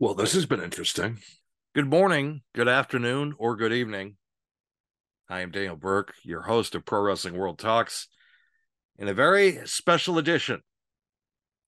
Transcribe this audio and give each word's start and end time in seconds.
Well, 0.00 0.14
this 0.14 0.32
has 0.32 0.46
been 0.46 0.62
interesting. 0.62 1.18
Good 1.74 1.86
morning, 1.86 2.40
good 2.54 2.68
afternoon, 2.68 3.34
or 3.36 3.54
good 3.54 3.74
evening. 3.74 4.16
I 5.28 5.40
am 5.42 5.50
Daniel 5.50 5.76
Burke, 5.76 6.14
your 6.24 6.40
host 6.40 6.74
of 6.74 6.86
Pro 6.86 7.02
Wrestling 7.02 7.36
World 7.36 7.58
Talks, 7.58 8.08
in 8.98 9.08
a 9.08 9.12
very 9.12 9.58
special 9.66 10.16
edition, 10.16 10.62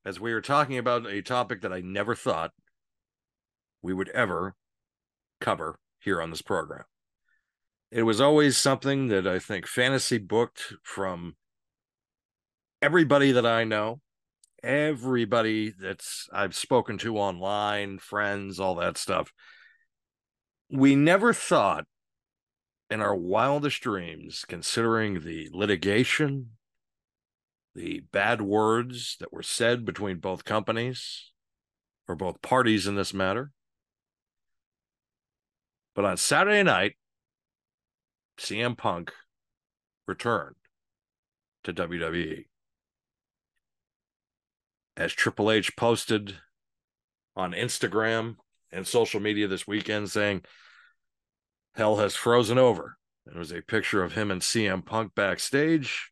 as 0.07 0.19
we 0.19 0.33
are 0.33 0.41
talking 0.41 0.79
about 0.79 1.07
a 1.07 1.21
topic 1.21 1.61
that 1.61 1.75
I 1.75 1.83
never 1.83 2.15
thought 2.15 2.53
we 3.83 3.93
would 3.93 4.09
ever 4.09 4.55
cover 5.39 5.79
here 6.01 6.23
on 6.23 6.31
this 6.31 6.41
program. 6.41 6.85
It 7.91 8.05
was 8.05 8.19
always 8.19 8.57
something 8.57 9.09
that 9.09 9.27
I 9.27 9.41
think 9.41 9.67
fantasy 9.67 10.17
booked 10.17 10.73
from 10.83 11.37
everybody 12.81 13.33
that 13.33 13.45
I 13.45 13.65
know, 13.65 14.01
everybody 14.63 15.71
that's 15.71 16.29
I've 16.33 16.55
spoken 16.55 16.99
to 16.99 17.19
online, 17.19 17.99
friends, 17.99 18.61
all 18.61 18.77
that 18.77 18.97
stuff. 18.97 19.33
We 20.71 20.95
never 20.95 21.33
thought 21.33 21.87
in 22.89 23.01
our 23.01 23.17
wildest 23.17 23.81
dreams, 23.81 24.45
considering 24.47 25.21
the 25.21 25.49
litigation, 25.53 26.51
the 27.75 28.01
bad 28.13 28.43
words 28.43 29.17
that 29.21 29.33
were 29.33 29.43
said 29.43 29.85
between 29.85 30.19
both 30.19 30.45
companies 30.45 31.33
or 32.07 32.15
both 32.15 32.43
parties 32.43 32.87
in 32.87 32.95
this 32.95 33.15
matter. 33.15 33.51
But 35.95 36.05
on 36.05 36.17
Saturday 36.17 36.63
night, 36.63 36.97
CM 38.39 38.77
Punk 38.77 39.13
returned 40.07 40.57
to 41.65 41.73
WWE 41.73 42.45
as 44.97 45.13
Triple 45.13 45.51
H 45.51 45.77
posted 45.77 46.37
on 47.35 47.53
Instagram 47.53 48.37
and 48.71 48.87
social 48.87 49.21
media 49.21 49.47
this 49.47 49.67
weekend 49.67 50.11
saying 50.11 50.43
hell 51.75 51.97
has 51.97 52.15
frozen 52.15 52.59
over. 52.59 52.97
It 53.27 53.37
was 53.37 53.53
a 53.53 53.63
picture 53.63 54.03
of 54.03 54.13
him 54.13 54.31
and 54.31 54.43
CM 54.43 54.85
Punk 54.85 55.15
backstage, 55.15 56.11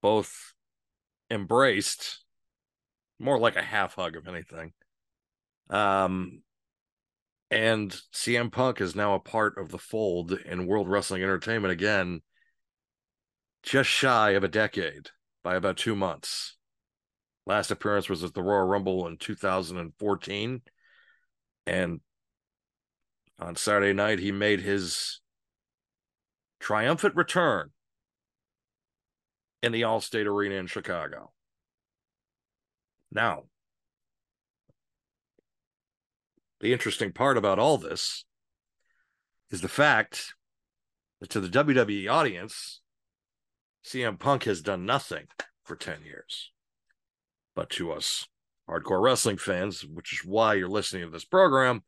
both 0.00 0.54
embraced, 1.30 2.24
more 3.18 3.38
like 3.38 3.56
a 3.56 3.62
half 3.62 3.94
hug 3.94 4.16
of 4.16 4.26
anything. 4.26 4.72
Um, 5.70 6.42
and 7.50 7.90
CM 8.12 8.50
Punk 8.50 8.80
is 8.80 8.96
now 8.96 9.14
a 9.14 9.20
part 9.20 9.58
of 9.58 9.68
the 9.68 9.78
fold 9.78 10.32
in 10.32 10.66
World 10.66 10.88
Wrestling 10.88 11.22
Entertainment 11.22 11.72
again, 11.72 12.22
just 13.62 13.88
shy 13.88 14.30
of 14.30 14.44
a 14.44 14.48
decade 14.48 15.10
by 15.42 15.54
about 15.56 15.76
two 15.76 15.94
months. 15.94 16.56
Last 17.46 17.70
appearance 17.70 18.08
was 18.08 18.24
at 18.24 18.34
the 18.34 18.42
Royal 18.42 18.66
Rumble 18.66 19.06
in 19.06 19.18
2014. 19.18 20.62
And 21.66 22.00
on 23.38 23.56
Saturday 23.56 23.92
night, 23.92 24.18
he 24.18 24.32
made 24.32 24.60
his 24.60 25.20
triumphant 26.60 27.16
return 27.16 27.70
in 29.62 29.72
the 29.72 29.82
Allstate 29.82 30.26
Arena 30.26 30.54
in 30.56 30.66
Chicago. 30.66 31.32
Now, 33.10 33.44
the 36.60 36.72
interesting 36.72 37.12
part 37.12 37.36
about 37.36 37.58
all 37.58 37.76
this 37.76 38.24
is 39.50 39.60
the 39.60 39.68
fact 39.68 40.34
that 41.20 41.30
to 41.30 41.40
the 41.40 41.48
WWE 41.48 42.10
audience, 42.10 42.80
CM 43.84 44.18
Punk 44.18 44.44
has 44.44 44.62
done 44.62 44.86
nothing 44.86 45.26
for 45.62 45.76
10 45.76 46.02
years. 46.04 46.50
But 47.54 47.70
to 47.70 47.92
us 47.92 48.26
hardcore 48.68 49.02
wrestling 49.02 49.36
fans, 49.36 49.84
which 49.84 50.12
is 50.12 50.24
why 50.24 50.54
you're 50.54 50.68
listening 50.68 51.04
to 51.04 51.10
this 51.10 51.24
program, 51.24 51.82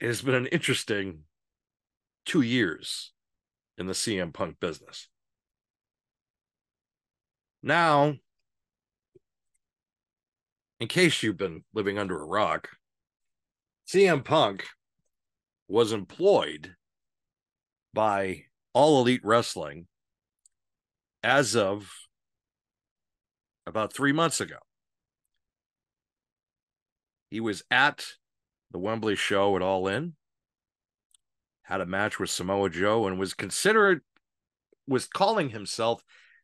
it 0.00 0.06
has 0.06 0.22
been 0.22 0.34
an 0.34 0.46
interesting 0.46 1.20
two 2.24 2.40
years 2.40 3.12
in 3.78 3.86
the 3.86 3.92
CM 3.92 4.32
Punk 4.32 4.58
business. 4.60 5.08
Now, 7.62 8.14
in 10.80 10.88
case 10.88 11.22
you've 11.22 11.36
been 11.36 11.64
living 11.74 11.98
under 11.98 12.20
a 12.20 12.26
rock, 12.26 12.68
CM 13.88 14.24
Punk 14.24 14.66
was 15.68 15.92
employed 15.92 16.74
by 17.92 18.44
All 18.72 19.00
Elite 19.00 19.22
Wrestling 19.24 19.86
as 21.22 21.56
of 21.56 21.90
about 23.66 23.92
three 23.92 24.12
months 24.12 24.40
ago. 24.40 24.58
He 27.30 27.40
was 27.40 27.62
at 27.70 28.04
the 28.70 28.78
Wembley 28.78 29.16
show 29.16 29.56
at 29.56 29.62
All 29.62 29.88
In, 29.88 30.14
had 31.62 31.80
a 31.80 31.86
match 31.86 32.20
with 32.20 32.30
Samoa 32.30 32.70
Joe, 32.70 33.06
and 33.06 33.18
was 33.18 33.34
considered, 33.34 34.02
was 34.86 35.06
calling 35.06 35.50
himself 35.50 36.02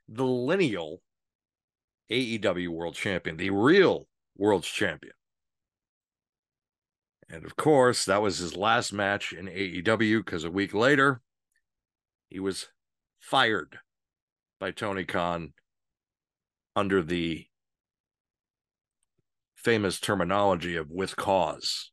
the 0.08 0.24
lineal 0.24 1.00
AEW 2.10 2.68
World 2.68 2.94
Champion, 2.94 3.36
the 3.36 3.50
real 3.50 4.08
World's 4.36 4.68
Champion. 4.68 5.14
And 7.30 7.44
of 7.44 7.56
course, 7.56 8.04
that 8.04 8.20
was 8.20 8.38
his 8.38 8.56
last 8.56 8.92
match 8.92 9.32
in 9.32 9.46
AEW 9.46 10.24
because 10.24 10.44
a 10.44 10.50
week 10.50 10.74
later, 10.74 11.22
he 12.28 12.40
was 12.40 12.68
fired 13.20 13.78
by 14.60 14.70
Tony 14.70 15.04
Khan 15.04 15.54
under 16.74 17.02
the 17.02 17.46
famous 19.54 20.00
terminology 20.00 20.76
of 20.76 20.90
with 20.90 21.16
cause, 21.16 21.92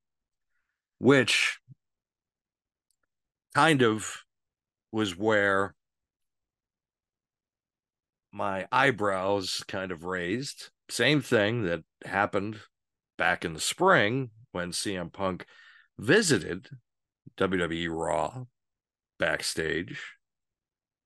which 0.97 1.59
kind 3.53 3.81
of 3.81 4.23
was 4.91 5.17
where 5.17 5.75
my 8.31 8.67
eyebrows 8.71 9.63
kind 9.67 9.91
of 9.91 10.03
raised. 10.03 10.69
Same 10.89 11.21
thing 11.21 11.63
that 11.63 11.83
happened 12.05 12.59
back 13.17 13.43
in 13.45 13.53
the 13.53 13.59
spring 13.59 14.29
when 14.51 14.71
CM 14.71 15.11
Punk 15.11 15.45
visited 15.97 16.69
WWE 17.37 17.87
Raw 17.89 18.45
backstage 19.17 20.15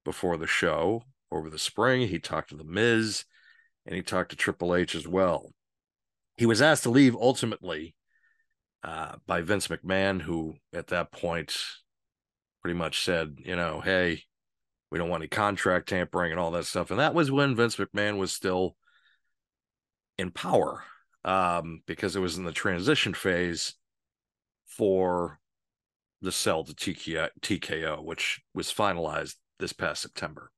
before 0.06 0.38
the 0.38 0.48
show 0.48 1.04
over 1.32 1.50
the 1.50 1.60
spring. 1.60 2.08
He 2.08 2.20
talked 2.20 2.50
to 2.50 2.56
The 2.56 2.64
Miz 2.64 3.26
and 3.86 3.96
he 3.96 4.02
talked 4.02 4.32
to 4.32 4.36
Triple 4.36 4.76
H 4.76 4.96
as 4.96 5.08
well. 5.08 5.52
He 6.38 6.46
was 6.46 6.62
asked 6.62 6.84
to 6.84 6.90
leave 6.90 7.16
ultimately 7.16 7.96
uh, 8.84 9.16
by 9.28 9.42
Vince 9.42 9.68
McMahon, 9.68 10.22
who 10.22 10.56
at 10.74 10.88
that 10.88 11.12
point 11.12 11.56
pretty 12.62 12.78
much 12.78 13.04
said, 13.04 13.38
you 13.44 13.56
know, 13.56 13.82
hey, 13.82 14.24
we 14.90 14.98
don't 14.98 15.10
want 15.10 15.22
any 15.22 15.28
contract 15.28 15.90
tampering 15.90 16.32
and 16.32 16.40
all 16.40 16.52
that 16.52 16.66
stuff. 16.66 16.92
And 16.92 17.00
that 17.00 17.14
was 17.14 17.32
when 17.32 17.56
Vince 17.56 17.76
McMahon 17.76 18.18
was 18.18 18.32
still 18.32 18.76
in 20.18 20.32
power 20.32 20.84
um, 21.26 21.82
because 21.86 22.16
it 22.16 22.20
was 22.20 22.38
in 22.38 22.44
the 22.44 22.52
transition 22.52 23.14
phase 23.14 23.74
for 24.68 25.40
the 26.22 26.32
sell 26.32 26.64
to 26.64 26.74
TKO, 26.74 27.30
TKO, 27.42 28.04
which 28.04 28.42
was 28.54 28.74
finalized 28.74 29.36
this 29.60 29.74
past 29.74 30.02
September. 30.02 30.52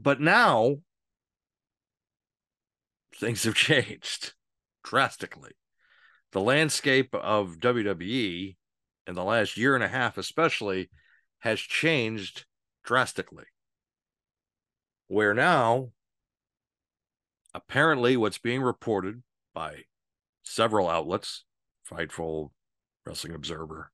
But 0.00 0.20
now 0.20 0.76
things 3.16 3.42
have 3.42 3.54
changed 3.56 4.34
drastically. 4.84 5.52
The 6.30 6.40
landscape 6.40 7.12
of 7.14 7.58
WWE 7.58 8.56
in 9.08 9.14
the 9.14 9.24
last 9.24 9.56
year 9.56 9.74
and 9.74 9.82
a 9.82 9.88
half, 9.88 10.16
especially, 10.16 10.88
has 11.40 11.58
changed 11.58 12.44
drastically. 12.84 13.46
Where 15.08 15.34
now, 15.34 15.88
apparently, 17.52 18.16
what's 18.16 18.38
being 18.38 18.62
reported 18.62 19.24
by 19.52 19.84
several 20.44 20.88
outlets, 20.88 21.44
Fightful, 21.90 22.50
Wrestling 23.04 23.34
Observer, 23.34 23.90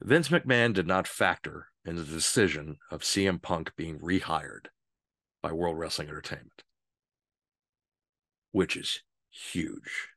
Vince 0.00 0.30
McMahon 0.30 0.72
did 0.72 0.88
not 0.88 1.06
factor 1.06 1.68
in 1.84 1.94
the 1.94 2.02
decision 2.02 2.78
of 2.90 3.02
CM 3.02 3.40
Punk 3.40 3.76
being 3.76 4.00
rehired 4.00 4.66
by 5.42 5.52
World 5.52 5.78
Wrestling 5.78 6.08
Entertainment, 6.08 6.62
which 8.52 8.76
is 8.76 9.02
huge. 9.30 10.08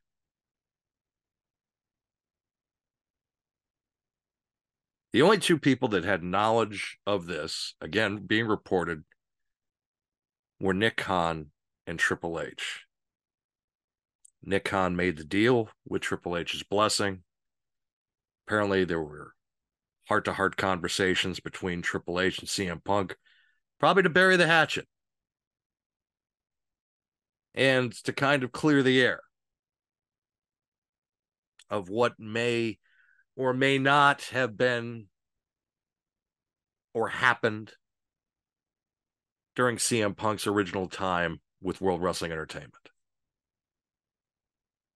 The 5.12 5.22
only 5.22 5.38
two 5.38 5.58
people 5.58 5.88
that 5.88 6.04
had 6.04 6.24
knowledge 6.24 6.98
of 7.06 7.26
this, 7.26 7.74
again, 7.80 8.26
being 8.26 8.46
reported, 8.46 9.04
were 10.58 10.74
Nick 10.74 10.96
Khan 10.96 11.52
and 11.86 11.98
Triple 11.98 12.40
H. 12.40 12.84
Nick 14.42 14.64
Khan 14.64 14.96
made 14.96 15.16
the 15.16 15.24
deal 15.24 15.70
with 15.86 16.02
Triple 16.02 16.36
H's 16.36 16.64
blessing. 16.64 17.22
Apparently, 18.46 18.84
there 18.84 19.00
were 19.00 19.34
heart 20.08 20.24
to 20.26 20.32
heart 20.32 20.56
conversations 20.56 21.40
between 21.40 21.80
Triple 21.80 22.20
H 22.20 22.40
and 22.40 22.48
CM 22.48 22.82
Punk, 22.82 23.16
probably 23.78 24.02
to 24.02 24.10
bury 24.10 24.36
the 24.36 24.46
hatchet. 24.46 24.86
And 27.54 27.92
to 28.04 28.12
kind 28.12 28.42
of 28.42 28.52
clear 28.52 28.82
the 28.82 29.00
air 29.00 29.20
of 31.70 31.88
what 31.88 32.18
may 32.18 32.78
or 33.36 33.52
may 33.52 33.78
not 33.78 34.22
have 34.32 34.56
been 34.56 35.06
or 36.92 37.08
happened 37.08 37.72
during 39.56 39.76
CM 39.76 40.16
Punk's 40.16 40.46
original 40.46 40.88
time 40.88 41.40
with 41.60 41.80
World 41.80 42.02
Wrestling 42.02 42.32
Entertainment. 42.32 42.90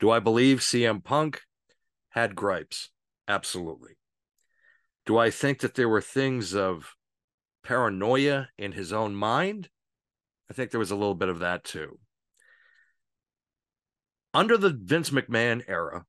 Do 0.00 0.10
I 0.10 0.20
believe 0.20 0.60
CM 0.60 1.02
Punk 1.02 1.42
had 2.10 2.36
gripes? 2.36 2.90
Absolutely. 3.26 3.98
Do 5.06 5.18
I 5.18 5.30
think 5.30 5.60
that 5.60 5.74
there 5.74 5.88
were 5.88 6.00
things 6.00 6.54
of 6.54 6.94
paranoia 7.64 8.48
in 8.56 8.72
his 8.72 8.92
own 8.92 9.14
mind? 9.14 9.68
I 10.50 10.54
think 10.54 10.70
there 10.70 10.78
was 10.78 10.90
a 10.90 10.96
little 10.96 11.14
bit 11.14 11.28
of 11.28 11.40
that 11.40 11.64
too. 11.64 11.98
Under 14.34 14.56
the 14.56 14.70
Vince 14.70 15.10
McMahon 15.10 15.62
era, 15.66 16.04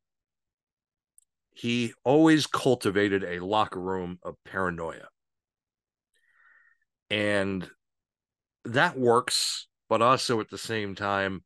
he 1.54 1.94
always 2.04 2.48
cultivated 2.48 3.24
a 3.24 3.44
locker 3.44 3.80
room 3.80 4.20
of 4.24 4.36
paranoia. 4.46 5.08
And 7.10 7.70
that 8.66 8.98
works, 8.98 9.68
but 9.88 10.02
also 10.02 10.40
at 10.40 10.50
the 10.50 10.58
same 10.58 10.96
time, 10.96 11.44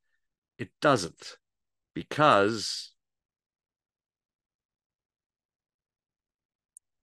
it 0.57 0.69
doesn't 0.81 1.37
because 1.93 2.91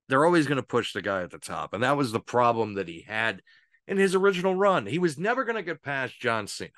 they're 0.09 0.25
always 0.25 0.47
going 0.47 0.57
to 0.57 0.63
push 0.63 0.93
the 0.93 1.03
guy 1.03 1.23
at 1.23 1.31
the 1.31 1.39
top. 1.39 1.73
And 1.73 1.83
that 1.83 1.97
was 1.97 2.13
the 2.13 2.21
problem 2.21 2.75
that 2.75 2.89
he 2.89 3.05
had 3.07 3.43
in 3.87 3.97
his 3.97 4.15
original 4.15 4.55
run. 4.55 4.87
He 4.87 4.99
was 4.99 5.19
never 5.19 5.45
going 5.45 5.57
to 5.57 5.63
get 5.63 5.83
past 5.83 6.21
John 6.21 6.47
Cena. 6.47 6.71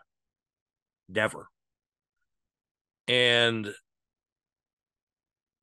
Never. 1.08 1.48
And 3.08 3.72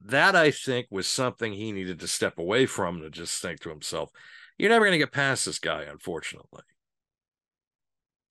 that 0.01 0.35
I 0.35 0.51
think 0.51 0.87
was 0.89 1.07
something 1.07 1.53
he 1.53 1.71
needed 1.71 1.99
to 1.99 2.07
step 2.07 2.37
away 2.37 2.65
from 2.65 3.01
to 3.01 3.09
just 3.09 3.41
think 3.41 3.59
to 3.61 3.69
himself, 3.69 4.09
you're 4.57 4.69
never 4.69 4.85
going 4.85 4.93
to 4.93 5.05
get 5.05 5.11
past 5.11 5.45
this 5.45 5.59
guy, 5.59 5.83
unfortunately. 5.83 6.63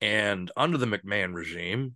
And 0.01 0.51
under 0.55 0.77
the 0.77 0.85
McMahon 0.85 1.33
regime, 1.33 1.95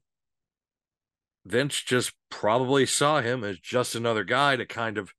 Vince 1.46 1.82
just 1.82 2.14
probably 2.30 2.86
saw 2.86 3.22
him 3.22 3.44
as 3.44 3.60
just 3.60 3.96
another 3.96 4.24
guy 4.24 4.56
to 4.56 4.66
kind 4.66 4.98
of 4.98 5.14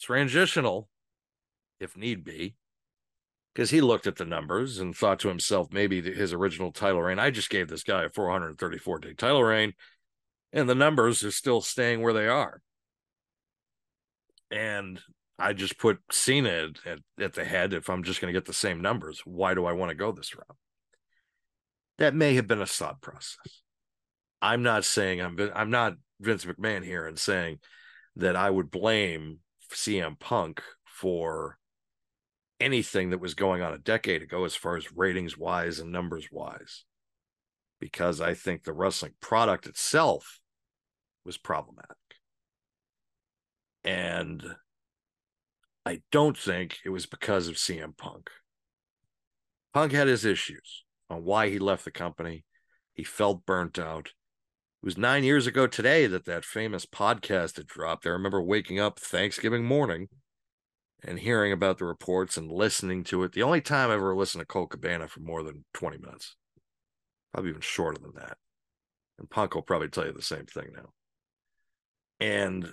transitional, 0.00 0.88
if 1.80 1.96
need 1.96 2.24
be, 2.24 2.56
because 3.54 3.70
he 3.70 3.80
looked 3.80 4.06
at 4.06 4.16
the 4.16 4.24
numbers 4.24 4.78
and 4.78 4.94
thought 4.94 5.18
to 5.20 5.28
himself, 5.28 5.68
maybe 5.72 6.00
his 6.02 6.32
original 6.32 6.72
title 6.72 7.02
reign, 7.02 7.18
I 7.18 7.30
just 7.30 7.50
gave 7.50 7.68
this 7.68 7.82
guy 7.82 8.04
a 8.04 8.10
434 8.10 8.98
day 8.98 9.14
title 9.14 9.42
reign, 9.42 9.72
and 10.52 10.68
the 10.68 10.74
numbers 10.74 11.24
are 11.24 11.30
still 11.30 11.60
staying 11.60 12.02
where 12.02 12.12
they 12.12 12.28
are. 12.28 12.60
And 14.50 15.00
I 15.38 15.52
just 15.52 15.78
put 15.78 15.98
Cena 16.10 16.68
at, 16.86 16.98
at, 17.20 17.34
the 17.34 17.44
head 17.44 17.74
if 17.74 17.90
I'm 17.90 18.04
just 18.04 18.20
going 18.20 18.32
to 18.32 18.36
get 18.38 18.46
the 18.46 18.52
same 18.52 18.80
numbers. 18.80 19.20
Why 19.24 19.54
do 19.54 19.66
I 19.66 19.72
want 19.72 19.90
to 19.90 19.96
go 19.96 20.12
this 20.12 20.34
route? 20.34 20.56
That 21.98 22.14
may 22.14 22.34
have 22.34 22.46
been 22.46 22.62
a 22.62 22.66
thought 22.66 23.00
process. 23.00 23.62
I'm 24.40 24.62
not 24.62 24.84
saying 24.84 25.20
I'm 25.20 25.38
I'm 25.54 25.70
not 25.70 25.94
Vince 26.20 26.44
McMahon 26.44 26.84
here 26.84 27.06
and 27.06 27.18
saying 27.18 27.58
that 28.16 28.36
I 28.36 28.48
would 28.48 28.70
blame 28.70 29.38
CM 29.72 30.18
Punk 30.18 30.62
for 30.84 31.58
anything 32.60 33.10
that 33.10 33.20
was 33.20 33.34
going 33.34 33.62
on 33.62 33.72
a 33.72 33.78
decade 33.78 34.22
ago 34.22 34.44
as 34.44 34.54
far 34.54 34.76
as 34.76 34.92
ratings 34.92 35.36
wise 35.36 35.80
and 35.80 35.90
numbers 35.90 36.28
wise 36.30 36.84
because 37.80 38.20
I 38.20 38.34
think 38.34 38.62
the 38.62 38.72
wrestling 38.72 39.12
product 39.20 39.66
itself 39.66 40.40
was 41.24 41.36
problematic. 41.36 41.96
And 43.84 44.42
I 45.84 46.02
don't 46.10 46.36
think 46.36 46.78
it 46.84 46.90
was 46.90 47.06
because 47.06 47.48
of 47.48 47.54
CM 47.56 47.96
Punk. 47.96 48.30
Punk 49.72 49.92
had 49.92 50.08
his 50.08 50.24
issues 50.24 50.84
on 51.08 51.24
why 51.24 51.48
he 51.50 51.58
left 51.58 51.84
the 51.84 51.90
company. 51.90 52.44
He 52.94 53.04
felt 53.04 53.46
burnt 53.46 53.78
out. 53.78 54.06
It 54.06 54.86
was 54.86 54.98
nine 54.98 55.22
years 55.22 55.46
ago 55.46 55.66
today 55.66 56.06
that 56.06 56.24
that 56.24 56.44
famous 56.44 56.86
podcast 56.86 57.56
had 57.56 57.66
dropped. 57.66 58.06
I 58.06 58.10
remember 58.10 58.42
waking 58.42 58.80
up 58.80 58.98
Thanksgiving 58.98 59.64
morning 59.64 60.08
and 61.04 61.18
hearing 61.18 61.52
about 61.52 61.78
the 61.78 61.84
reports 61.84 62.36
and 62.36 62.50
listening 62.50 63.04
to 63.04 63.22
it. 63.22 63.32
The 63.32 63.42
only 63.42 63.60
time 63.60 63.90
I 63.90 63.94
ever 63.94 64.16
listened 64.16 64.42
to 64.42 64.46
Colt 64.46 64.70
Cabana 64.70 65.08
for 65.08 65.20
more 65.20 65.42
than 65.42 65.64
20 65.74 65.98
minutes, 65.98 66.34
probably 67.32 67.50
even 67.50 67.60
shorter 67.60 68.00
than 68.00 68.12
that. 68.16 68.36
And 69.18 69.28
Punk 69.30 69.54
will 69.54 69.62
probably 69.62 69.88
tell 69.88 70.06
you 70.06 70.12
the 70.12 70.22
same 70.22 70.46
thing 70.46 70.68
now. 70.74 70.90
And 72.20 72.68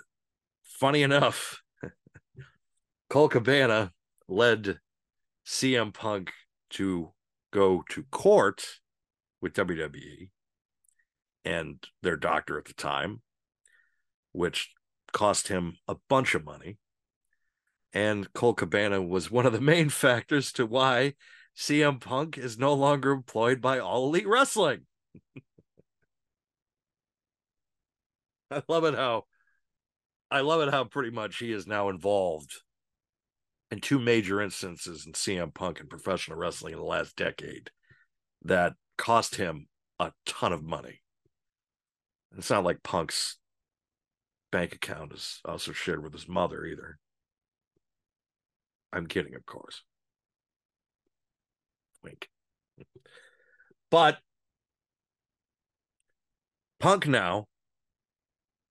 funny 0.64 1.04
enough, 1.04 1.62
Colt 3.10 3.32
Cabana 3.32 3.92
led 4.28 4.80
CM 5.46 5.94
Punk 5.94 6.32
to 6.72 7.12
go 7.52 7.84
to 7.90 8.04
court 8.12 8.66
with 9.42 9.54
WWE 9.54 10.30
and 11.46 11.84
their 12.02 12.18
doctor 12.18 12.58
at 12.58 12.66
the 12.66 12.74
time, 12.74 13.22
which 14.32 14.72
cost 15.12 15.50
him 15.50 15.78
a 15.88 15.96
bunch 16.10 16.36
of 16.36 16.46
money. 16.46 16.78
And 17.94 18.32
Colt 18.34 18.58
Cabana 18.58 19.02
was 19.02 19.30
one 19.30 19.46
of 19.46 19.54
the 19.54 19.62
main 19.62 19.90
factors 19.90 20.52
to 20.54 20.66
why 20.66 21.14
CM 21.58 22.00
Punk 22.00 22.38
is 22.38 22.58
no 22.58 22.74
longer 22.74 23.12
employed 23.12 23.62
by 23.62 23.80
All 23.80 24.08
Elite 24.08 24.28
Wrestling. 24.28 24.82
I 28.52 28.64
love 28.68 28.84
it 28.86 28.96
how 28.96 29.26
I 30.32 30.42
love 30.42 30.62
it 30.62 30.72
how 30.72 30.84
pretty 30.86 31.12
much 31.12 31.38
he 31.38 31.52
is 31.52 31.68
now 31.68 31.90
involved 31.90 32.54
in 33.70 33.80
two 33.80 34.00
major 34.00 34.42
instances 34.42 35.06
in 35.06 35.14
CM 35.14 35.54
Punk 35.54 35.80
and 35.80 35.90
professional 35.90 36.38
wrestling 36.38 36.74
in 36.74 36.80
the 36.80 36.86
last 36.86 37.16
decade 37.16 37.70
that 38.44 38.74
cost 38.98 39.36
him 39.36 39.68
a 40.00 40.12
ton 40.26 40.54
of 40.54 40.64
money. 40.64 41.02
It's 42.36 42.50
not 42.50 42.64
like 42.64 42.84
Punk's 42.84 43.38
bank 44.52 44.74
account 44.74 45.14
is 45.14 45.40
also 45.46 45.72
shared 45.72 46.04
with 46.04 46.14
his 46.14 46.28
mother 46.28 46.66
either. 46.66 46.98
I'm 48.92 49.08
kidding, 49.08 49.36
of 49.36 49.46
course. 49.46 49.84
Wink. 52.04 52.30
But 53.90 54.20
Punk 56.80 57.08
now 57.08 57.48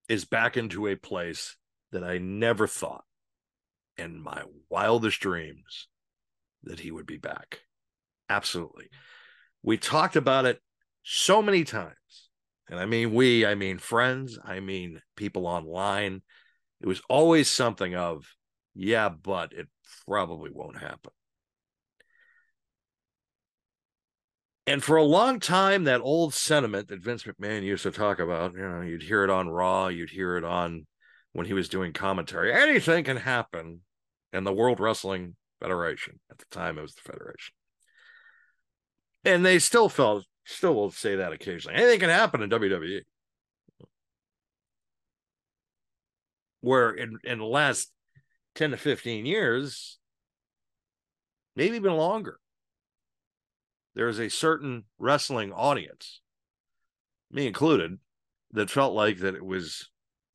is 0.09 0.25
back 0.25 0.57
into 0.57 0.87
a 0.87 0.97
place 0.97 1.57
that 1.93 2.05
I 2.05 2.19
never 2.19 2.67
thought 2.67 3.05
in 3.97 4.21
my 4.23 4.43
wildest 4.69 5.21
dreams 5.21 5.89
that 6.65 6.81
he 6.81 6.91
would 6.91 7.07
be 7.07 7.17
back. 7.17 7.61
Absolutely. 8.29 8.89
We 9.63 9.77
talked 9.77 10.17
about 10.17 10.45
it 10.45 10.61
so 11.03 11.43
many 11.43 11.65
times. 11.65 11.95
And 12.69 12.79
I 12.81 12.87
mean, 12.87 13.13
we, 13.13 13.45
I 13.47 13.55
mean, 13.55 13.79
friends, 13.79 14.39
I 14.45 14.61
mean, 14.61 15.01
people 15.17 15.47
online. 15.47 16.23
It 16.81 16.87
was 16.87 17.03
always 17.09 17.49
something 17.49 17.95
of, 17.95 18.27
yeah, 18.75 19.09
but 19.09 19.53
it 19.53 19.69
probably 20.07 20.51
won't 20.53 20.79
happen. 20.79 21.13
And 24.67 24.83
for 24.83 24.97
a 24.97 25.03
long 25.03 25.41
time, 25.41 25.85
that 25.85 26.01
old 26.01 26.35
sentiment 26.35 26.89
that 26.89 27.03
Vince 27.03 27.25
McMahon 27.25 27.63
used 27.63 27.83
to 27.83 27.91
talk 27.91 28.21
about, 28.21 28.55
you 28.55 28.61
know, 28.61 28.81
you'd 28.81 29.03
hear 29.03 29.25
it 29.25 29.31
on 29.31 29.49
Raw, 29.49 29.89
you'd 29.89 30.11
hear 30.11 30.37
it 30.37 30.45
on 30.45 30.87
when 31.33 31.47
he 31.47 31.53
was 31.53 31.69
doing 31.69 31.93
commentary. 31.93 32.53
Anything 32.53 33.05
can 33.05 33.17
happen 33.17 33.81
in 34.33 34.45
the 34.45 34.53
World 34.53 34.79
Wrestling 34.79 35.35
Federation. 35.61 36.21
At 36.31 36.39
the 36.39 36.45
time, 36.51 36.79
it 36.79 36.83
was 36.83 36.95
the 36.95 37.01
Federation. 37.01 37.55
And 39.25 39.45
they 39.45 39.59
still 39.59 39.89
felt, 39.89 40.25
still 40.45 40.75
will 40.75 40.91
say 40.91 41.17
that 41.17 41.33
occasionally. 41.33 41.77
Anything 41.77 42.01
can 42.01 42.11
happen 42.11 42.43
in 42.43 42.51
WWE. 42.51 43.01
Where 46.61 46.91
in, 46.91 47.19
in 47.25 47.39
the 47.39 47.45
last 47.45 47.91
10 48.55 48.71
to 48.71 48.77
15 48.77 49.27
years, 49.27 49.99
maybe 51.57 51.75
even 51.77 51.95
longer, 51.95 52.39
there 53.95 54.09
is 54.09 54.19
a 54.19 54.31
certain 54.31 54.85
wrestling 54.99 55.53
audience, 55.53 56.21
me 57.31 57.47
included, 57.47 57.99
that 58.53 58.71
felt 58.71 58.95
like 58.95 59.19
that 59.19 59.35
it 59.35 59.45
was 59.45 59.89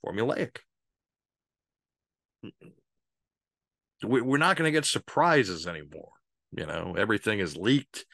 formulaic 0.05 0.57
we're 4.03 4.37
not 4.37 4.55
going 4.57 4.67
to 4.67 4.77
get 4.77 4.85
surprises 4.85 5.67
anymore. 5.67 6.11
You 6.51 6.65
know, 6.65 6.95
everything 6.97 7.39
is 7.39 7.57
leaked. 7.57 8.05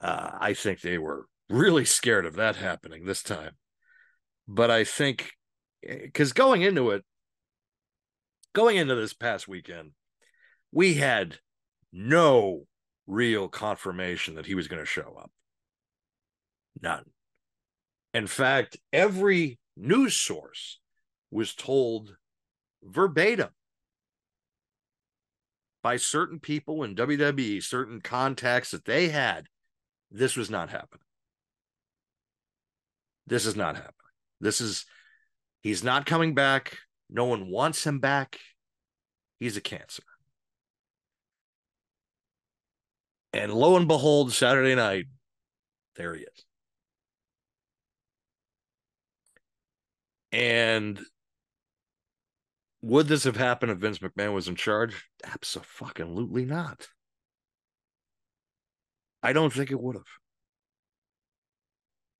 Uh, 0.00 0.30
I 0.40 0.54
think 0.54 0.80
they 0.80 0.98
were 0.98 1.26
really 1.48 1.84
scared 1.84 2.26
of 2.26 2.36
that 2.36 2.56
happening 2.56 3.04
this 3.04 3.22
time. 3.22 3.52
But 4.48 4.70
I 4.70 4.84
think 4.84 5.32
because 5.82 6.32
going 6.32 6.62
into 6.62 6.90
it, 6.90 7.04
going 8.52 8.76
into 8.76 8.94
this 8.94 9.12
past 9.12 9.46
weekend, 9.46 9.92
we 10.72 10.94
had 10.94 11.38
no 11.92 12.66
real 13.06 13.48
confirmation 13.48 14.34
that 14.34 14.46
he 14.46 14.54
was 14.54 14.68
going 14.68 14.82
to 14.82 14.86
show 14.86 15.16
up. 15.20 15.30
None. 16.82 17.04
In 18.12 18.26
fact, 18.26 18.76
every 18.92 19.58
news 19.76 20.16
source 20.16 20.80
was 21.30 21.54
told 21.54 22.16
verbatim 22.82 23.50
by 25.82 25.96
certain 25.96 26.40
people 26.40 26.82
in 26.82 26.96
WWE, 26.96 27.62
certain 27.62 28.00
contacts 28.00 28.72
that 28.72 28.84
they 28.84 29.08
had, 29.08 29.46
this 30.10 30.36
was 30.36 30.50
not 30.50 30.70
happening. 30.70 31.04
This 33.26 33.46
is 33.46 33.56
not 33.56 33.76
happening. 33.76 33.92
This 34.40 34.60
is, 34.60 34.84
he's 35.62 35.84
not 35.84 36.06
coming 36.06 36.34
back. 36.34 36.78
No 37.08 37.26
one 37.26 37.50
wants 37.50 37.86
him 37.86 38.00
back. 38.00 38.38
He's 39.38 39.56
a 39.56 39.60
cancer. 39.60 40.02
And 43.32 43.52
lo 43.52 43.76
and 43.76 43.86
behold, 43.86 44.32
Saturday 44.32 44.74
night, 44.74 45.06
there 45.96 46.14
he 46.14 46.22
is. 46.22 46.44
And 50.32 51.00
would 52.82 53.08
this 53.08 53.24
have 53.24 53.36
happened 53.36 53.72
if 53.72 53.78
Vince 53.78 53.98
McMahon 53.98 54.34
was 54.34 54.48
in 54.48 54.56
charge? 54.56 55.08
Absolutely 55.24 56.44
not. 56.44 56.88
I 59.22 59.32
don't 59.32 59.52
think 59.52 59.70
it 59.70 59.80
would 59.80 59.96
have. 59.96 60.04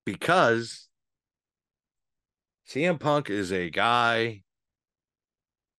Because 0.05 0.89
CM 2.69 2.99
Punk 2.99 3.31
is 3.31 3.53
a 3.53 3.71
guy 3.71 4.43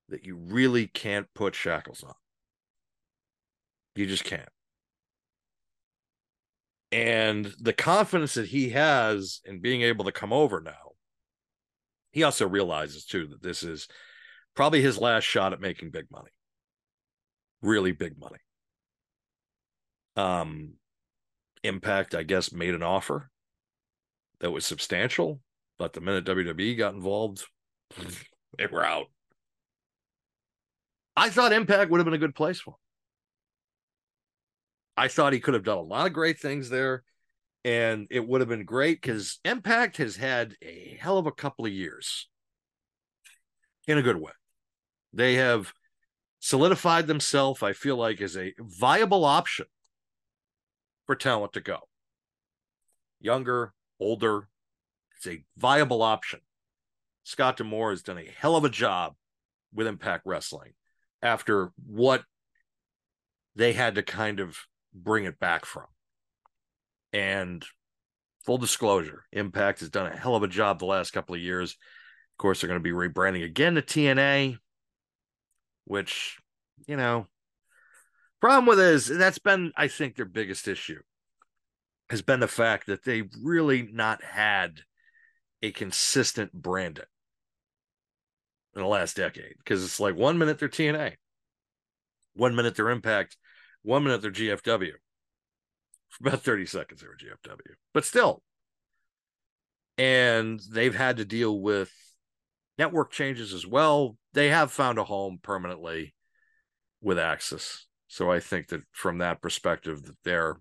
that 0.09 0.25
you 0.25 0.35
really 0.37 0.87
can't 0.87 1.27
put 1.33 1.53
shackles 1.55 2.03
on. 2.03 2.13
You 3.95 4.05
just 4.05 4.23
can't. 4.23 4.47
And 6.91 7.53
the 7.59 7.73
confidence 7.73 8.35
that 8.35 8.47
he 8.47 8.69
has 8.69 9.41
in 9.43 9.59
being 9.59 9.81
able 9.81 10.05
to 10.05 10.11
come 10.11 10.31
over 10.31 10.61
now, 10.61 10.93
he 12.11 12.23
also 12.23 12.47
realizes 12.47 13.05
too 13.05 13.27
that 13.27 13.43
this 13.43 13.61
is 13.63 13.87
probably 14.55 14.81
his 14.81 14.97
last 14.97 15.23
shot 15.23 15.53
at 15.53 15.59
making 15.59 15.91
big 15.91 16.05
money. 16.09 16.31
Really 17.61 17.91
big 17.91 18.17
money. 18.19 18.39
Um 20.15 20.73
Impact, 21.63 22.15
I 22.15 22.23
guess, 22.23 22.51
made 22.53 22.75
an 22.75 22.83
offer 22.83 23.29
that 24.39 24.51
was 24.51 24.65
substantial, 24.65 25.41
but 25.77 25.93
the 25.93 26.01
minute 26.01 26.25
WWE 26.25 26.77
got 26.77 26.93
involved, 26.93 27.45
they 28.57 28.67
were 28.67 28.85
out. 28.85 29.07
I 31.15 31.29
thought 31.29 31.51
Impact 31.51 31.89
would 31.89 31.97
have 31.97 32.05
been 32.05 32.13
a 32.13 32.19
good 32.19 32.35
place 32.35 32.59
for 32.59 32.71
him. 32.71 32.86
I 34.97 35.07
thought 35.07 35.33
he 35.33 35.39
could 35.39 35.53
have 35.53 35.63
done 35.63 35.77
a 35.77 35.81
lot 35.81 36.07
of 36.07 36.13
great 36.13 36.39
things 36.39 36.69
there, 36.69 37.03
and 37.63 38.07
it 38.09 38.27
would 38.27 38.41
have 38.41 38.49
been 38.49 38.65
great 38.65 38.99
because 39.01 39.39
Impact 39.45 39.97
has 39.97 40.15
had 40.15 40.55
a 40.61 40.97
hell 40.99 41.19
of 41.19 41.27
a 41.27 41.31
couple 41.31 41.65
of 41.65 41.71
years 41.71 42.27
in 43.87 43.97
a 43.97 44.01
good 44.01 44.17
way. 44.17 44.31
They 45.13 45.35
have 45.35 45.71
solidified 46.39 47.07
themselves, 47.07 47.61
I 47.61 47.73
feel 47.73 47.95
like, 47.95 48.21
as 48.21 48.35
a 48.35 48.53
viable 48.59 49.23
option 49.23 49.67
for 51.05 51.15
talent 51.15 51.53
to 51.53 51.61
go. 51.61 51.79
Younger, 53.19 53.73
older, 53.99 54.47
it's 55.15 55.27
a 55.27 55.43
viable 55.57 56.01
option. 56.01 56.39
Scott 57.23 57.57
D'Amore 57.57 57.91
has 57.91 58.01
done 58.01 58.17
a 58.17 58.33
hell 58.37 58.55
of 58.55 58.63
a 58.63 58.69
job 58.69 59.13
with 59.73 59.87
Impact 59.87 60.23
Wrestling 60.25 60.73
after 61.21 61.71
what 61.85 62.23
they 63.55 63.73
had 63.73 63.95
to 63.95 64.03
kind 64.03 64.39
of 64.39 64.57
bring 65.03 65.25
it 65.25 65.39
back 65.39 65.65
from. 65.65 65.85
And 67.13 67.65
full 68.45 68.57
disclosure, 68.57 69.25
Impact 69.31 69.79
has 69.79 69.89
done 69.89 70.11
a 70.11 70.15
hell 70.15 70.35
of 70.35 70.43
a 70.43 70.47
job 70.47 70.79
the 70.79 70.85
last 70.85 71.11
couple 71.11 71.35
of 71.35 71.41
years. 71.41 71.71
Of 71.71 72.37
course, 72.37 72.61
they're 72.61 72.67
going 72.67 72.79
to 72.79 72.83
be 72.83 72.91
rebranding 72.91 73.43
again 73.43 73.75
to 73.75 73.81
TNA, 73.81 74.57
which, 75.85 76.37
you 76.87 76.95
know, 76.95 77.27
problem 78.39 78.65
with 78.65 78.79
is 78.79 79.07
that's 79.07 79.39
been, 79.39 79.71
I 79.75 79.87
think, 79.87 80.15
their 80.15 80.25
biggest 80.25 80.67
issue 80.67 81.01
has 82.09 82.21
been 82.21 82.39
the 82.39 82.47
fact 82.47 82.87
that 82.87 83.03
they've 83.03 83.29
really 83.41 83.89
not 83.91 84.23
had 84.23 84.81
a 85.61 85.71
consistent 85.71 86.53
branding 86.53 87.05
in 88.75 88.81
the 88.81 88.87
last 88.87 89.15
decade 89.15 89.55
because 89.57 89.83
it's 89.83 89.99
like 89.99 90.15
one 90.15 90.37
minute 90.37 90.59
they're 90.59 90.69
TNA, 90.69 91.13
one 92.35 92.55
minute 92.55 92.75
they're 92.75 92.89
Impact, 92.89 93.35
one 93.83 94.03
minute 94.03 94.21
they're 94.21 94.31
GFW. 94.31 94.93
For 96.09 96.27
about 96.27 96.41
30 96.41 96.65
seconds 96.65 97.01
they 97.01 97.07
were 97.07 97.17
GFW, 97.17 97.75
but 97.93 98.05
still. 98.05 98.41
And 99.97 100.59
they've 100.71 100.95
had 100.95 101.17
to 101.17 101.25
deal 101.25 101.59
with 101.59 101.91
network 102.77 103.11
changes 103.11 103.53
as 103.53 103.65
well. 103.65 104.17
They 104.33 104.49
have 104.49 104.71
found 104.71 104.99
a 104.99 105.03
home 105.03 105.39
permanently 105.41 106.13
with 107.01 107.17
AXS. 107.17 107.81
So 108.07 108.31
I 108.31 108.39
think 108.39 108.69
that 108.69 108.81
from 108.91 109.17
that 109.17 109.41
perspective 109.41 110.03
that 110.03 110.17
they're 110.23 110.57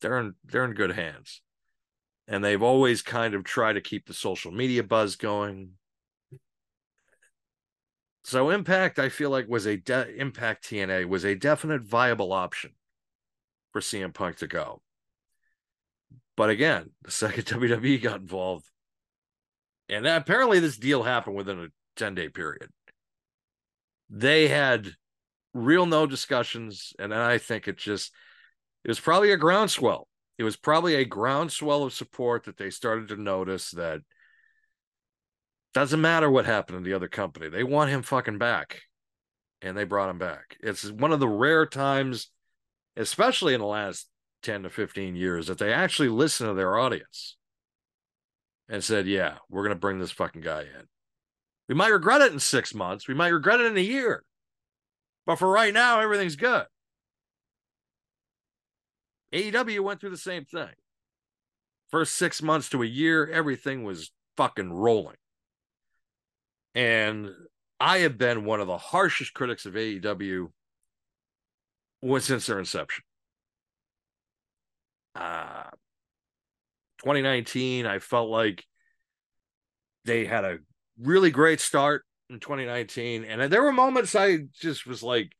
they're 0.00 0.18
in 0.18 0.34
they're 0.44 0.64
in 0.64 0.74
good 0.74 0.92
hands. 0.92 1.42
And 2.26 2.44
they've 2.44 2.62
always 2.62 3.02
kind 3.02 3.34
of 3.34 3.44
tried 3.44 3.72
to 3.72 3.80
keep 3.80 4.06
the 4.06 4.14
social 4.14 4.52
media 4.52 4.84
buzz 4.84 5.16
going. 5.16 5.72
So 8.24 8.50
Impact, 8.50 8.98
I 8.98 9.08
feel 9.08 9.30
like 9.30 9.48
was 9.48 9.66
a 9.66 9.76
de- 9.76 10.14
Impact 10.16 10.64
TNA 10.64 11.06
was 11.06 11.24
a 11.24 11.34
definite 11.34 11.82
viable 11.82 12.32
option 12.32 12.72
for 13.72 13.80
CM 13.80 14.12
Punk 14.12 14.36
to 14.38 14.46
go. 14.46 14.82
But 16.36 16.50
again, 16.50 16.90
the 17.02 17.10
second 17.10 17.44
WWE 17.44 18.02
got 18.02 18.20
involved, 18.20 18.66
and 19.88 20.06
apparently 20.06 20.60
this 20.60 20.76
deal 20.76 21.02
happened 21.02 21.36
within 21.36 21.58
a 21.58 21.68
10 21.96 22.14
day 22.14 22.28
period. 22.28 22.70
They 24.08 24.48
had 24.48 24.90
real 25.54 25.86
no 25.86 26.06
discussions, 26.06 26.92
and 26.98 27.14
I 27.14 27.38
think 27.38 27.68
it 27.68 27.78
just 27.78 28.12
it 28.84 28.88
was 28.88 29.00
probably 29.00 29.32
a 29.32 29.36
groundswell. 29.36 30.08
It 30.38 30.44
was 30.44 30.56
probably 30.56 30.94
a 30.94 31.04
groundswell 31.04 31.84
of 31.84 31.92
support 31.92 32.44
that 32.44 32.56
they 32.56 32.70
started 32.70 33.08
to 33.08 33.16
notice 33.16 33.70
that 33.72 34.00
doesn't 35.72 36.00
matter 36.00 36.30
what 36.30 36.46
happened 36.46 36.78
in 36.78 36.84
the 36.84 36.94
other 36.94 37.08
company. 37.08 37.48
They 37.48 37.64
want 37.64 37.90
him 37.90 38.02
fucking 38.02 38.38
back. 38.38 38.82
And 39.62 39.76
they 39.76 39.84
brought 39.84 40.08
him 40.08 40.18
back. 40.18 40.56
It's 40.60 40.90
one 40.90 41.12
of 41.12 41.20
the 41.20 41.28
rare 41.28 41.66
times, 41.66 42.30
especially 42.96 43.52
in 43.52 43.60
the 43.60 43.66
last 43.66 44.08
10 44.42 44.62
to 44.62 44.70
15 44.70 45.14
years, 45.14 45.48
that 45.48 45.58
they 45.58 45.72
actually 45.72 46.08
listen 46.08 46.46
to 46.46 46.54
their 46.54 46.78
audience 46.78 47.36
and 48.70 48.82
said, 48.82 49.06
Yeah, 49.06 49.34
we're 49.50 49.62
going 49.62 49.76
to 49.76 49.80
bring 49.80 49.98
this 49.98 50.12
fucking 50.12 50.40
guy 50.40 50.62
in. 50.62 50.88
We 51.68 51.74
might 51.74 51.92
regret 51.92 52.22
it 52.22 52.32
in 52.32 52.40
six 52.40 52.74
months. 52.74 53.06
We 53.06 53.14
might 53.14 53.28
regret 53.28 53.60
it 53.60 53.66
in 53.66 53.76
a 53.76 53.80
year. 53.80 54.24
But 55.26 55.36
for 55.36 55.50
right 55.50 55.74
now, 55.74 56.00
everything's 56.00 56.36
good. 56.36 56.64
AEW 59.32 59.80
went 59.80 60.00
through 60.00 60.10
the 60.10 60.16
same 60.16 60.44
thing. 60.44 60.70
First 61.90 62.14
six 62.14 62.40
months 62.42 62.68
to 62.70 62.82
a 62.82 62.86
year, 62.86 63.28
everything 63.30 63.84
was 63.84 64.10
fucking 64.36 64.72
rolling. 64.72 65.16
And 66.74 67.30
I 67.78 67.98
have 67.98 68.18
been 68.18 68.44
one 68.44 68.60
of 68.60 68.66
the 68.66 68.78
harshest 68.78 69.34
critics 69.34 69.66
of 69.66 69.74
AEW 69.74 70.48
since 72.20 72.46
their 72.46 72.58
inception. 72.58 73.04
Uh, 75.14 75.64
2019, 76.98 77.86
I 77.86 77.98
felt 77.98 78.30
like 78.30 78.64
they 80.04 80.24
had 80.24 80.44
a 80.44 80.58
really 81.00 81.30
great 81.30 81.60
start 81.60 82.04
in 82.28 82.40
2019. 82.40 83.24
And 83.24 83.52
there 83.52 83.62
were 83.62 83.72
moments 83.72 84.14
I 84.14 84.38
just 84.60 84.86
was 84.86 85.02
like, 85.02 85.32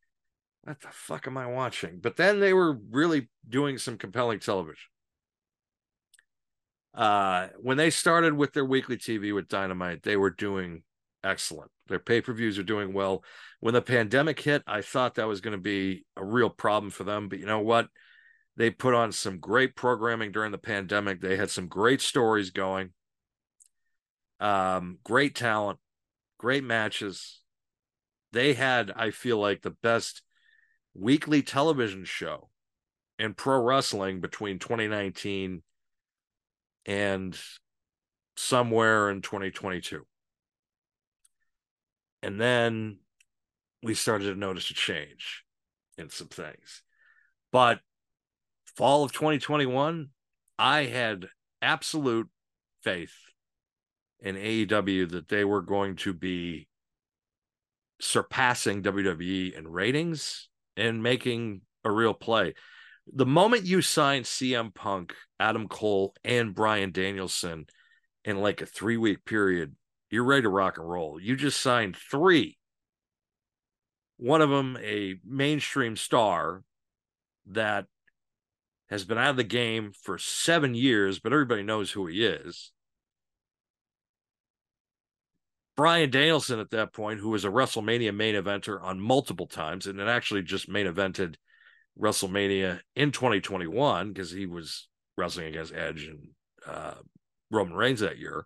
what 0.62 0.80
the 0.80 0.88
fuck 0.90 1.26
am 1.26 1.38
I 1.38 1.46
watching? 1.46 2.00
But 2.00 2.16
then 2.16 2.40
they 2.40 2.52
were 2.52 2.78
really 2.90 3.28
doing 3.48 3.78
some 3.78 3.96
compelling 3.96 4.40
television. 4.40 4.88
Uh, 6.92 7.48
when 7.60 7.76
they 7.76 7.90
started 7.90 8.34
with 8.34 8.52
their 8.52 8.64
weekly 8.64 8.96
TV 8.96 9.34
with 9.34 9.48
Dynamite, 9.48 10.02
they 10.02 10.16
were 10.16 10.30
doing 10.30 10.82
excellent. 11.24 11.70
Their 11.88 11.98
pay 11.98 12.20
per 12.20 12.32
views 12.32 12.58
are 12.58 12.64
doing 12.64 12.92
well. 12.92 13.24
When 13.60 13.74
the 13.74 13.82
pandemic 13.82 14.40
hit, 14.40 14.62
I 14.66 14.82
thought 14.82 15.16
that 15.16 15.28
was 15.28 15.40
going 15.40 15.56
to 15.56 15.62
be 15.62 16.04
a 16.16 16.24
real 16.24 16.50
problem 16.50 16.90
for 16.90 17.04
them. 17.04 17.28
But 17.28 17.38
you 17.38 17.46
know 17.46 17.60
what? 17.60 17.88
They 18.56 18.70
put 18.70 18.94
on 18.94 19.12
some 19.12 19.38
great 19.38 19.76
programming 19.76 20.32
during 20.32 20.52
the 20.52 20.58
pandemic. 20.58 21.20
They 21.20 21.36
had 21.36 21.50
some 21.50 21.68
great 21.68 22.00
stories 22.00 22.50
going, 22.50 22.90
um, 24.38 24.98
great 25.04 25.34
talent, 25.34 25.78
great 26.38 26.64
matches. 26.64 27.40
They 28.32 28.54
had, 28.54 28.92
I 28.94 29.10
feel 29.10 29.38
like, 29.38 29.62
the 29.62 29.70
best 29.82 30.22
weekly 30.94 31.42
television 31.42 32.04
show 32.04 32.50
in 33.18 33.34
pro 33.34 33.60
wrestling 33.62 34.20
between 34.20 34.58
2019 34.58 35.62
and 36.86 37.38
somewhere 38.36 39.10
in 39.10 39.22
2022. 39.22 40.04
And 42.22 42.40
then 42.40 42.98
we 43.82 43.94
started 43.94 44.24
to 44.26 44.34
notice 44.34 44.70
a 44.70 44.74
change 44.74 45.44
in 45.96 46.10
some 46.10 46.28
things. 46.28 46.82
But 47.52 47.80
fall 48.76 49.04
of 49.04 49.12
2021, 49.12 50.08
I 50.58 50.84
had 50.84 51.26
absolute 51.62 52.28
faith 52.82 53.14
in 54.20 54.36
AEW 54.36 55.10
that 55.10 55.28
they 55.28 55.44
were 55.44 55.62
going 55.62 55.96
to 55.96 56.12
be 56.12 56.68
surpassing 58.00 58.82
WWE 58.82 59.52
in 59.56 59.68
ratings 59.68 60.48
and 60.76 61.02
making 61.02 61.62
a 61.84 61.90
real 61.90 62.14
play. 62.14 62.54
The 63.12 63.26
moment 63.26 63.66
you 63.66 63.82
sign 63.82 64.22
CM 64.22 64.74
Punk, 64.74 65.14
Adam 65.38 65.68
Cole, 65.68 66.14
and 66.24 66.54
Bryan 66.54 66.92
Danielson 66.92 67.66
in 68.24 68.40
like 68.40 68.60
a 68.60 68.66
three 68.66 68.96
week 68.96 69.24
period, 69.24 69.74
you're 70.10 70.24
ready 70.24 70.42
to 70.42 70.48
rock 70.48 70.78
and 70.78 70.88
roll. 70.88 71.20
You 71.20 71.36
just 71.36 71.60
signed 71.60 71.96
three. 71.96 72.58
One 74.16 74.42
of 74.42 74.50
them, 74.50 74.76
a 74.82 75.14
mainstream 75.24 75.96
star 75.96 76.62
that 77.46 77.86
has 78.90 79.04
been 79.04 79.18
out 79.18 79.30
of 79.30 79.36
the 79.36 79.44
game 79.44 79.92
for 80.02 80.18
seven 80.18 80.74
years, 80.74 81.20
but 81.20 81.32
everybody 81.32 81.62
knows 81.62 81.90
who 81.90 82.06
he 82.06 82.24
is. 82.24 82.72
Bryan 85.76 86.10
Danielson 86.10 86.60
at 86.60 86.70
that 86.72 86.92
point, 86.92 87.20
who 87.20 87.30
was 87.30 87.44
a 87.44 87.48
WrestleMania 87.48 88.14
main 88.14 88.34
eventer 88.34 88.82
on 88.82 89.00
multiple 89.00 89.46
times, 89.46 89.86
and 89.86 89.98
it 89.98 90.08
actually 90.08 90.42
just 90.42 90.68
main 90.68 90.86
evented 90.86 91.36
WrestleMania 91.98 92.80
in 92.96 93.12
2021 93.12 94.12
because 94.12 94.30
he 94.30 94.44
was 94.44 94.88
wrestling 95.16 95.46
against 95.46 95.72
Edge 95.72 96.04
and 96.04 96.18
uh, 96.66 96.94
Roman 97.50 97.74
Reigns 97.74 98.00
that 98.00 98.18
year. 98.18 98.44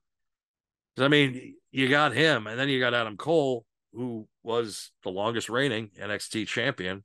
I 0.98 1.08
mean, 1.08 1.56
you 1.70 1.88
got 1.88 2.12
him, 2.12 2.46
and 2.46 2.58
then 2.58 2.68
you 2.68 2.78
got 2.78 2.94
Adam 2.94 3.16
Cole, 3.16 3.64
who 3.92 4.28
was 4.42 4.92
the 5.02 5.10
longest 5.10 5.48
reigning 5.48 5.90
NXT 6.00 6.46
champion, 6.46 7.04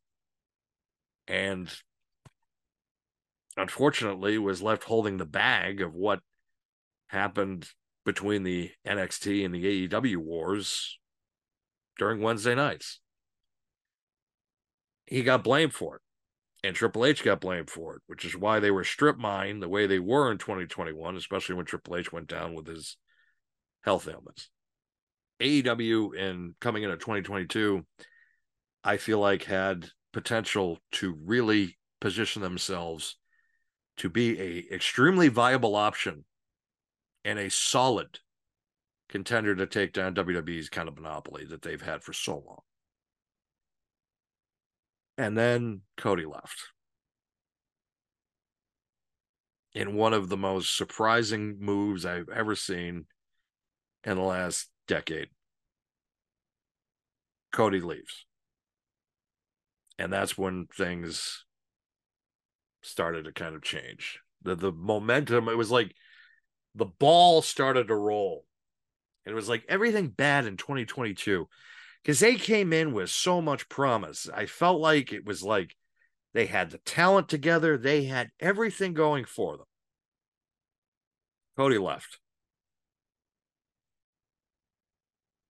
and 1.27 1.69
unfortunately 3.57 4.37
was 4.37 4.61
left 4.61 4.83
holding 4.83 5.17
the 5.17 5.25
bag 5.25 5.81
of 5.81 5.93
what 5.93 6.19
happened 7.07 7.69
between 8.05 8.43
the 8.43 8.71
NXT 8.87 9.45
and 9.45 9.53
the 9.53 9.87
AEW 9.87 10.17
wars 10.17 10.99
during 11.97 12.21
Wednesday 12.21 12.55
nights. 12.55 12.99
He 15.05 15.23
got 15.23 15.43
blamed 15.43 15.73
for 15.73 15.97
it. 15.97 16.01
And 16.61 16.75
Triple 16.75 17.05
H 17.05 17.23
got 17.23 17.39
blamed 17.39 17.69
for 17.69 17.95
it, 17.95 18.01
which 18.07 18.25
is 18.25 18.35
why 18.35 18.59
they 18.59 18.71
were 18.71 18.83
strip 18.83 19.17
mined 19.17 19.63
the 19.63 19.69
way 19.69 19.87
they 19.87 19.99
were 19.99 20.29
in 20.29 20.37
2021, 20.37 21.15
especially 21.15 21.55
when 21.55 21.65
Triple 21.65 21.95
H 21.95 22.11
went 22.11 22.27
down 22.27 22.53
with 22.53 22.67
his 22.67 22.97
health 23.81 24.07
ailments. 24.07 24.49
AEW 25.41 26.15
in 26.15 26.55
coming 26.59 26.83
into 26.83 26.97
2022, 26.97 27.85
I 28.83 28.97
feel 28.97 29.19
like 29.19 29.43
had 29.43 29.89
potential 30.11 30.79
to 30.93 31.17
really 31.23 31.77
position 32.01 32.41
themselves 32.41 33.17
to 33.97 34.09
be 34.09 34.39
a 34.39 34.73
extremely 34.73 35.27
viable 35.27 35.75
option 35.75 36.25
and 37.25 37.37
a 37.37 37.49
solid 37.49 38.19
contender 39.09 39.55
to 39.55 39.67
take 39.67 39.91
down 39.93 40.15
WWE's 40.15 40.69
kind 40.69 40.87
of 40.87 40.95
monopoly 40.95 41.45
that 41.45 41.61
they've 41.61 41.81
had 41.81 42.01
for 42.01 42.13
so 42.13 42.43
long. 42.45 42.61
And 45.17 45.37
then 45.37 45.81
Cody 45.97 46.25
left. 46.25 46.69
In 49.73 49.95
one 49.95 50.13
of 50.13 50.29
the 50.29 50.37
most 50.37 50.75
surprising 50.75 51.57
moves 51.59 52.05
I've 52.05 52.29
ever 52.29 52.55
seen 52.55 53.05
in 54.03 54.17
the 54.17 54.23
last 54.23 54.69
decade. 54.87 55.29
Cody 57.51 57.81
leaves. 57.81 58.25
And 59.97 60.13
that's 60.13 60.37
when 60.37 60.67
things 60.67 61.45
started 62.81 63.25
to 63.25 63.33
kind 63.33 63.55
of 63.55 63.61
change. 63.61 64.19
The 64.43 64.55
the 64.55 64.71
momentum, 64.71 65.49
it 65.49 65.57
was 65.57 65.71
like 65.71 65.93
the 66.75 66.85
ball 66.85 67.41
started 67.41 67.87
to 67.87 67.95
roll. 67.95 68.45
And 69.25 69.33
it 69.33 69.35
was 69.35 69.49
like 69.49 69.65
everything 69.67 70.07
bad 70.07 70.45
in 70.45 70.57
2022 70.57 71.47
because 72.01 72.19
they 72.19 72.35
came 72.35 72.71
in 72.71 72.93
with 72.93 73.09
so 73.09 73.41
much 73.41 73.67
promise. 73.69 74.29
I 74.33 74.45
felt 74.45 74.79
like 74.79 75.11
it 75.11 75.25
was 75.25 75.43
like 75.43 75.75
they 76.33 76.45
had 76.45 76.71
the 76.71 76.77
talent 76.79 77.27
together, 77.27 77.77
they 77.77 78.05
had 78.05 78.29
everything 78.39 78.93
going 78.93 79.25
for 79.25 79.57
them. 79.57 79.65
Cody 81.57 81.77
left. 81.77 82.19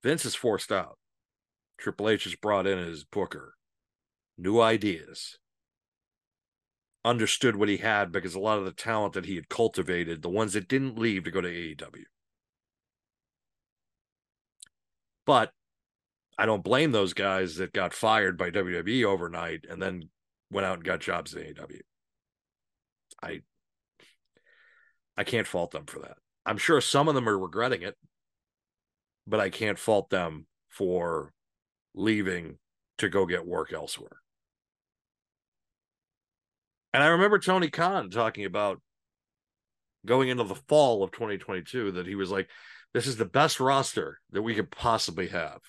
Vince 0.03 0.25
is 0.25 0.35
forced 0.35 0.71
out. 0.71 0.97
Triple 1.77 2.09
H 2.09 2.25
is 2.25 2.35
brought 2.35 2.67
in 2.67 2.77
as 2.77 3.03
Booker. 3.03 3.55
New 4.37 4.59
ideas 4.59 5.37
understood 7.05 7.55
what 7.55 7.69
he 7.69 7.77
had 7.77 8.11
because 8.11 8.35
a 8.35 8.39
lot 8.39 8.57
of 8.57 8.65
the 8.65 8.71
talent 8.71 9.13
that 9.13 9.25
he 9.25 9.35
had 9.35 9.49
cultivated, 9.49 10.21
the 10.21 10.29
ones 10.29 10.53
that 10.53 10.67
didn't 10.67 10.99
leave 10.99 11.23
to 11.23 11.31
go 11.31 11.41
to 11.41 11.47
AEW. 11.47 12.03
But 15.25 15.51
I 16.37 16.45
don't 16.45 16.63
blame 16.63 16.91
those 16.91 17.13
guys 17.13 17.57
that 17.57 17.73
got 17.73 17.93
fired 17.93 18.37
by 18.37 18.49
WWE 18.49 19.05
overnight 19.05 19.65
and 19.69 19.81
then 19.81 20.09
went 20.51 20.65
out 20.65 20.75
and 20.75 20.83
got 20.83 21.01
jobs 21.01 21.35
at 21.35 21.43
AEW. 21.43 21.81
I 23.21 23.41
I 25.17 25.23
can't 25.25 25.47
fault 25.47 25.71
them 25.71 25.85
for 25.85 25.99
that. 25.99 26.17
I'm 26.45 26.57
sure 26.57 26.79
some 26.79 27.09
of 27.09 27.15
them 27.15 27.27
are 27.27 27.37
regretting 27.37 27.81
it, 27.81 27.97
but 29.29 29.39
I 29.39 29.49
can't 29.49 29.79
fault 29.79 30.09
them 30.09 30.47
for 30.69 31.33
leaving 31.93 32.57
to 32.97 33.09
go 33.09 33.25
get 33.25 33.45
work 33.45 33.71
elsewhere. 33.73 34.17
And 36.93 37.03
I 37.03 37.07
remember 37.07 37.39
Tony 37.39 37.69
Khan 37.69 38.09
talking 38.09 38.45
about 38.45 38.81
going 40.05 40.29
into 40.29 40.43
the 40.43 40.55
fall 40.55 41.03
of 41.03 41.11
2022 41.11 41.91
that 41.93 42.07
he 42.07 42.15
was 42.15 42.31
like, 42.31 42.49
this 42.93 43.05
is 43.05 43.17
the 43.17 43.25
best 43.25 43.59
roster 43.59 44.19
that 44.31 44.41
we 44.41 44.55
could 44.55 44.71
possibly 44.71 45.27
have. 45.27 45.59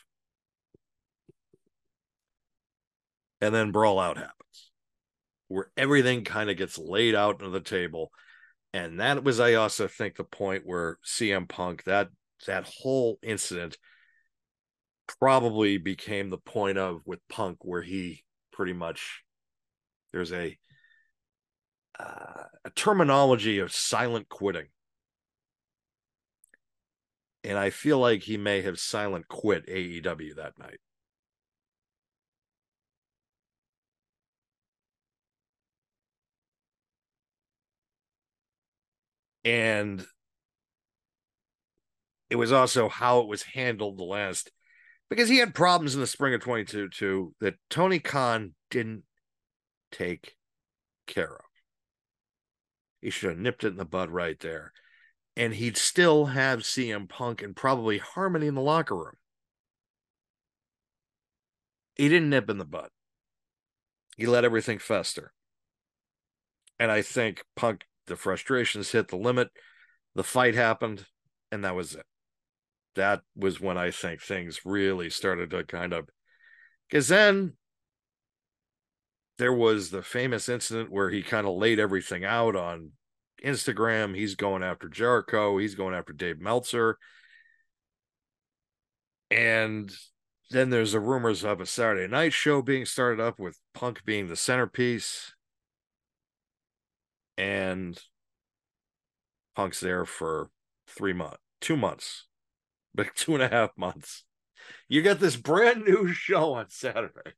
And 3.42 3.54
then 3.54 3.72
Brawl 3.72 3.98
Out 3.98 4.16
happens, 4.16 4.70
where 5.48 5.70
everything 5.76 6.24
kind 6.24 6.50
of 6.50 6.56
gets 6.56 6.78
laid 6.78 7.14
out 7.14 7.42
on 7.42 7.52
the 7.52 7.60
table. 7.60 8.10
And 8.72 9.00
that 9.00 9.24
was, 9.24 9.40
I 9.40 9.54
also 9.54 9.88
think, 9.88 10.16
the 10.16 10.24
point 10.24 10.62
where 10.64 10.98
CM 11.04 11.48
Punk, 11.48 11.84
that 11.84 12.08
that 12.46 12.64
whole 12.64 13.18
incident 13.22 13.76
probably 15.18 15.78
became 15.78 16.30
the 16.30 16.38
point 16.38 16.78
of 16.78 17.00
with 17.04 17.20
Punk 17.28 17.58
where 17.62 17.82
he 17.82 18.24
pretty 18.52 18.72
much 18.72 19.22
there's 20.12 20.32
a 20.32 20.56
uh, 21.98 22.44
a 22.64 22.70
terminology 22.70 23.58
of 23.58 23.72
silent 23.72 24.28
quitting. 24.28 24.66
And 27.44 27.58
I 27.58 27.70
feel 27.70 27.98
like 27.98 28.22
he 28.22 28.36
may 28.36 28.62
have 28.62 28.78
silent 28.78 29.28
quit 29.28 29.64
AEW 29.68 30.34
that 30.34 30.58
night. 30.58 30.78
And 39.44 40.04
it 42.30 42.36
was 42.36 42.52
also 42.52 42.88
how 42.88 43.20
it 43.20 43.28
was 43.28 43.42
handled 43.42 43.98
the 43.98 44.04
last 44.04 44.50
because 45.10 45.28
he 45.28 45.38
had 45.38 45.54
problems 45.54 45.94
in 45.94 46.00
the 46.00 46.06
spring 46.06 46.32
of 46.32 46.40
22 46.40 46.88
too 46.88 47.34
that 47.40 47.56
Tony 47.68 47.98
Khan 47.98 48.54
didn't 48.70 49.02
take 49.90 50.36
care 51.06 51.34
of. 51.34 51.44
He 53.02 53.10
should 53.10 53.30
have 53.30 53.38
nipped 53.38 53.64
it 53.64 53.68
in 53.68 53.76
the 53.76 53.84
bud 53.84 54.10
right 54.10 54.38
there. 54.38 54.72
And 55.36 55.54
he'd 55.54 55.76
still 55.76 56.26
have 56.26 56.60
CM 56.60 57.08
Punk 57.08 57.42
and 57.42 57.56
probably 57.56 57.98
Harmony 57.98 58.46
in 58.46 58.54
the 58.54 58.60
locker 58.60 58.96
room. 58.96 59.14
He 61.96 62.08
didn't 62.08 62.30
nip 62.30 62.48
in 62.50 62.58
the 62.58 62.64
bud. 62.64 62.90
He 64.16 64.26
let 64.26 64.44
everything 64.44 64.78
fester. 64.78 65.32
And 66.78 66.90
I 66.90 67.02
think 67.02 67.42
Punk, 67.56 67.84
the 68.06 68.16
frustrations 68.16 68.92
hit 68.92 69.08
the 69.08 69.16
limit. 69.16 69.48
The 70.14 70.24
fight 70.24 70.54
happened, 70.54 71.06
and 71.50 71.64
that 71.64 71.74
was 71.74 71.94
it. 71.94 72.04
That 72.96 73.22
was 73.36 73.60
when 73.60 73.78
I 73.78 73.90
think 73.90 74.20
things 74.20 74.60
really 74.64 75.10
started 75.10 75.50
to 75.50 75.64
kind 75.64 75.92
of. 75.92 76.08
Because 76.88 77.08
then 77.08 77.54
there 79.38 79.52
was 79.52 79.90
the 79.90 80.02
famous 80.02 80.48
incident 80.48 80.90
where 80.90 81.10
he 81.10 81.22
kind 81.22 81.46
of 81.46 81.54
laid 81.54 81.78
everything 81.78 82.24
out 82.24 82.56
on 82.56 82.90
Instagram. 83.44 84.14
He's 84.14 84.34
going 84.34 84.62
after 84.62 84.88
Jericho. 84.88 85.58
He's 85.58 85.74
going 85.74 85.94
after 85.94 86.12
Dave 86.12 86.40
Meltzer. 86.40 86.98
And 89.30 89.90
then 90.50 90.70
there's 90.70 90.92
the 90.92 91.00
rumors 91.00 91.44
of 91.44 91.60
a 91.60 91.66
Saturday 91.66 92.08
night 92.08 92.32
show 92.32 92.60
being 92.60 92.84
started 92.84 93.20
up 93.20 93.38
with 93.38 93.58
Punk 93.72 94.04
being 94.04 94.26
the 94.28 94.36
centerpiece. 94.36 95.32
And 97.38 97.98
Punk's 99.54 99.80
there 99.80 100.04
for 100.04 100.50
three 100.86 101.12
months, 101.12 101.38
two 101.60 101.76
months, 101.76 102.26
but 102.94 103.08
two 103.14 103.34
and 103.34 103.42
a 103.42 103.48
half 103.48 103.70
months. 103.76 104.24
You 104.88 105.02
get 105.02 105.20
this 105.20 105.36
brand 105.36 105.84
new 105.84 106.12
show 106.12 106.54
on 106.54 106.66
Saturday. 106.68 107.32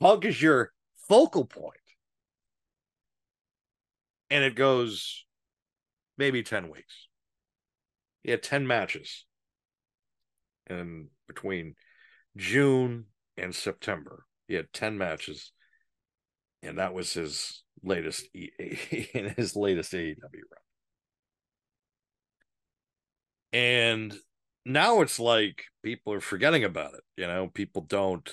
Punk 0.00 0.24
is 0.24 0.40
your 0.40 0.72
focal 1.08 1.44
point. 1.44 1.74
And 4.30 4.42
it 4.42 4.56
goes 4.56 5.24
maybe 6.18 6.42
10 6.42 6.70
weeks. 6.70 7.08
He 8.22 8.30
had 8.30 8.42
10 8.42 8.66
matches. 8.66 9.24
And 10.66 11.08
between 11.28 11.74
June 12.36 13.06
and 13.36 13.54
September, 13.54 14.24
he 14.48 14.54
had 14.54 14.72
10 14.72 14.98
matches. 14.98 15.52
And 16.62 16.78
that 16.78 16.92
was 16.92 17.12
his 17.12 17.62
latest 17.82 18.26
in 18.34 19.28
his 19.36 19.54
latest 19.54 19.92
AEW 19.92 20.16
run. 20.22 20.65
And 23.56 24.14
now 24.66 25.00
it's 25.00 25.18
like 25.18 25.64
people 25.82 26.12
are 26.12 26.20
forgetting 26.20 26.62
about 26.62 26.92
it. 26.92 27.00
You 27.16 27.26
know, 27.26 27.48
people 27.48 27.80
don't 27.80 28.30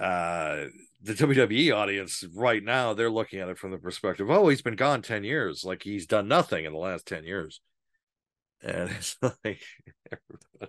uh 0.00 0.64
the 1.00 1.14
WWE 1.14 1.72
audience 1.72 2.24
right 2.34 2.64
now, 2.64 2.92
they're 2.92 3.08
looking 3.08 3.38
at 3.38 3.48
it 3.48 3.56
from 3.56 3.70
the 3.70 3.78
perspective, 3.78 4.28
oh, 4.28 4.48
he's 4.48 4.62
been 4.62 4.74
gone 4.74 5.00
10 5.00 5.22
years. 5.22 5.62
Like 5.64 5.84
he's 5.84 6.06
done 6.06 6.26
nothing 6.26 6.64
in 6.64 6.72
the 6.72 6.78
last 6.78 7.06
10 7.06 7.22
years. 7.22 7.60
And 8.64 8.90
it's 8.98 9.16
like, 9.22 9.62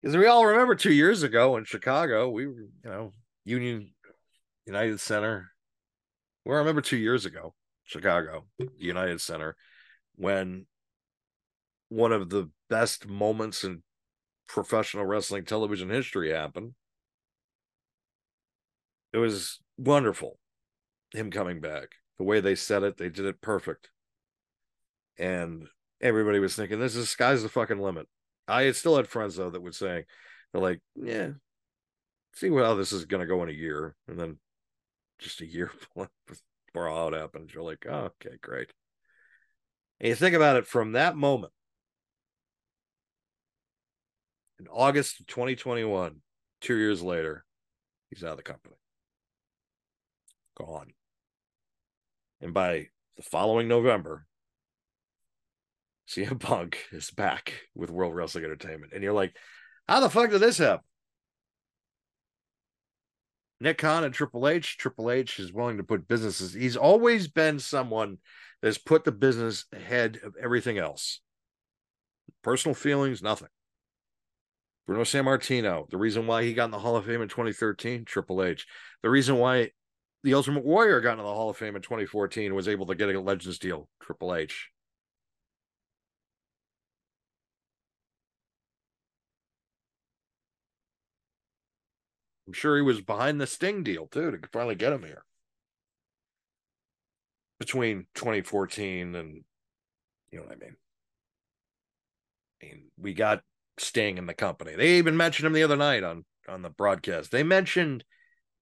because 0.00 0.16
we 0.16 0.26
all 0.28 0.46
remember 0.46 0.76
two 0.76 0.94
years 0.94 1.22
ago 1.22 1.58
in 1.58 1.66
Chicago, 1.66 2.30
we 2.30 2.46
were, 2.46 2.54
you 2.54 2.70
know, 2.84 3.12
Union 3.44 3.90
United 4.64 4.98
Center. 4.98 5.50
We 6.46 6.54
remember 6.54 6.80
two 6.80 6.96
years 6.96 7.26
ago, 7.26 7.54
Chicago, 7.84 8.46
United 8.78 9.20
Center, 9.20 9.56
when 10.16 10.64
one 11.88 12.12
of 12.12 12.28
the 12.28 12.50
best 12.68 13.08
moments 13.08 13.64
in 13.64 13.82
professional 14.46 15.04
wrestling 15.04 15.44
television 15.44 15.90
history 15.90 16.32
happened 16.32 16.74
it 19.12 19.18
was 19.18 19.60
wonderful 19.76 20.38
him 21.12 21.30
coming 21.30 21.60
back. 21.60 21.88
The 22.18 22.24
way 22.24 22.40
they 22.40 22.54
said 22.54 22.82
it, 22.82 22.96
they 22.96 23.08
did 23.08 23.24
it 23.24 23.40
perfect. 23.40 23.90
And 25.18 25.66
everybody 26.00 26.38
was 26.38 26.54
thinking, 26.54 26.78
this 26.78 26.96
is 26.96 27.08
sky's 27.08 27.42
the 27.42 27.48
fucking 27.48 27.80
limit. 27.80 28.06
I 28.46 28.70
still 28.72 28.96
had 28.96 29.08
friends 29.08 29.36
though 29.36 29.50
that 29.50 29.62
would 29.62 29.74
say, 29.74 30.04
they're 30.52 30.62
like, 30.62 30.80
yeah, 30.94 31.30
see 32.34 32.50
how 32.50 32.74
this 32.74 32.92
is 32.92 33.04
gonna 33.04 33.26
go 33.26 33.42
in 33.42 33.48
a 33.48 33.52
year. 33.52 33.94
And 34.06 34.18
then 34.18 34.38
just 35.18 35.40
a 35.40 35.46
year 35.46 35.70
before 36.26 36.88
all 36.88 37.12
it 37.12 37.18
happened, 37.18 37.52
you're 37.52 37.62
like, 37.62 37.86
oh, 37.88 38.10
okay, 38.22 38.36
great. 38.40 38.72
And 40.00 40.08
you 40.08 40.14
think 40.14 40.36
about 40.36 40.56
it 40.56 40.66
from 40.66 40.92
that 40.92 41.16
moment 41.16 41.52
in 44.58 44.66
August 44.68 45.20
of 45.20 45.26
2021, 45.26 46.16
two 46.60 46.76
years 46.76 47.02
later, 47.02 47.44
he's 48.10 48.24
out 48.24 48.32
of 48.32 48.36
the 48.36 48.42
company 48.42 48.76
gone. 50.58 50.92
And 52.40 52.52
by 52.52 52.88
the 53.16 53.22
following 53.22 53.68
November, 53.68 54.26
CM 56.08 56.40
Punk 56.40 56.86
is 56.92 57.10
back 57.10 57.54
with 57.74 57.90
World 57.90 58.14
Wrestling 58.14 58.44
Entertainment. 58.44 58.92
And 58.92 59.02
you're 59.02 59.12
like, 59.12 59.34
how 59.88 60.00
the 60.00 60.10
fuck 60.10 60.30
did 60.30 60.40
this 60.40 60.58
happen? 60.58 60.84
Nick 63.60 63.78
Khan 63.78 64.04
and 64.04 64.14
Triple 64.14 64.46
H. 64.46 64.76
Triple 64.76 65.10
H 65.10 65.40
is 65.40 65.52
willing 65.52 65.78
to 65.78 65.82
put 65.82 66.06
businesses. 66.06 66.52
He's 66.52 66.76
always 66.76 67.26
been 67.26 67.58
someone 67.58 68.18
that's 68.62 68.78
put 68.78 69.04
the 69.04 69.10
business 69.10 69.64
ahead 69.72 70.20
of 70.22 70.34
everything 70.40 70.78
else. 70.78 71.20
Personal 72.42 72.76
feelings, 72.76 73.20
nothing. 73.20 73.48
Bruno 74.88 75.02
Sammartino, 75.02 75.86
the 75.90 75.98
reason 75.98 76.26
why 76.26 76.42
he 76.44 76.54
got 76.54 76.64
in 76.64 76.70
the 76.70 76.78
Hall 76.78 76.96
of 76.96 77.04
Fame 77.04 77.20
in 77.20 77.28
2013, 77.28 78.06
Triple 78.06 78.42
H. 78.42 78.66
The 79.02 79.10
reason 79.10 79.36
why 79.36 79.72
the 80.22 80.32
Ultimate 80.32 80.64
Warrior 80.64 81.02
got 81.02 81.12
into 81.12 81.24
the 81.24 81.28
Hall 81.28 81.50
of 81.50 81.58
Fame 81.58 81.76
in 81.76 81.82
2014 81.82 82.54
was 82.54 82.68
able 82.68 82.86
to 82.86 82.94
get 82.94 83.14
a 83.14 83.20
Legends 83.20 83.58
deal, 83.58 83.90
Triple 84.00 84.34
H. 84.34 84.70
I'm 92.46 92.54
sure 92.54 92.76
he 92.76 92.82
was 92.82 93.02
behind 93.02 93.42
the 93.42 93.46
Sting 93.46 93.82
deal 93.82 94.06
too 94.06 94.30
to 94.30 94.38
finally 94.50 94.74
get 94.74 94.94
him 94.94 95.02
here. 95.02 95.26
Between 97.58 98.06
2014 98.14 99.14
and 99.14 99.44
you 100.32 100.38
know 100.38 100.44
what 100.46 100.52
I 100.52 100.56
mean. 100.56 100.76
I 102.62 102.64
mean, 102.64 102.84
we 102.96 103.12
got 103.12 103.42
Sting 103.80 104.18
in 104.18 104.26
the 104.26 104.34
company. 104.34 104.74
They 104.74 104.98
even 104.98 105.16
mentioned 105.16 105.46
him 105.46 105.52
the 105.52 105.62
other 105.62 105.76
night 105.76 106.04
on 106.04 106.24
on 106.48 106.62
the 106.62 106.70
broadcast. 106.70 107.30
They 107.30 107.42
mentioned 107.42 108.04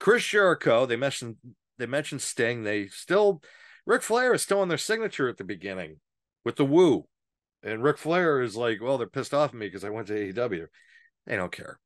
Chris 0.01 0.25
Jericho, 0.25 0.87
they 0.87 0.97
mentioned 0.97 1.37
they 1.79 1.87
mentioned 1.87 2.23
Sting. 2.23 2.65
They 2.65 2.89
still 2.89 3.43
Ric 3.87 4.03
Flair 4.03 4.35
is 4.35 4.43
still 4.43 4.61
on 4.61 4.69
their 4.69 4.79
signature 4.79 5.29
at 5.29 5.37
the 5.37 5.45
beginning 5.45 6.01
with 6.45 6.57
the 6.57 6.65
woo. 6.65 7.07
And 7.63 7.83
Ric 7.83 7.99
Flair 7.99 8.43
is 8.43 8.57
like, 8.57 8.81
well, 8.81 8.99
they're 8.99 9.07
pissed 9.09 9.35
off 9.35 9.51
at 9.51 9.57
me 9.57 9.67
because 9.67 9.85
I 9.85 9.91
went 9.91 10.09
to 10.09 10.33
AEW. 10.33 10.67
They 11.27 11.37
don't 11.37 11.53
care. 11.53 11.79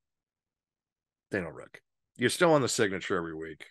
They 1.30 1.40
don't 1.40 1.54
Rick. 1.54 1.82
You're 2.16 2.30
still 2.30 2.52
on 2.52 2.62
the 2.62 2.68
signature 2.68 3.16
every 3.16 3.34
week. 3.34 3.66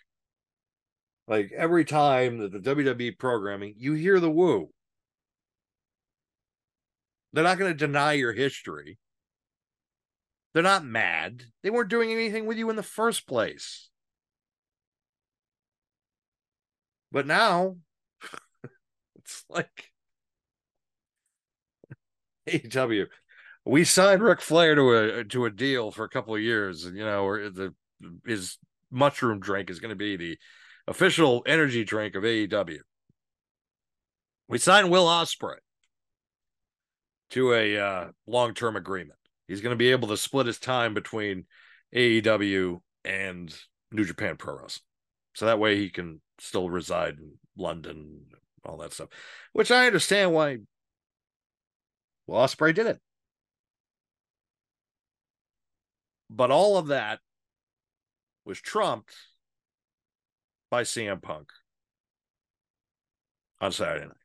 Like 1.28 1.52
every 1.56 1.84
time 1.84 2.38
that 2.38 2.52
the 2.52 2.74
WWE 2.74 3.18
programming, 3.18 3.74
you 3.76 3.92
hear 3.92 4.18
the 4.18 4.30
woo. 4.30 4.70
They're 7.32 7.44
not 7.44 7.58
going 7.58 7.70
to 7.70 7.76
deny 7.76 8.14
your 8.14 8.32
history. 8.32 8.98
They're 10.52 10.62
not 10.62 10.84
mad. 10.84 11.44
They 11.62 11.70
weren't 11.70 11.90
doing 11.90 12.10
anything 12.10 12.46
with 12.46 12.58
you 12.58 12.70
in 12.70 12.76
the 12.76 12.82
first 12.82 13.26
place. 13.26 13.88
But 17.12 17.26
now 17.26 17.76
it's 19.16 19.44
like 19.48 19.90
AEW. 22.48 23.06
We 23.64 23.84
signed 23.84 24.22
Ric 24.22 24.40
Flair 24.40 24.74
to 24.74 24.92
a 24.92 25.24
to 25.24 25.44
a 25.44 25.50
deal 25.50 25.90
for 25.90 26.04
a 26.04 26.08
couple 26.08 26.34
of 26.34 26.40
years, 26.40 26.84
and 26.84 26.96
you 26.96 27.04
know, 27.04 27.50
the 27.50 27.74
his 28.26 28.58
mushroom 28.90 29.38
drink 29.38 29.70
is 29.70 29.78
going 29.80 29.90
to 29.90 29.96
be 29.96 30.16
the 30.16 30.38
official 30.86 31.42
energy 31.46 31.84
drink 31.84 32.14
of 32.14 32.24
AEW. 32.24 32.78
We 34.48 34.58
signed 34.58 34.90
Will 34.90 35.06
Ospreay 35.06 35.58
to 37.30 37.52
a 37.52 37.78
uh, 37.78 38.08
long 38.26 38.54
term 38.54 38.76
agreement. 38.76 39.19
He's 39.50 39.60
going 39.60 39.72
to 39.72 39.76
be 39.76 39.90
able 39.90 40.06
to 40.08 40.16
split 40.16 40.46
his 40.46 40.60
time 40.60 40.94
between 40.94 41.44
AEW 41.92 42.80
and 43.04 43.52
New 43.90 44.04
Japan 44.04 44.36
Pro 44.36 44.54
Wrestling, 44.54 44.84
so 45.34 45.46
that 45.46 45.58
way 45.58 45.76
he 45.76 45.90
can 45.90 46.20
still 46.38 46.70
reside 46.70 47.18
in 47.18 47.32
London, 47.56 48.26
all 48.64 48.76
that 48.76 48.92
stuff, 48.92 49.08
which 49.52 49.72
I 49.72 49.88
understand 49.88 50.32
why 50.32 50.58
well, 52.28 52.46
Ospreay 52.46 52.72
did 52.72 52.86
it. 52.86 53.00
But 56.30 56.52
all 56.52 56.78
of 56.78 56.86
that 56.86 57.18
was 58.44 58.60
trumped 58.60 59.16
by 60.70 60.84
CM 60.84 61.20
Punk 61.20 61.48
on 63.60 63.72
Saturday 63.72 64.06
night. 64.06 64.19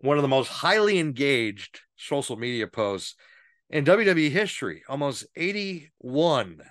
One 0.00 0.16
of 0.16 0.22
the 0.22 0.28
most 0.28 0.48
highly 0.48 0.98
engaged 0.98 1.80
social 1.96 2.36
media 2.36 2.66
posts 2.66 3.14
in 3.68 3.84
WWE 3.84 4.30
history, 4.30 4.82
almost 4.88 5.26
81 5.36 6.62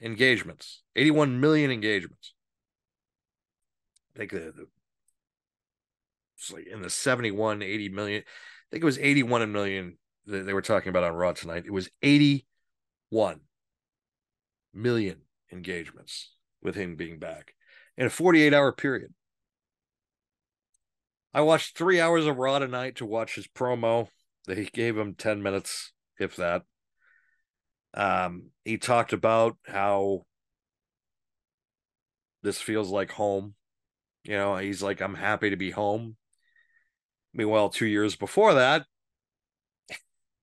engagements, 0.00 0.82
81 0.96 1.40
million 1.40 1.70
engagements. 1.70 2.34
I 4.14 4.18
think 4.18 4.32
the, 4.32 4.38
the 4.38 4.66
like 6.52 6.66
in 6.66 6.82
the 6.82 6.90
71, 6.90 7.62
80 7.62 7.88
million. 7.90 8.22
I 8.22 8.66
think 8.70 8.82
it 8.82 8.86
was 8.86 8.98
81 8.98 9.52
million 9.52 9.98
that 10.26 10.44
they 10.44 10.52
were 10.52 10.62
talking 10.62 10.90
about 10.90 11.04
on 11.04 11.14
Raw 11.14 11.32
tonight. 11.32 11.64
It 11.66 11.72
was 11.72 11.88
81 12.02 13.40
million 14.74 15.18
engagements 15.52 16.32
with 16.62 16.74
him 16.74 16.96
being 16.96 17.18
back 17.18 17.54
in 17.96 18.06
a 18.06 18.10
48 18.10 18.52
hour 18.52 18.72
period. 18.72 19.12
I 21.34 21.40
watched 21.40 21.76
three 21.76 22.00
hours 22.00 22.26
of 22.26 22.36
Raw 22.36 22.58
tonight 22.58 22.96
to 22.96 23.06
watch 23.06 23.34
his 23.34 23.46
promo. 23.46 24.08
They 24.46 24.64
gave 24.64 24.98
him 24.98 25.14
10 25.14 25.42
minutes, 25.42 25.92
if 26.18 26.36
that. 26.36 26.62
Um, 27.94 28.50
he 28.64 28.78
talked 28.78 29.12
about 29.12 29.56
how 29.66 30.24
this 32.42 32.60
feels 32.60 32.90
like 32.90 33.12
home. 33.12 33.54
You 34.24 34.36
know, 34.36 34.56
he's 34.56 34.82
like, 34.82 35.00
I'm 35.00 35.14
happy 35.14 35.50
to 35.50 35.56
be 35.56 35.70
home. 35.70 36.16
Meanwhile, 37.34 37.70
two 37.70 37.86
years 37.86 38.14
before 38.14 38.54
that, 38.54 38.84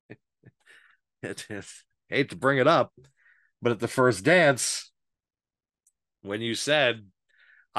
it 1.21 1.45
is 1.49 1.83
hate 2.07 2.31
to 2.31 2.35
bring 2.35 2.57
it 2.57 2.67
up, 2.67 2.91
but 3.61 3.71
at 3.71 3.79
the 3.79 3.87
first 3.87 4.23
dance, 4.23 4.91
when 6.21 6.41
you 6.41 6.55
said 6.55 7.05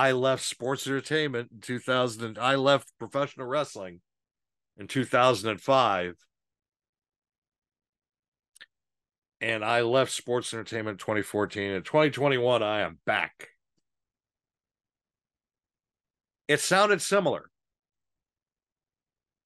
I 0.01 0.13
left 0.13 0.45
sports 0.45 0.87
entertainment 0.87 1.51
in 1.53 1.61
2000, 1.61 2.39
I 2.39 2.55
left 2.55 2.91
professional 2.99 3.47
wrestling 3.47 4.01
in 4.79 4.87
2005 4.87 6.17
and 9.43 9.63
I 9.63 9.83
left 9.83 10.11
sports 10.13 10.55
entertainment 10.55 11.01
2014 11.01 11.73
and 11.73 11.85
2021 11.85 12.63
I 12.63 12.81
am 12.81 12.99
back. 13.05 13.49
It 16.49 16.61
sounded 16.61 17.03
similar. 17.03 17.51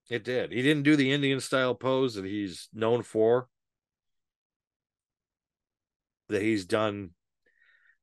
It 0.09 0.23
did. 0.23 0.53
He 0.53 0.63
didn't 0.63 0.85
do 0.85 0.95
the 0.95 1.11
Indian 1.11 1.41
style 1.41 1.75
pose 1.75 2.15
that 2.15 2.27
he's 2.27 2.69
known 2.73 3.03
for. 3.03 3.49
That 6.29 6.43
he's 6.43 6.65
done 6.65 7.11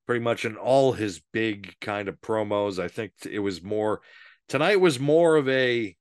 pretty 0.05 0.23
much 0.23 0.45
in 0.45 0.55
all 0.57 0.93
his 0.93 1.21
big 1.31 1.75
kind 1.79 2.07
of 2.07 2.19
promos. 2.21 2.83
I 2.83 2.87
think 2.87 3.13
it 3.29 3.39
was 3.39 3.61
more 3.61 4.01
tonight 4.47 4.81
was 4.81 4.99
more 4.99 5.37
of 5.37 5.47
a 5.47 5.95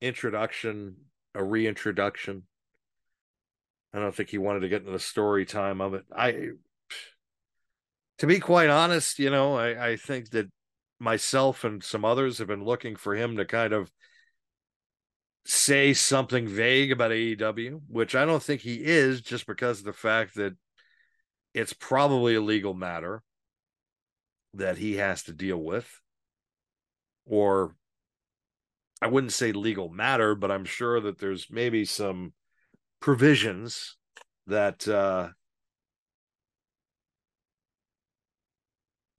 introduction, 0.00 0.96
a 1.34 1.42
reintroduction. 1.42 2.42
I 3.92 4.00
don't 4.00 4.14
think 4.14 4.30
he 4.30 4.38
wanted 4.38 4.60
to 4.60 4.68
get 4.68 4.80
into 4.80 4.92
the 4.92 4.98
story 4.98 5.46
time 5.46 5.80
of 5.80 5.94
it. 5.94 6.04
I 6.14 6.50
to 8.18 8.26
be 8.26 8.40
quite 8.40 8.70
honest, 8.70 9.18
you 9.18 9.30
know, 9.30 9.56
I, 9.56 9.90
I 9.90 9.96
think 9.96 10.30
that 10.30 10.50
myself 10.98 11.64
and 11.64 11.82
some 11.82 12.04
others 12.04 12.38
have 12.38 12.48
been 12.48 12.64
looking 12.64 12.96
for 12.96 13.14
him 13.14 13.36
to 13.36 13.44
kind 13.44 13.72
of 13.72 13.90
say 15.44 15.92
something 15.92 16.48
vague 16.48 16.90
about 16.90 17.10
AEW, 17.10 17.82
which 17.88 18.14
I 18.14 18.24
don't 18.24 18.42
think 18.42 18.62
he 18.62 18.76
is 18.76 19.20
just 19.20 19.46
because 19.46 19.80
of 19.80 19.84
the 19.84 19.92
fact 19.92 20.36
that 20.36 20.56
it's 21.54 21.72
probably 21.72 22.34
a 22.34 22.40
legal 22.40 22.74
matter 22.74 23.22
that 24.54 24.76
he 24.76 24.96
has 24.96 25.22
to 25.24 25.32
deal 25.32 25.58
with. 25.58 25.88
Or 27.24 27.74
I 29.00 29.06
wouldn't 29.06 29.32
say 29.32 29.52
legal 29.52 29.88
matter, 29.88 30.34
but 30.34 30.50
I'm 30.50 30.64
sure 30.64 31.00
that 31.00 31.18
there's 31.18 31.46
maybe 31.50 31.84
some 31.84 32.32
provisions 33.00 33.96
that 34.46 34.86
uh, 34.86 35.28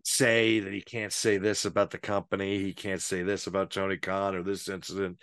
say 0.04 0.60
that 0.60 0.74
he 0.74 0.82
can't 0.82 1.14
say 1.14 1.38
this 1.38 1.66
about 1.66 1.92
the 1.92 1.98
company, 1.98 2.60
he 2.60 2.74
can't 2.74 3.02
say 3.02 3.24
this 3.24 3.48
about 3.48 3.72
Tony 3.72 3.98
Khan 3.98 4.36
or 4.36 4.44
this 4.44 4.70
incident, 4.70 5.18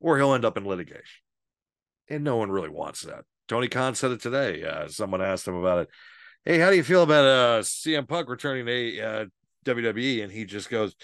or 0.00 0.16
he'll 0.16 0.34
end 0.34 0.44
up 0.44 0.56
in 0.56 0.66
litigation. 0.66 1.22
And 2.08 2.24
no 2.24 2.36
one 2.36 2.50
really 2.50 2.68
wants 2.68 3.02
that. 3.02 3.24
Tony 3.48 3.68
Khan 3.68 3.94
said 3.94 4.10
it 4.12 4.20
today. 4.20 4.64
Uh, 4.64 4.88
someone 4.88 5.22
asked 5.22 5.46
him 5.46 5.56
about 5.56 5.80
it. 5.80 5.88
Hey, 6.44 6.58
how 6.58 6.70
do 6.70 6.76
you 6.76 6.84
feel 6.84 7.02
about 7.02 7.24
uh, 7.24 7.62
CM 7.62 8.06
Punk 8.06 8.28
returning 8.28 8.66
to 8.66 9.00
uh, 9.00 9.24
WWE? 9.64 10.22
And 10.22 10.32
he 10.32 10.44
just 10.44 10.68
goes, 10.68 10.94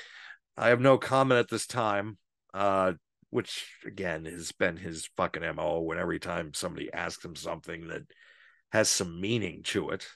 I 0.57 0.69
have 0.69 0.81
no 0.81 0.99
comment 0.99 1.39
at 1.39 1.49
this 1.49 1.67
time. 1.67 2.19
Uh, 2.53 2.93
which 3.31 3.77
again 3.87 4.25
has 4.25 4.53
been 4.53 4.77
his 4.77 5.09
fucking 5.17 5.45
MO 5.55 5.81
when 5.81 5.99
every 5.99 6.19
time 6.19 6.53
somebody 6.53 6.93
asks 6.93 7.25
him 7.25 7.37
something 7.37 7.87
that 7.89 8.03
has 8.73 8.89
some 8.91 9.21
meaning 9.21 9.63
to 9.63 9.91
it. 9.91 10.07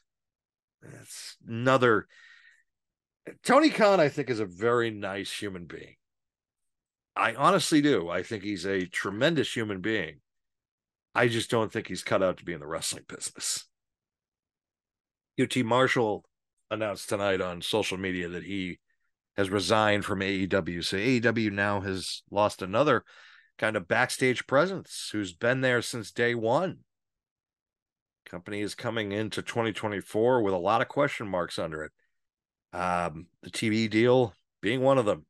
That's 0.82 1.36
another 1.48 2.06
Tony 3.42 3.70
Khan, 3.70 4.00
I 4.00 4.08
think, 4.08 4.28
is 4.28 4.40
a 4.40 4.44
very 4.44 4.90
nice 4.90 5.32
human 5.32 5.64
being. 5.64 5.94
I 7.16 7.34
honestly 7.34 7.80
do. 7.80 8.10
I 8.10 8.22
think 8.22 8.42
he's 8.42 8.66
a 8.66 8.86
tremendous 8.86 9.54
human 9.54 9.80
being. 9.80 10.20
I 11.14 11.28
just 11.28 11.50
don't 11.50 11.72
think 11.72 11.86
he's 11.86 12.02
cut 12.02 12.22
out 12.22 12.38
to 12.38 12.44
be 12.44 12.52
in 12.52 12.60
the 12.60 12.66
wrestling 12.66 13.04
business. 13.08 13.66
QT 15.38 15.64
Marshall 15.64 16.24
announced 16.70 17.08
tonight 17.08 17.40
on 17.40 17.62
social 17.62 17.98
media 17.98 18.28
that 18.28 18.44
he 18.44 18.78
has 19.36 19.50
resigned 19.50 20.04
from 20.04 20.20
AEW. 20.20 20.84
So 20.84 20.96
AEW 20.96 21.52
now 21.52 21.80
has 21.80 22.22
lost 22.30 22.62
another 22.62 23.04
kind 23.58 23.76
of 23.76 23.88
backstage 23.88 24.46
presence 24.46 25.10
who's 25.12 25.32
been 25.32 25.60
there 25.60 25.82
since 25.82 26.10
day 26.10 26.34
one. 26.34 26.78
Company 28.26 28.60
is 28.60 28.74
coming 28.74 29.12
into 29.12 29.42
2024 29.42 30.42
with 30.42 30.54
a 30.54 30.58
lot 30.58 30.80
of 30.80 30.88
question 30.88 31.26
marks 31.26 31.58
under 31.58 31.84
it. 31.84 31.92
Um, 32.72 33.26
the 33.42 33.50
TV 33.50 33.88
deal 33.88 34.34
being 34.60 34.80
one 34.80 34.98
of 34.98 35.04
them. 35.04 35.26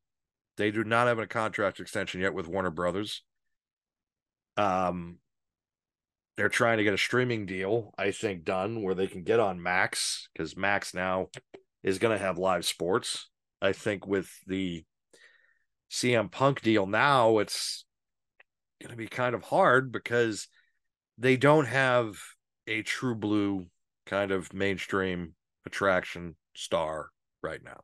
They 0.56 0.70
do 0.70 0.84
not 0.84 1.08
have 1.08 1.18
a 1.18 1.26
contract 1.26 1.80
extension 1.80 2.20
yet 2.20 2.34
with 2.34 2.46
Warner 2.46 2.70
Brothers. 2.70 3.22
Um, 4.56 5.18
they're 6.36 6.48
trying 6.48 6.78
to 6.78 6.84
get 6.84 6.94
a 6.94 6.98
streaming 6.98 7.46
deal, 7.46 7.92
I 7.96 8.10
think, 8.10 8.44
done 8.44 8.82
where 8.82 8.94
they 8.94 9.06
can 9.06 9.22
get 9.22 9.40
on 9.40 9.62
Max 9.62 10.28
because 10.32 10.56
Max 10.56 10.94
now 10.94 11.28
is 11.82 11.98
going 11.98 12.16
to 12.16 12.24
have 12.24 12.38
live 12.38 12.64
sports. 12.64 13.28
I 13.62 13.72
think 13.72 14.06
with 14.06 14.30
the 14.46 14.84
CM 15.90 16.30
Punk 16.30 16.60
deal 16.62 16.86
now, 16.86 17.38
it's 17.38 17.84
going 18.82 18.90
to 18.90 18.96
be 18.96 19.06
kind 19.06 19.34
of 19.34 19.44
hard 19.44 19.92
because 19.92 20.48
they 21.18 21.36
don't 21.36 21.66
have 21.66 22.16
a 22.66 22.82
true 22.82 23.14
blue 23.14 23.66
kind 24.06 24.32
of 24.32 24.52
mainstream 24.52 25.34
attraction 25.64 26.36
star 26.54 27.10
right 27.42 27.62
now. 27.62 27.80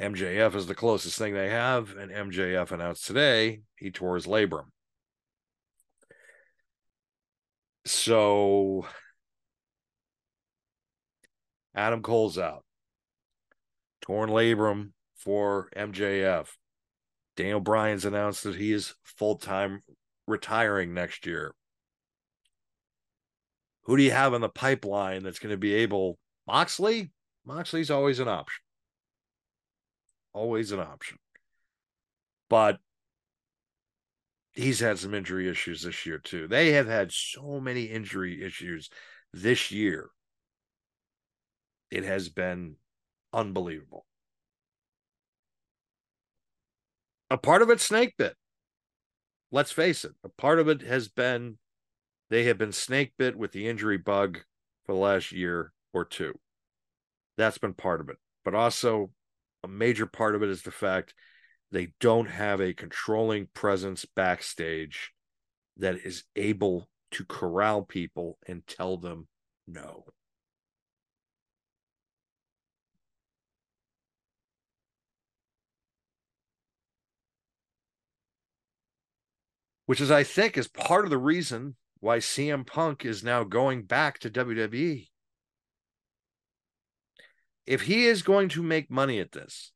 MJF 0.00 0.54
is 0.54 0.66
the 0.68 0.76
closest 0.76 1.18
thing 1.18 1.34
they 1.34 1.50
have, 1.50 1.96
and 1.96 2.12
MJF 2.12 2.70
announced 2.70 3.06
today 3.06 3.62
he 3.76 3.86
his 3.86 4.26
labrum. 4.26 4.66
So 7.88 8.86
Adam 11.74 12.02
Cole's 12.02 12.36
out. 12.36 12.64
Torn 14.02 14.28
labrum 14.28 14.90
for 15.16 15.70
MJF. 15.74 16.48
Daniel 17.34 17.60
Bryan's 17.60 18.04
announced 18.04 18.44
that 18.44 18.56
he 18.56 18.74
is 18.74 18.94
full 19.04 19.36
time 19.36 19.82
retiring 20.26 20.92
next 20.92 21.24
year. 21.24 21.54
Who 23.84 23.96
do 23.96 24.02
you 24.02 24.10
have 24.10 24.34
in 24.34 24.42
the 24.42 24.50
pipeline 24.50 25.22
that's 25.22 25.38
going 25.38 25.52
to 25.52 25.56
be 25.56 25.72
able? 25.72 26.18
Moxley? 26.46 27.10
Moxley's 27.46 27.90
always 27.90 28.18
an 28.18 28.28
option. 28.28 28.60
Always 30.34 30.72
an 30.72 30.80
option. 30.80 31.16
But 32.50 32.80
he's 34.58 34.80
had 34.80 34.98
some 34.98 35.14
injury 35.14 35.48
issues 35.48 35.82
this 35.82 36.04
year, 36.04 36.18
too. 36.18 36.48
They 36.48 36.72
have 36.72 36.88
had 36.88 37.12
so 37.12 37.60
many 37.60 37.84
injury 37.84 38.42
issues 38.42 38.90
this 39.32 39.70
year. 39.70 40.10
It 41.90 42.04
has 42.04 42.28
been 42.28 42.74
unbelievable. 43.32 44.04
A 47.30 47.38
part 47.38 47.62
of 47.62 47.70
it 47.70 47.80
snake 47.80 48.14
bit. 48.18 48.34
Let's 49.52 49.70
face 49.70 50.04
it. 50.04 50.12
A 50.24 50.28
part 50.28 50.58
of 50.58 50.68
it 50.68 50.82
has 50.82 51.08
been 51.08 51.58
they 52.28 52.44
have 52.44 52.58
been 52.58 52.72
snake 52.72 53.12
bit 53.16 53.36
with 53.36 53.52
the 53.52 53.68
injury 53.68 53.96
bug 53.96 54.40
for 54.84 54.92
the 54.92 54.98
last 54.98 55.32
year 55.32 55.72
or 55.94 56.04
two. 56.04 56.38
That's 57.38 57.58
been 57.58 57.74
part 57.74 58.00
of 58.00 58.10
it. 58.10 58.16
But 58.44 58.54
also, 58.54 59.10
a 59.62 59.68
major 59.68 60.04
part 60.04 60.34
of 60.34 60.42
it 60.42 60.50
is 60.50 60.62
the 60.62 60.70
fact 60.70 61.14
they 61.70 61.92
don't 62.00 62.28
have 62.30 62.60
a 62.60 62.72
controlling 62.72 63.48
presence 63.52 64.04
backstage 64.04 65.12
that 65.76 65.96
is 66.04 66.24
able 66.34 66.88
to 67.10 67.24
corral 67.24 67.82
people 67.82 68.38
and 68.46 68.66
tell 68.66 68.96
them 68.96 69.28
no. 69.66 70.04
Which 79.86 80.00
is, 80.02 80.10
I 80.10 80.22
think, 80.22 80.58
is 80.58 80.68
part 80.68 81.04
of 81.04 81.10
the 81.10 81.16
reason 81.16 81.76
why 82.00 82.18
CM 82.18 82.66
Punk 82.66 83.04
is 83.04 83.24
now 83.24 83.42
going 83.42 83.84
back 83.84 84.18
to 84.20 84.30
WWE 84.30 85.08
if 87.66 87.82
he 87.82 88.06
is 88.06 88.22
going 88.22 88.48
to 88.50 88.62
make 88.62 88.90
money 88.90 89.18
at 89.18 89.32
this 89.32 89.72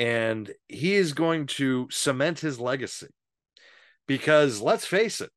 and 0.00 0.50
he 0.66 0.94
is 0.94 1.12
going 1.12 1.44
to 1.44 1.86
cement 1.90 2.40
his 2.40 2.58
legacy. 2.58 3.08
Because 4.06 4.62
let's 4.62 4.86
face 4.86 5.20
it 5.20 5.30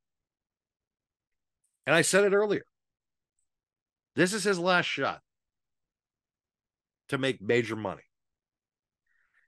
and 1.86 1.94
i 1.94 2.02
said 2.02 2.24
it 2.24 2.32
earlier 2.32 2.64
this 4.16 4.32
is 4.32 4.42
his 4.42 4.58
last 4.58 4.86
shot 4.86 5.20
to 7.08 7.18
make 7.18 7.42
major 7.42 7.76
money. 7.76 8.02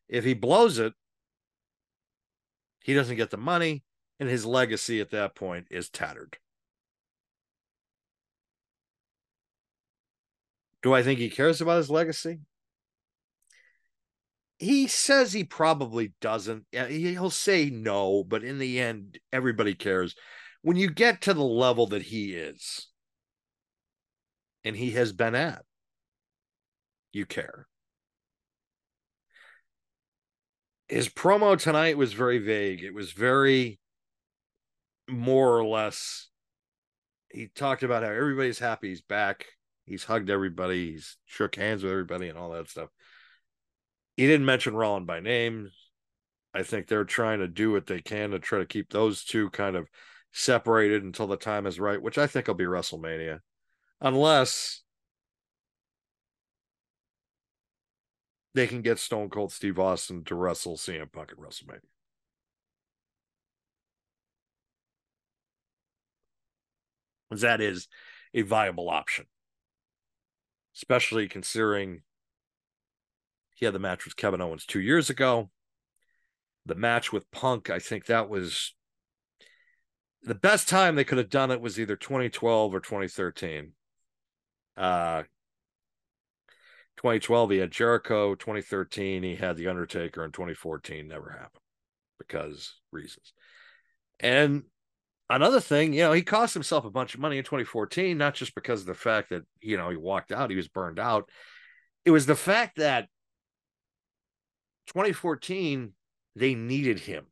If 0.09 0.25
he 0.25 0.35
blows 0.35 0.79
it 0.79 0.93
he 2.85 2.95
doesn't 2.95 3.17
get 3.17 3.31
the 3.31 3.37
money 3.37 3.83
and 4.21 4.29
his 4.29 4.45
legacy 4.45 5.01
at 5.01 5.11
that 5.11 5.35
point 5.35 5.67
is 5.71 5.89
tattered. 5.89 6.37
Do 10.83 10.95
I 10.95 11.03
think 11.03 11.19
he 11.19 11.31
cares 11.31 11.61
about 11.61 11.79
his 11.79 11.91
legacy? 11.91 12.41
He 14.59 14.87
says 14.87 15.33
he 15.33 15.45
probably 15.45 16.13
doesn't. 16.21 16.65
He'll 16.73 17.31
say 17.31 17.71
no, 17.71 18.25
but 18.25 18.43
in 18.43 18.59
the 18.59 18.81
end, 18.81 19.19
everybody 19.33 19.75
cares. 19.75 20.15
When 20.63 20.77
you 20.77 20.91
get 20.91 21.21
to 21.23 21.35
the 21.35 21.45
level 21.45 21.87
that 21.89 22.03
he 22.03 22.35
is, 22.35 22.89
and 24.65 24.77
he 24.77 24.93
has 24.93 25.13
been 25.13 25.35
at, 25.35 25.63
you 27.13 27.27
care. 27.27 27.67
His 30.89 31.09
promo 31.09 31.59
tonight 31.59 31.99
was 31.99 32.13
very 32.13 32.39
vague. 32.39 32.83
It 32.83 32.95
was 32.95 33.13
very 33.13 33.79
more 35.09 35.59
or 35.59 35.67
less. 35.67 36.29
He 37.31 37.49
talked 37.49 37.83
about 37.83 38.03
how 38.03 38.11
everybody's 38.11 38.59
happy 38.59 38.89
he's 38.89 39.03
back 39.03 39.47
He's 39.87 40.05
hugged 40.05 40.31
everybody. 40.31 40.93
He's 40.93 41.17
shook 41.25 41.55
hands 41.55 41.83
with 41.83 41.93
everybody 41.93 42.29
and 42.29 42.37
all 42.37 42.51
that 42.51 42.69
stuff. 42.69 42.91
He 44.17 44.27
didn't 44.27 44.47
mention 44.47 44.75
Rollins 44.75 45.07
by 45.07 45.21
name. 45.21 45.71
I 46.55 46.63
think 46.63 46.87
they're 46.87 47.05
trying 47.05 47.41
to 47.41 47.49
do 47.49 47.73
what 47.73 47.87
they 47.87 48.01
can 48.01 48.31
to 48.31 48.39
try 48.39 48.61
to 48.61 48.67
keep 48.67 48.91
those 48.91 49.25
two 49.25 49.51
kind 49.51 49.77
of 49.77 49.89
separated 50.33 51.05
until 51.05 51.27
the 51.27 51.37
time 51.37 51.67
is 51.67 51.79
right, 51.79 52.01
which 52.01 52.17
I 52.17 52.27
think 52.27 52.47
will 52.47 52.55
be 52.55 52.65
WrestleMania. 52.65 53.41
Unless 54.01 54.83
they 58.55 58.67
can 58.67 58.81
get 58.81 58.99
Stone 58.99 59.29
Cold 59.29 59.53
Steve 59.53 59.79
Austin 59.79 60.25
to 60.25 60.35
wrestle 60.35 60.77
CM 60.77 61.13
Punk 61.13 61.31
at 61.33 61.39
WrestleMania. 61.39 61.81
That 67.33 67.61
is 67.61 67.87
a 68.33 68.43
viable 68.43 68.89
option, 68.89 69.27
especially 70.75 71.29
considering 71.29 72.01
he 73.57 73.65
had 73.65 73.75
the 73.75 73.81
match 73.81 74.05
with 74.05 74.17
Kevin 74.17 74.41
Owens 74.41 74.65
two 74.65 74.81
years 74.81 75.11
ago. 75.11 75.51
The 76.67 76.75
match 76.75 77.13
with 77.13 77.31
Punk, 77.31 77.71
I 77.71 77.79
think 77.79 78.07
that 78.07 78.29
was 78.29 78.75
the 80.23 80.35
best 80.35 80.69
time 80.69 80.95
they 80.95 81.05
could 81.05 81.19
have 81.19 81.31
done 81.31 81.51
it 81.51 81.61
was 81.61 81.81
either 81.81 81.97
2012 81.97 82.75
or 82.75 82.81
2013. 82.81 83.73
Uh, 84.77 85.23
2012 86.97 87.51
he 87.51 87.59
had 87.59 87.71
Jericho. 87.71 88.35
2013 88.35 89.23
he 89.23 89.37
had 89.37 89.57
the 89.57 89.69
Undertaker. 89.69 90.25
And 90.25 90.35
2014 90.35 91.09
never 91.09 91.31
happened 91.31 91.63
because 92.19 92.75
reasons. 92.91 93.33
And 94.21 94.65
another 95.31 95.61
thing, 95.61 95.93
you 95.93 96.03
know, 96.03 96.13
he 96.13 96.23
cost 96.23 96.55
himself 96.55 96.85
a 96.85 96.91
bunch 96.91 97.15
of 97.15 97.21
money 97.21 97.39
in 97.39 97.45
2014, 97.45 98.19
not 98.19 98.35
just 98.35 98.55
because 98.55 98.81
of 98.81 98.87
the 98.87 98.95
fact 98.95 99.31
that 99.31 99.43
you 99.61 99.77
know 99.77 99.91
he 99.91 99.97
walked 99.97 100.33
out, 100.33 100.51
he 100.51 100.57
was 100.57 100.69
burned 100.69 100.99
out. 100.99 101.29
It 102.05 102.11
was 102.11 102.27
the 102.27 102.37
fact 102.37 102.77
that 102.77 103.09
2014 104.87 105.93
they 106.35 106.55
needed 106.55 107.01
him 107.01 107.27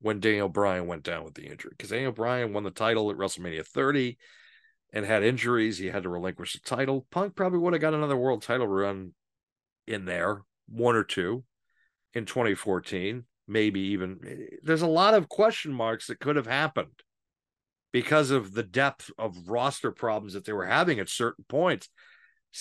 when 0.00 0.20
Daniel 0.20 0.48
Bryan 0.48 0.86
went 0.86 1.02
down 1.02 1.24
with 1.24 1.34
the 1.34 1.46
injury 1.46 1.72
because 1.76 1.90
Daniel 1.90 2.12
Bryan 2.12 2.52
won 2.52 2.64
the 2.64 2.70
title 2.70 3.10
at 3.10 3.16
WrestleMania 3.16 3.66
30 3.66 4.18
and 4.92 5.04
had 5.04 5.22
injuries. 5.22 5.78
He 5.78 5.86
had 5.86 6.04
to 6.04 6.08
relinquish 6.08 6.54
the 6.54 6.60
title. 6.60 7.06
Punk 7.10 7.34
probably 7.34 7.58
would 7.58 7.74
have 7.74 7.82
got 7.82 7.94
another 7.94 8.16
world 8.16 8.42
title 8.42 8.66
run 8.66 9.12
in 9.86 10.04
there, 10.06 10.42
one 10.68 10.96
or 10.96 11.04
two 11.04 11.44
in 12.14 12.24
2014, 12.24 13.24
maybe 13.46 13.80
even. 13.80 14.20
Eh, 14.26 14.56
there's 14.62 14.82
a 14.82 14.86
lot 14.86 15.14
of 15.14 15.28
question 15.28 15.72
marks 15.72 16.06
that 16.06 16.20
could 16.20 16.36
have 16.36 16.46
happened 16.46 17.02
because 17.92 18.30
of 18.30 18.54
the 18.54 18.62
depth 18.62 19.10
of 19.18 19.48
roster 19.48 19.90
problems 19.90 20.32
that 20.32 20.44
they 20.44 20.52
were 20.52 20.66
having 20.66 20.98
at 20.98 21.08
certain 21.08 21.44
points. 21.48 21.88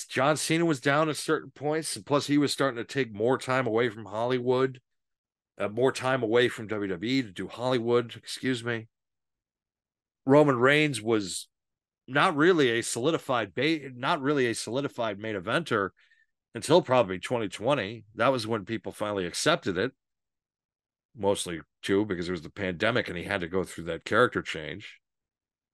John 0.09 0.37
Cena 0.37 0.65
was 0.65 0.79
down 0.79 1.09
at 1.09 1.17
certain 1.17 1.51
points, 1.51 1.95
and 1.95 2.05
plus 2.05 2.25
he 2.25 2.39
was 2.39 2.51
starting 2.51 2.77
to 2.77 2.83
take 2.83 3.13
more 3.13 3.37
time 3.37 3.67
away 3.67 3.89
from 3.89 4.05
Hollywood, 4.05 4.81
uh, 5.59 5.67
more 5.67 5.91
time 5.91 6.23
away 6.23 6.47
from 6.47 6.67
WWE 6.67 7.21
to 7.21 7.31
do 7.31 7.47
Hollywood. 7.47 8.15
Excuse 8.15 8.63
me. 8.63 8.87
Roman 10.25 10.57
Reigns 10.57 11.01
was 11.01 11.47
not 12.07 12.35
really 12.35 12.71
a 12.71 12.81
solidified 12.81 13.53
ba- 13.53 13.91
not 13.95 14.21
really 14.21 14.47
a 14.47 14.55
solidified 14.55 15.19
main 15.19 15.35
eventer 15.35 15.89
until 16.55 16.81
probably 16.81 17.19
2020. 17.19 18.03
That 18.15 18.31
was 18.31 18.47
when 18.47 18.65
people 18.65 18.91
finally 18.91 19.25
accepted 19.25 19.77
it. 19.77 19.91
Mostly 21.15 21.61
too 21.83 22.05
because 22.05 22.27
it 22.27 22.31
was 22.31 22.41
the 22.41 22.49
pandemic 22.49 23.07
and 23.07 23.17
he 23.17 23.25
had 23.25 23.41
to 23.41 23.47
go 23.47 23.63
through 23.63 23.83
that 23.85 24.05
character 24.05 24.41
change 24.41 24.99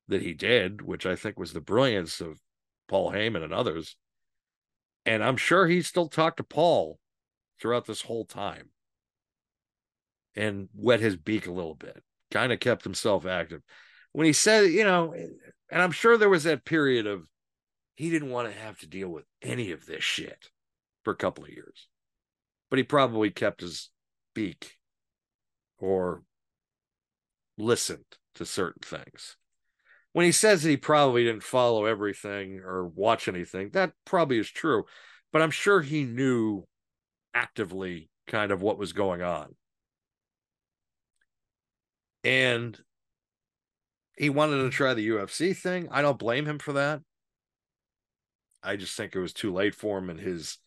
that 0.09 0.21
he 0.21 0.33
did, 0.33 0.81
which 0.81 1.05
I 1.05 1.15
think 1.15 1.39
was 1.39 1.53
the 1.53 1.61
brilliance 1.61 2.19
of 2.19 2.39
Paul 2.89 3.11
Heyman 3.11 3.43
and 3.43 3.53
others. 3.53 3.95
And 5.05 5.23
I'm 5.23 5.37
sure 5.37 5.67
he 5.67 5.81
still 5.81 6.07
talked 6.07 6.37
to 6.37 6.43
Paul 6.43 6.99
throughout 7.59 7.85
this 7.85 8.01
whole 8.01 8.25
time 8.25 8.69
and 10.35 10.69
wet 10.75 10.99
his 10.99 11.17
beak 11.17 11.47
a 11.47 11.51
little 11.51 11.75
bit, 11.75 12.03
kind 12.31 12.53
of 12.53 12.59
kept 12.59 12.83
himself 12.83 13.25
active. 13.25 13.61
When 14.11 14.25
he 14.25 14.33
said, 14.33 14.71
you 14.71 14.83
know, 14.83 15.13
and 15.13 15.81
I'm 15.81 15.91
sure 15.91 16.17
there 16.17 16.29
was 16.29 16.43
that 16.43 16.65
period 16.65 17.07
of 17.07 17.27
he 17.95 18.09
didn't 18.09 18.29
want 18.29 18.51
to 18.51 18.59
have 18.59 18.79
to 18.79 18.87
deal 18.87 19.09
with 19.09 19.25
any 19.41 19.71
of 19.71 19.85
this 19.85 20.03
shit 20.03 20.49
for 21.03 21.11
a 21.11 21.17
couple 21.17 21.43
of 21.43 21.49
years. 21.49 21.87
But 22.69 22.77
he 22.77 22.83
probably 22.83 23.29
kept 23.29 23.61
his 23.61 23.89
beak 24.33 24.77
or 25.77 26.23
listened 27.57 28.05
to 28.35 28.45
certain 28.45 28.81
things. 28.83 29.35
When 30.13 30.25
he 30.25 30.31
says 30.31 30.63
that 30.63 30.69
he 30.69 30.77
probably 30.77 31.23
didn't 31.23 31.43
follow 31.43 31.85
everything 31.85 32.59
or 32.59 32.87
watch 32.87 33.27
anything, 33.27 33.69
that 33.73 33.93
probably 34.05 34.39
is 34.39 34.49
true. 34.49 34.85
But 35.31 35.41
I'm 35.41 35.51
sure 35.51 35.81
he 35.81 36.03
knew 36.03 36.65
actively 37.33 38.09
kind 38.27 38.51
of 38.51 38.61
what 38.61 38.79
was 38.79 38.93
going 38.93 39.21
on. 39.21 39.55
And 42.23 42.77
he 44.17 44.29
wanted 44.29 44.63
to 44.63 44.69
try 44.69 44.93
the 44.93 45.07
UFC 45.09 45.55
thing. 45.55 45.87
I 45.91 46.01
don't 46.01 46.19
blame 46.19 46.45
him 46.45 46.59
for 46.59 46.73
that. 46.73 47.01
I 48.61 48.75
just 48.75 48.97
think 48.97 49.15
it 49.15 49.19
was 49.19 49.31
too 49.31 49.53
late 49.53 49.73
for 49.73 49.99
him 49.99 50.09
in 50.09 50.17
his, 50.17 50.57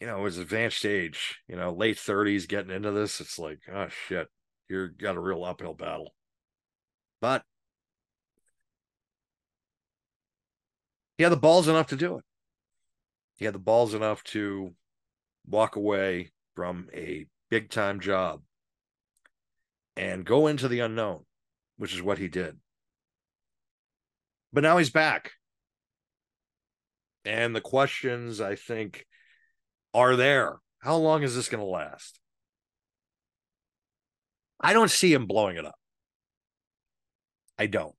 you 0.00 0.06
know, 0.06 0.24
his 0.24 0.38
advanced 0.38 0.86
age, 0.86 1.40
you 1.46 1.56
know, 1.56 1.72
late 1.72 1.96
30s 1.96 2.48
getting 2.48 2.70
into 2.70 2.92
this. 2.92 3.20
It's 3.20 3.38
like, 3.38 3.58
oh 3.70 3.88
shit, 4.08 4.28
you 4.68 4.88
got 4.88 5.16
a 5.16 5.20
real 5.20 5.44
uphill 5.44 5.74
battle. 5.74 6.14
But 7.20 7.42
he 11.16 11.24
had 11.24 11.32
the 11.32 11.36
balls 11.36 11.68
enough 11.68 11.88
to 11.88 11.96
do 11.96 12.18
it. 12.18 12.24
He 13.36 13.44
had 13.44 13.54
the 13.54 13.58
balls 13.58 13.94
enough 13.94 14.22
to 14.24 14.74
walk 15.46 15.76
away 15.76 16.30
from 16.54 16.88
a 16.94 17.26
big 17.50 17.70
time 17.70 18.00
job 18.00 18.42
and 19.96 20.24
go 20.24 20.46
into 20.46 20.68
the 20.68 20.80
unknown 20.80 21.24
which 21.76 21.94
is 21.94 22.02
what 22.02 22.18
he 22.18 22.28
did. 22.28 22.56
But 24.52 24.62
now 24.62 24.78
he's 24.78 24.90
back. 24.90 25.32
And 27.24 27.54
the 27.56 27.60
questions, 27.60 28.40
I 28.40 28.54
think, 28.54 29.06
are 29.92 30.14
there. 30.14 30.58
How 30.78 30.96
long 30.96 31.22
is 31.22 31.34
this 31.34 31.48
going 31.48 31.62
to 31.62 31.68
last? 31.68 32.20
I 34.60 34.72
don't 34.72 34.90
see 34.90 35.12
him 35.12 35.26
blowing 35.26 35.56
it 35.56 35.64
up. 35.64 35.78
I 37.58 37.66
don't. 37.66 37.94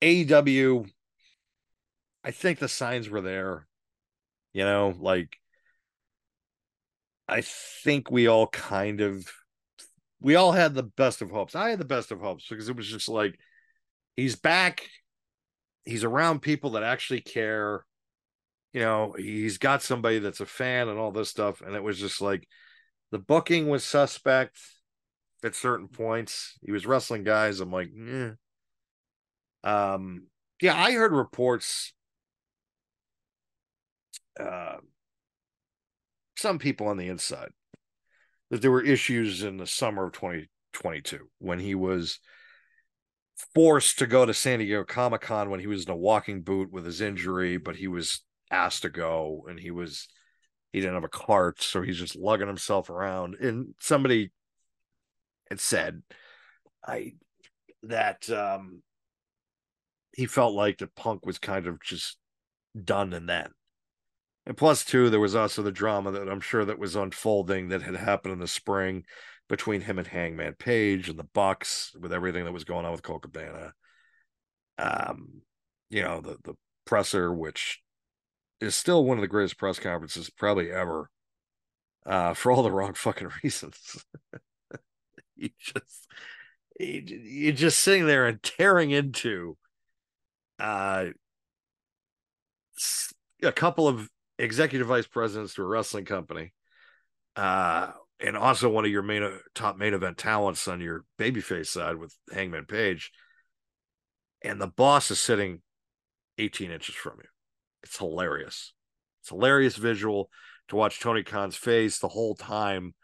AEW, 0.00 0.88
I 2.24 2.30
think 2.30 2.58
the 2.58 2.68
signs 2.68 3.08
were 3.10 3.20
there. 3.20 3.66
You 4.52 4.64
know, 4.64 4.94
like, 4.98 5.36
I 7.28 7.42
think 7.42 8.10
we 8.10 8.26
all 8.26 8.46
kind 8.46 9.00
of 9.00 9.30
we 10.20 10.36
all 10.36 10.52
had 10.52 10.74
the 10.74 10.82
best 10.82 11.20
of 11.20 11.30
hopes. 11.30 11.54
I 11.54 11.70
had 11.70 11.78
the 11.78 11.84
best 11.84 12.10
of 12.10 12.20
hopes 12.20 12.46
because 12.48 12.68
it 12.68 12.76
was 12.76 12.88
just 12.88 13.08
like 13.08 13.38
he's 14.16 14.36
back. 14.36 14.88
He's 15.84 16.04
around 16.04 16.40
people 16.40 16.70
that 16.70 16.82
actually 16.82 17.20
care. 17.20 17.84
You 18.72 18.80
know, 18.80 19.14
he's 19.16 19.58
got 19.58 19.82
somebody 19.82 20.18
that's 20.18 20.40
a 20.40 20.46
fan 20.46 20.88
and 20.88 20.98
all 20.98 21.12
this 21.12 21.28
stuff. 21.28 21.60
And 21.60 21.76
it 21.76 21.82
was 21.82 21.98
just 21.98 22.20
like 22.22 22.48
the 23.10 23.18
booking 23.18 23.68
was 23.68 23.84
suspect 23.84 24.58
at 25.44 25.54
certain 25.54 25.88
points. 25.88 26.58
He 26.62 26.72
was 26.72 26.86
wrestling 26.86 27.22
guys. 27.22 27.60
I'm 27.60 27.70
like, 27.70 27.90
eh. 27.94 28.30
Um, 29.62 30.26
yeah, 30.60 30.74
I 30.74 30.92
heard 30.92 31.12
reports. 31.12 31.92
Uh, 34.38 34.76
some 36.36 36.58
people 36.58 36.88
on 36.88 36.96
the 36.96 37.08
inside 37.08 37.50
that 38.50 38.60
there 38.60 38.70
were 38.70 38.82
issues 38.82 39.42
in 39.42 39.56
the 39.56 39.66
summer 39.66 40.06
of 40.06 40.12
2022 40.12 41.28
when 41.38 41.58
he 41.58 41.74
was 41.74 42.18
forced 43.54 43.98
to 43.98 44.06
go 44.06 44.26
to 44.26 44.34
San 44.34 44.58
Diego 44.58 44.84
Comic 44.84 45.22
Con 45.22 45.50
when 45.50 45.60
he 45.60 45.66
was 45.66 45.84
in 45.84 45.90
a 45.90 45.96
walking 45.96 46.42
boot 46.42 46.70
with 46.72 46.84
his 46.84 47.00
injury, 47.00 47.56
but 47.56 47.76
he 47.76 47.88
was 47.88 48.22
asked 48.50 48.82
to 48.82 48.90
go 48.90 49.44
and 49.48 49.58
he 49.58 49.70
was 49.70 50.08
he 50.72 50.80
didn't 50.80 50.94
have 50.94 51.04
a 51.04 51.08
cart, 51.08 51.62
so 51.62 51.82
he's 51.82 51.98
just 51.98 52.16
lugging 52.16 52.48
himself 52.48 52.90
around. 52.90 53.36
And 53.36 53.74
somebody 53.78 54.32
had 55.48 55.60
said 55.60 56.02
I 56.86 57.14
that 57.84 58.28
um 58.30 58.82
he 60.14 60.26
felt 60.26 60.54
like 60.54 60.78
the 60.78 60.86
punk 60.86 61.26
was 61.26 61.38
kind 61.38 61.66
of 61.66 61.80
just 61.80 62.16
done 62.80 63.12
and 63.12 63.28
then 63.28 63.50
and 64.46 64.56
plus, 64.56 64.84
two, 64.84 65.08
there 65.08 65.20
was 65.20 65.34
also 65.34 65.62
the 65.62 65.72
drama 65.72 66.10
that 66.12 66.28
I'm 66.28 66.40
sure 66.40 66.64
that 66.64 66.78
was 66.78 66.96
unfolding 66.96 67.68
that 67.68 67.82
had 67.82 67.96
happened 67.96 68.34
in 68.34 68.40
the 68.40 68.48
spring 68.48 69.04
between 69.48 69.80
him 69.80 69.98
and 69.98 70.06
Hangman 70.06 70.54
Page 70.54 71.08
and 71.08 71.18
the 71.18 71.24
Bucks 71.24 71.92
with 71.98 72.12
everything 72.12 72.44
that 72.44 72.52
was 72.52 72.64
going 72.64 72.84
on 72.84 72.92
with 72.92 73.02
Colt 73.02 73.22
Cabana. 73.22 73.72
Um, 74.76 75.42
you 75.88 76.02
know, 76.02 76.20
the 76.20 76.36
the 76.44 76.54
presser, 76.84 77.32
which 77.32 77.80
is 78.60 78.74
still 78.74 79.04
one 79.04 79.16
of 79.16 79.22
the 79.22 79.28
greatest 79.28 79.58
press 79.58 79.78
conferences 79.78 80.28
probably 80.28 80.70
ever, 80.70 81.10
uh, 82.04 82.34
for 82.34 82.52
all 82.52 82.62
the 82.62 82.70
wrong 82.70 82.92
fucking 82.92 83.30
reasons. 83.42 84.04
you 85.36 85.50
just 85.58 86.08
you're 86.78 87.52
just 87.52 87.78
sitting 87.78 88.06
there 88.06 88.26
and 88.26 88.42
tearing 88.42 88.90
into 88.90 89.56
uh 90.58 91.06
a 93.42 93.52
couple 93.52 93.86
of 93.86 94.08
executive 94.38 94.88
vice 94.88 95.06
presidents 95.06 95.54
to 95.54 95.62
a 95.62 95.66
wrestling 95.66 96.04
company, 96.04 96.52
uh, 97.36 97.90
and 98.20 98.36
also 98.36 98.68
one 98.68 98.84
of 98.84 98.90
your 98.90 99.02
main 99.02 99.28
top 99.54 99.76
main 99.76 99.94
event 99.94 100.18
talents 100.18 100.68
on 100.68 100.80
your 100.80 101.04
babyface 101.18 101.66
side 101.66 101.96
with 101.96 102.16
Hangman 102.32 102.66
Page, 102.66 103.12
and 104.42 104.60
the 104.60 104.66
boss 104.66 105.10
is 105.10 105.20
sitting 105.20 105.62
18 106.38 106.70
inches 106.70 106.94
from 106.94 107.18
you. 107.18 107.28
It's 107.82 107.98
hilarious. 107.98 108.72
It's 109.22 109.30
hilarious 109.30 109.76
visual 109.76 110.30
to 110.68 110.76
watch 110.76 111.00
Tony 111.00 111.22
Khan's 111.22 111.56
face 111.56 111.98
the 111.98 112.08
whole 112.08 112.34
time, 112.34 112.94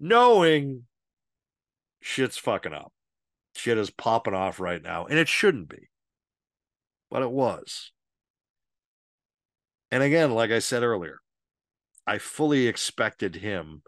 knowing 0.00 0.84
shit's 2.00 2.38
fucking 2.38 2.72
up. 2.72 2.92
Shit 3.54 3.78
is 3.78 3.90
popping 3.90 4.34
off 4.34 4.60
right 4.60 4.82
now, 4.82 5.06
and 5.06 5.18
it 5.18 5.28
shouldn't 5.28 5.68
be, 5.68 5.88
but 7.10 7.22
it 7.22 7.30
was. 7.30 7.92
And 9.92 10.02
again, 10.02 10.30
like 10.30 10.50
I 10.50 10.58
said 10.58 10.82
earlier, 10.82 11.20
I 12.06 12.16
fully 12.16 12.66
expected 12.66 13.36
him 13.36 13.82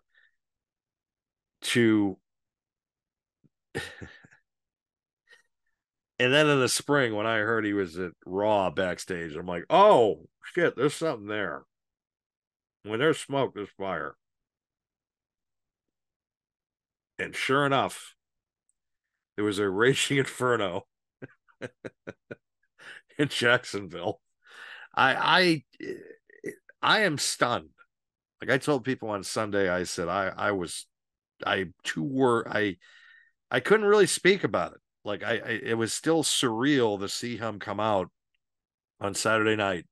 to. 1.62 2.18
and 3.74 3.82
then 6.18 6.46
in 6.46 6.60
the 6.60 6.68
spring, 6.68 7.14
when 7.14 7.26
I 7.26 7.38
heard 7.38 7.64
he 7.64 7.72
was 7.72 7.98
at 7.98 8.12
Raw 8.26 8.70
backstage, 8.70 9.34
I'm 9.34 9.46
like, 9.46 9.64
oh 9.70 10.26
shit, 10.54 10.76
there's 10.76 10.94
something 10.94 11.26
there. 11.26 11.62
When 12.82 12.98
there's 12.98 13.18
smoke, 13.18 13.54
there's 13.54 13.70
fire. 13.70 14.14
And 17.18 17.34
sure 17.34 17.64
enough, 17.64 18.14
there 19.36 19.44
was 19.44 19.58
a 19.58 19.70
raging 19.70 20.18
inferno 20.18 20.86
in 23.18 23.28
Jacksonville. 23.28 24.20
I 24.96 25.14
I 25.14 25.64
eh, 25.82 26.50
I 26.82 27.00
am 27.00 27.18
stunned. 27.18 27.70
Like 28.40 28.50
I 28.50 28.58
told 28.58 28.84
people 28.84 29.10
on 29.10 29.24
Sunday, 29.24 29.68
I 29.68 29.84
said 29.84 30.08
I 30.08 30.32
I 30.36 30.52
was 30.52 30.86
I 31.44 31.66
too 31.82 32.04
were 32.04 32.46
I 32.48 32.76
I 33.50 33.60
couldn't 33.60 33.86
really 33.86 34.06
speak 34.06 34.44
about 34.44 34.72
it. 34.72 34.80
Like 35.04 35.22
I, 35.22 35.34
I 35.38 35.60
it 35.62 35.78
was 35.78 35.92
still 35.92 36.22
surreal 36.22 37.00
to 37.00 37.08
see 37.08 37.36
him 37.36 37.58
come 37.58 37.80
out 37.80 38.10
on 39.00 39.14
Saturday 39.14 39.56
night 39.56 39.86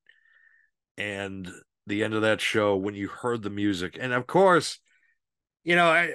and 0.96 1.50
the 1.86 2.04
end 2.04 2.14
of 2.14 2.22
that 2.22 2.40
show 2.40 2.76
when 2.76 2.94
you 2.94 3.08
heard 3.08 3.42
the 3.42 3.50
music. 3.50 3.96
And 4.00 4.12
of 4.12 4.26
course, 4.26 4.78
you 5.64 5.76
know, 5.76 5.86
I 5.86 6.10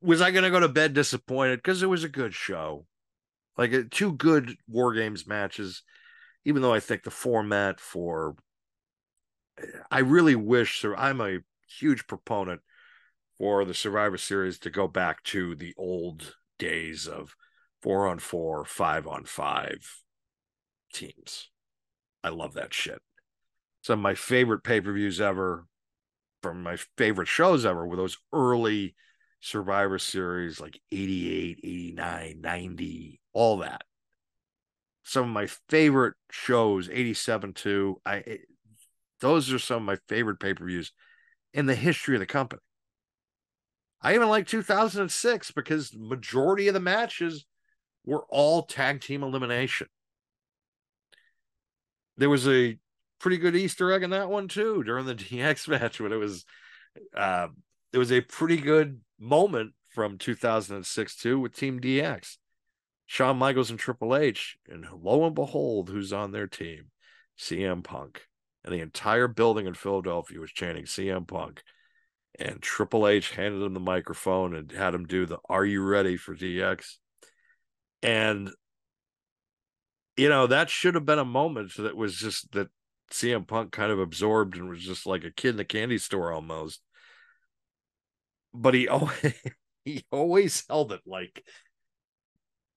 was 0.00 0.20
I 0.20 0.30
going 0.30 0.44
to 0.44 0.50
go 0.50 0.60
to 0.60 0.68
bed 0.68 0.92
disappointed 0.94 1.56
because 1.56 1.82
it 1.82 1.88
was 1.88 2.04
a 2.04 2.08
good 2.08 2.34
show, 2.34 2.86
like 3.56 3.90
two 3.90 4.12
good 4.12 4.56
War 4.68 4.94
Games 4.94 5.26
matches. 5.26 5.82
Even 6.44 6.62
though 6.62 6.74
I 6.74 6.80
think 6.80 7.02
the 7.02 7.10
format 7.10 7.80
for, 7.80 8.36
I 9.90 10.00
really 10.00 10.36
wish. 10.36 10.84
I'm 10.84 11.20
a 11.20 11.38
huge 11.66 12.06
proponent 12.06 12.60
for 13.38 13.64
the 13.64 13.74
Survivor 13.74 14.18
Series 14.18 14.58
to 14.60 14.70
go 14.70 14.86
back 14.86 15.22
to 15.24 15.54
the 15.54 15.74
old 15.76 16.36
days 16.58 17.06
of 17.06 17.34
four 17.82 18.06
on 18.06 18.18
four, 18.18 18.64
five 18.64 19.06
on 19.06 19.24
five 19.24 20.02
teams. 20.92 21.50
I 22.22 22.30
love 22.30 22.54
that 22.54 22.72
shit. 22.72 23.02
Some 23.82 23.98
of 23.98 24.02
my 24.02 24.14
favorite 24.14 24.64
pay 24.64 24.80
per 24.80 24.92
views 24.92 25.20
ever, 25.20 25.66
from 26.42 26.62
my 26.62 26.76
favorite 26.96 27.28
shows 27.28 27.66
ever, 27.66 27.86
were 27.86 27.96
those 27.96 28.16
early 28.32 28.94
Survivor 29.40 29.98
Series, 29.98 30.58
like 30.58 30.80
88, 30.90 31.58
89, 31.62 32.40
90, 32.40 33.20
all 33.34 33.58
that. 33.58 33.82
Some 35.04 35.24
of 35.24 35.30
my 35.30 35.46
favorite 35.68 36.14
shows, 36.30 36.88
87 36.90 37.52
too. 37.52 38.00
I 38.04 38.16
it, 38.16 38.40
those 39.20 39.52
are 39.52 39.58
some 39.58 39.76
of 39.76 39.82
my 39.82 39.96
favorite 40.08 40.40
pay-per-views 40.40 40.92
in 41.52 41.66
the 41.66 41.74
history 41.74 42.16
of 42.16 42.20
the 42.20 42.26
company. 42.26 42.60
I 44.02 44.14
even 44.14 44.28
like 44.28 44.46
2006 44.46 45.50
because 45.52 45.94
majority 45.96 46.68
of 46.68 46.74
the 46.74 46.80
matches 46.80 47.46
were 48.04 48.24
all 48.28 48.62
tag 48.62 49.00
team 49.00 49.22
elimination. 49.22 49.86
There 52.16 52.28
was 52.30 52.46
a 52.46 52.78
pretty 53.18 53.38
good 53.38 53.56
Easter 53.56 53.90
egg 53.92 54.02
in 54.02 54.10
that 54.10 54.28
one 54.28 54.48
too 54.48 54.82
during 54.82 55.06
the 55.06 55.14
DX 55.14 55.68
match 55.68 56.00
when 56.00 56.12
it 56.12 56.16
was 56.16 56.44
uh, 57.16 57.48
it 57.92 57.98
was 57.98 58.12
a 58.12 58.20
pretty 58.20 58.58
good 58.58 59.00
moment 59.18 59.72
from 59.88 60.18
2006 60.18 61.16
too 61.16 61.40
with 61.40 61.56
Team 61.56 61.80
DX. 61.80 62.36
Shawn 63.06 63.36
Michaels 63.36 63.70
and 63.70 63.78
Triple 63.78 64.16
H, 64.16 64.56
and 64.68 64.86
lo 65.02 65.24
and 65.24 65.34
behold, 65.34 65.90
who's 65.90 66.12
on 66.12 66.32
their 66.32 66.46
team? 66.46 66.90
CM 67.38 67.82
Punk. 67.82 68.22
And 68.64 68.72
the 68.72 68.80
entire 68.80 69.28
building 69.28 69.66
in 69.66 69.74
Philadelphia 69.74 70.40
was 70.40 70.50
chanting 70.50 70.84
CM 70.84 71.26
Punk. 71.26 71.62
And 72.38 72.62
Triple 72.62 73.06
H 73.06 73.32
handed 73.32 73.62
him 73.62 73.74
the 73.74 73.80
microphone 73.80 74.54
and 74.54 74.72
had 74.72 74.94
him 74.94 75.06
do 75.06 75.26
the 75.26 75.38
Are 75.48 75.64
You 75.64 75.82
Ready 75.82 76.16
for 76.16 76.34
DX? 76.34 76.96
And, 78.02 78.50
you 80.16 80.28
know, 80.28 80.46
that 80.46 80.70
should 80.70 80.94
have 80.94 81.04
been 81.04 81.18
a 81.18 81.24
moment 81.24 81.76
that 81.76 81.96
was 81.96 82.16
just 82.16 82.50
that 82.52 82.68
CM 83.12 83.46
Punk 83.46 83.70
kind 83.70 83.92
of 83.92 84.00
absorbed 84.00 84.56
and 84.56 84.68
was 84.68 84.82
just 84.82 85.06
like 85.06 85.24
a 85.24 85.30
kid 85.30 85.50
in 85.50 85.56
the 85.56 85.64
candy 85.64 85.98
store 85.98 86.32
almost 86.32 86.80
but 88.54 88.72
he 88.72 88.88
always 88.88 89.34
he 89.84 90.04
always 90.10 90.64
held 90.68 90.92
it 90.92 91.00
like 91.04 91.44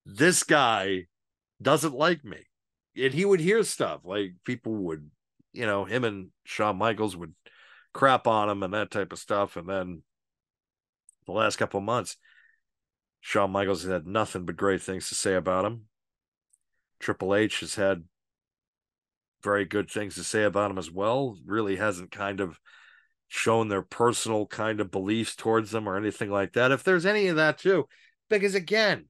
this 0.08 0.44
guy 0.44 1.06
doesn't 1.62 1.94
like 1.94 2.24
me. 2.24 2.40
And 2.96 3.14
he 3.14 3.26
would 3.26 3.42
hear 3.42 3.62
stuff 3.64 4.02
like 4.06 4.34
people 4.46 4.74
would, 4.74 5.12
you 5.54 5.66
know, 5.66 5.86
him 5.86 6.04
and 6.04 6.30
Shawn 6.46 6.78
Michaels 6.78 7.16
would 7.16 7.34
crap 7.94 8.26
on 8.26 8.50
him 8.50 8.64
and 8.64 8.74
that 8.74 8.90
type 8.90 9.12
of 9.12 9.20
stuff. 9.20 9.58
And 9.58 9.70
then 9.70 10.02
the 11.26 11.34
last 11.34 11.58
couple 11.58 11.82
months, 11.82 12.16
Shawn 13.20 13.52
Michaels 13.52 13.84
has 13.84 13.92
had 13.92 14.08
nothing 14.08 14.46
but 14.46 14.56
great 14.56 14.82
things 14.82 15.10
to 15.10 15.16
say 15.16 15.36
about 15.36 15.66
him. 15.66 15.84
Triple 17.00 17.36
H 17.36 17.60
has 17.60 17.76
had 17.76 18.06
very 19.44 19.66
good 19.66 19.92
things 19.92 20.16
to 20.16 20.24
say 20.24 20.44
about 20.44 20.72
him 20.72 20.78
as 20.78 20.90
well. 20.90 21.38
Really 21.46 21.76
hasn't 21.76 22.12
kind 22.12 22.40
of 22.40 22.60
shown 23.28 23.68
their 23.68 23.82
personal 23.82 24.48
kind 24.48 24.80
of 24.80 24.90
beliefs 24.90 25.36
towards 25.36 25.70
them 25.70 25.88
or 25.88 25.98
anything 25.98 26.32
like 26.32 26.54
that. 26.54 26.72
If 26.72 26.84
there's 26.84 27.06
any 27.06 27.28
of 27.28 27.36
that 27.36 27.58
too, 27.58 27.88
because 28.30 28.56
again, 28.56 29.06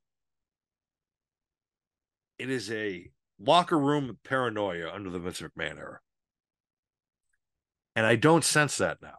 it 2.39 2.49
is 2.49 2.71
a 2.71 3.09
locker 3.39 3.77
room 3.77 4.17
paranoia 4.23 4.91
under 4.91 5.09
the 5.09 5.19
Vince 5.19 5.41
McMahon 5.41 5.77
era. 5.77 5.99
And 7.95 8.05
I 8.05 8.15
don't 8.15 8.43
sense 8.43 8.77
that 8.77 9.01
now. 9.01 9.15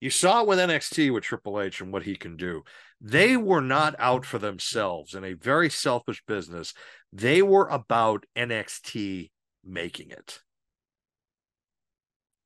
You 0.00 0.10
saw 0.10 0.40
it 0.40 0.46
with 0.46 0.58
NXT 0.58 1.12
with 1.12 1.24
Triple 1.24 1.60
H 1.60 1.80
and 1.80 1.92
what 1.92 2.04
he 2.04 2.16
can 2.16 2.36
do. 2.36 2.62
They 3.00 3.36
were 3.36 3.60
not 3.60 3.94
out 3.98 4.24
for 4.24 4.38
themselves 4.38 5.14
in 5.14 5.24
a 5.24 5.34
very 5.34 5.68
selfish 5.68 6.22
business. 6.26 6.72
They 7.12 7.42
were 7.42 7.68
about 7.68 8.24
NXT 8.36 9.30
making 9.62 10.10
it 10.10 10.40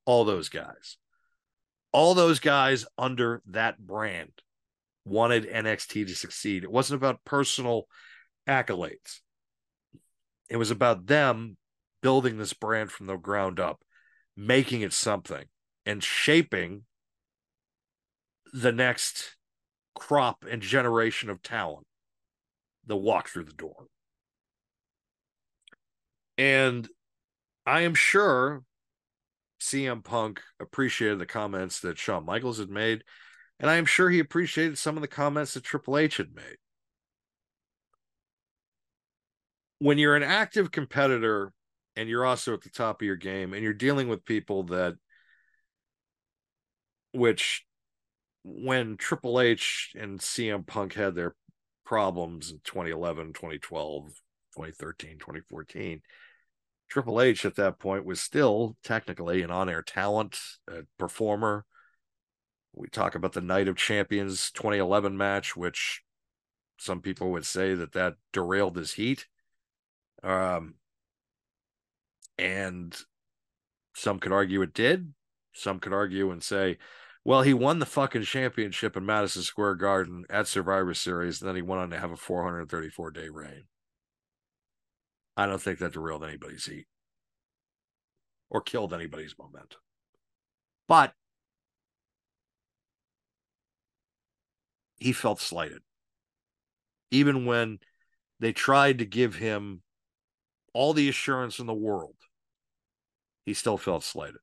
all 0.04 0.24
those 0.24 0.48
guys. 0.48 0.96
All 1.92 2.14
those 2.14 2.40
guys 2.40 2.86
under 2.98 3.42
that 3.50 3.78
brand 3.78 4.32
wanted 5.04 5.48
NXT 5.48 6.06
to 6.08 6.14
succeed. 6.14 6.64
It 6.64 6.70
wasn't 6.70 7.00
about 7.00 7.24
personal 7.24 7.86
accolades. 8.48 9.20
It 10.50 10.56
was 10.56 10.70
about 10.70 11.06
them 11.06 11.56
building 12.02 12.36
this 12.36 12.52
brand 12.52 12.90
from 12.90 13.06
the 13.06 13.16
ground 13.16 13.58
up, 13.58 13.82
making 14.36 14.82
it 14.82 14.92
something 14.92 15.44
and 15.86 16.02
shaping 16.02 16.82
the 18.52 18.72
next 18.72 19.36
crop 19.94 20.44
and 20.48 20.60
generation 20.60 21.30
of 21.30 21.42
talent 21.42 21.86
that 22.86 22.96
walk 22.96 23.28
through 23.28 23.44
the 23.44 23.52
door. 23.52 23.86
And 26.36 26.88
I 27.64 27.82
am 27.82 27.94
sure 27.94 28.62
CM 29.60 30.04
Punk 30.04 30.42
appreciated 30.60 31.18
the 31.18 31.26
comments 31.26 31.80
that 31.80 31.98
Shawn 31.98 32.26
Michaels 32.26 32.58
had 32.58 32.68
made, 32.68 33.02
and 33.58 33.70
I 33.70 33.76
am 33.76 33.86
sure 33.86 34.10
he 34.10 34.18
appreciated 34.18 34.76
some 34.76 34.96
of 34.96 35.00
the 35.00 35.08
comments 35.08 35.54
that 35.54 35.64
Triple 35.64 35.96
H 35.96 36.18
had 36.18 36.34
made. 36.34 36.56
When 39.78 39.98
you're 39.98 40.16
an 40.16 40.22
active 40.22 40.70
competitor 40.70 41.52
and 41.96 42.08
you're 42.08 42.24
also 42.24 42.54
at 42.54 42.62
the 42.62 42.70
top 42.70 43.02
of 43.02 43.06
your 43.06 43.16
game 43.16 43.52
and 43.52 43.62
you're 43.62 43.72
dealing 43.72 44.08
with 44.08 44.24
people 44.24 44.64
that 44.64 44.96
which 47.12 47.64
when 48.42 48.96
Triple 48.96 49.40
H 49.40 49.92
and 49.98 50.18
CM 50.18 50.66
Punk 50.66 50.94
had 50.94 51.14
their 51.14 51.34
problems 51.84 52.50
in 52.50 52.60
2011, 52.64 53.32
2012, 53.32 54.08
2013, 54.54 55.18
2014, 55.18 56.02
Triple 56.88 57.20
H 57.20 57.44
at 57.44 57.56
that 57.56 57.78
point 57.78 58.04
was 58.04 58.20
still 58.20 58.76
technically 58.84 59.42
an 59.42 59.50
on 59.50 59.68
air 59.68 59.82
talent, 59.82 60.38
a 60.68 60.82
performer. 60.98 61.64
We 62.72 62.88
talk 62.88 63.14
about 63.14 63.32
the 63.32 63.40
Night 63.40 63.68
of 63.68 63.76
Champions 63.76 64.50
2011 64.50 65.16
match, 65.16 65.56
which 65.56 66.02
some 66.78 67.00
people 67.00 67.30
would 67.30 67.46
say 67.46 67.74
that 67.74 67.92
that 67.92 68.14
derailed 68.32 68.76
his 68.76 68.94
heat. 68.94 69.26
Um, 70.24 70.74
and 72.38 72.96
Some 73.94 74.20
could 74.20 74.32
argue 74.32 74.62
it 74.62 74.74
did. 74.74 75.14
Some 75.54 75.80
could 75.80 75.92
argue 75.94 76.30
and 76.30 76.42
say, 76.42 76.78
well, 77.24 77.42
he 77.42 77.54
won 77.54 77.78
the 77.80 77.86
fucking 77.86 78.24
championship 78.24 78.96
in 78.96 79.06
Madison 79.06 79.42
Square 79.42 79.76
Garden 79.76 80.26
at 80.30 80.48
Survivor 80.48 80.94
Series, 80.94 81.40
and 81.40 81.48
then 81.48 81.56
he 81.56 81.62
went 81.62 81.82
on 81.82 81.90
to 81.90 81.98
have 82.00 82.12
a 82.12 82.16
434 82.16 83.10
day 83.12 83.28
reign. 83.30 83.64
I 85.36 85.46
don't 85.46 85.62
think 85.62 85.78
that 85.78 85.92
derailed 85.92 86.24
anybody's 86.24 86.66
heat 86.66 86.86
or 88.50 88.60
killed 88.62 88.94
anybody's 88.94 89.36
momentum. 89.38 89.80
But 90.88 91.14
he 94.98 95.12
felt 95.12 95.40
slighted. 95.40 95.82
Even 97.10 97.46
when 97.46 97.78
they 98.40 98.52
tried 98.52 98.98
to 98.98 99.06
give 99.06 99.36
him 99.36 99.83
all 100.74 100.92
the 100.92 101.08
assurance 101.08 101.58
in 101.58 101.66
the 101.66 101.72
world, 101.72 102.16
he 103.46 103.54
still 103.54 103.78
felt 103.78 104.04
slighted. 104.04 104.40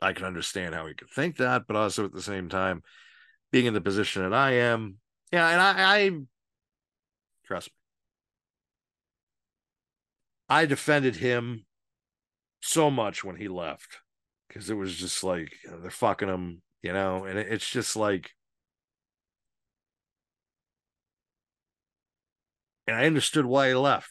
I 0.00 0.12
can 0.12 0.26
understand 0.26 0.74
how 0.74 0.86
he 0.86 0.94
could 0.94 1.10
think 1.10 1.38
that, 1.38 1.66
but 1.66 1.76
also 1.76 2.04
at 2.04 2.12
the 2.12 2.22
same 2.22 2.48
time, 2.48 2.82
being 3.50 3.66
in 3.66 3.74
the 3.74 3.80
position 3.80 4.22
that 4.22 4.34
I 4.34 4.52
am, 4.52 4.98
yeah, 5.32 5.48
and 5.48 5.60
I, 5.60 5.96
I 5.96 6.10
trust 7.46 7.68
me, 7.68 7.74
I 10.48 10.66
defended 10.66 11.16
him 11.16 11.64
so 12.60 12.90
much 12.90 13.24
when 13.24 13.36
he 13.36 13.48
left 13.48 13.98
because 14.48 14.68
it 14.68 14.74
was 14.74 14.94
just 14.94 15.24
like 15.24 15.52
they're 15.80 15.90
fucking 15.90 16.28
him, 16.28 16.62
you 16.82 16.92
know, 16.92 17.24
and 17.24 17.38
it's 17.38 17.68
just 17.68 17.96
like, 17.96 18.30
and 22.86 22.96
I 22.96 23.06
understood 23.06 23.46
why 23.46 23.68
he 23.68 23.74
left. 23.74 24.10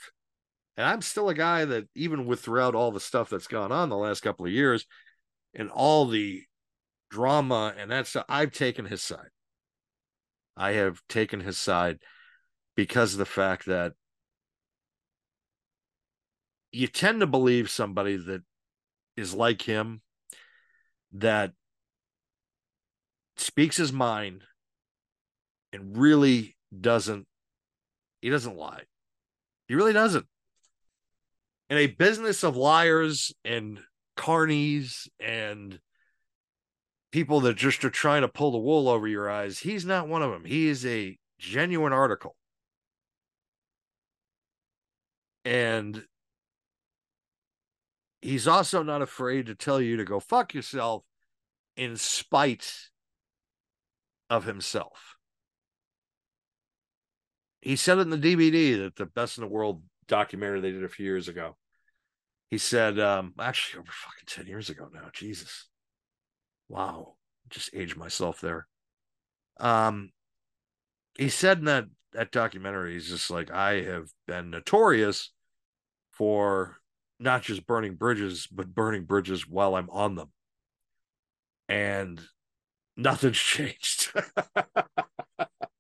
And 0.75 0.87
I'm 0.87 1.01
still 1.01 1.29
a 1.29 1.35
guy 1.35 1.65
that, 1.65 1.87
even 1.95 2.25
with 2.25 2.41
throughout 2.41 2.73
all 2.75 2.91
the 2.91 2.99
stuff 2.99 3.29
that's 3.29 3.47
gone 3.47 3.71
on 3.71 3.89
the 3.89 3.97
last 3.97 4.21
couple 4.21 4.45
of 4.45 4.51
years, 4.51 4.85
and 5.53 5.69
all 5.69 6.07
the 6.07 6.43
drama 7.11 7.73
and 7.77 7.91
that's 7.91 8.15
I've 8.27 8.51
taken 8.51 8.85
his 8.85 9.03
side. 9.03 9.29
I 10.57 10.71
have 10.71 11.01
taken 11.07 11.41
his 11.41 11.59
side 11.59 11.99
because 12.75 13.13
of 13.13 13.19
the 13.19 13.25
fact 13.25 13.67
that 13.67 13.93
you 16.71 16.87
tend 16.87 17.19
to 17.19 17.27
believe 17.27 17.69
somebody 17.69 18.17
that 18.17 18.41
is 19.15 19.35
like 19.35 19.61
him 19.61 20.01
that 21.11 21.51
speaks 23.37 23.77
his 23.77 23.93
mind 23.93 24.41
and 25.71 25.95
really 25.97 26.55
doesn't 26.81 27.27
he 28.23 28.29
doesn't 28.29 28.55
lie. 28.55 28.83
He 29.67 29.75
really 29.75 29.91
doesn't. 29.91 30.25
In 31.69 31.77
a 31.77 31.87
business 31.87 32.41
of 32.41 32.55
liars 32.55 33.33
and 33.43 33.81
carnies 34.15 35.09
and 35.19 35.77
people 37.11 37.41
that 37.41 37.57
just 37.57 37.83
are 37.83 37.89
trying 37.89 38.21
to 38.21 38.29
pull 38.29 38.53
the 38.53 38.57
wool 38.57 38.87
over 38.87 39.09
your 39.09 39.29
eyes. 39.29 39.59
He's 39.59 39.85
not 39.85 40.07
one 40.07 40.21
of 40.23 40.31
them. 40.31 40.45
He 40.45 40.69
is 40.69 40.85
a 40.85 41.17
genuine 41.37 41.91
article. 41.91 42.37
And 45.43 46.05
he's 48.21 48.47
also 48.47 48.83
not 48.83 49.01
afraid 49.01 49.47
to 49.47 49.55
tell 49.55 49.81
you 49.81 49.97
to 49.97 50.05
go 50.05 50.21
fuck 50.21 50.53
yourself 50.53 51.03
in 51.75 51.97
spite 51.97 52.73
of 54.29 54.45
himself. 54.45 55.12
He 57.63 57.75
said 57.75 57.97
it 57.97 58.01
in 58.01 58.09
the 58.09 58.17
DVD 58.17 58.77
that 58.83 58.95
the 58.95 59.05
best 59.05 59.37
in 59.37 59.43
the 59.43 59.49
world 59.49 59.81
documentary 60.07 60.61
they 60.61 60.71
did 60.71 60.83
a 60.83 60.89
few 60.89 61.05
years 61.05 61.27
ago 61.27 61.55
he 62.53 62.59
said, 62.59 62.99
um, 62.99 63.33
actually 63.39 63.79
over 63.79 63.91
fucking 63.91 64.27
10 64.27 64.45
years 64.45 64.69
ago 64.69 64.87
now. 64.93 65.09
Jesus. 65.11 65.69
Wow. 66.69 67.15
Just 67.49 67.71
aged 67.73 67.97
myself 67.97 68.41
there. 68.41 68.67
Um, 69.59 70.11
he 71.17 71.29
said 71.29 71.57
in 71.57 71.65
that 71.65 71.85
that 72.11 72.31
documentary, 72.31 72.93
he's 72.93 73.09
just 73.09 73.31
like, 73.31 73.49
I 73.49 73.81
have 73.81 74.09
been 74.27 74.51
notorious 74.51 75.31
for 76.11 76.77
not 77.19 77.41
just 77.41 77.65
burning 77.65 77.95
bridges, 77.95 78.45
but 78.45 78.75
burning 78.75 79.05
bridges 79.05 79.47
while 79.47 79.73
I'm 79.73 79.89
on 79.89 80.13
them. 80.13 80.29
And 81.67 82.21
nothing's 82.95 83.37
changed. 83.39 84.13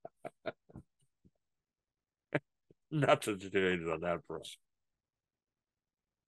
nothing's 2.93 3.49
changed 3.49 3.89
on 3.89 4.01
that 4.01 4.19
front 4.27 4.47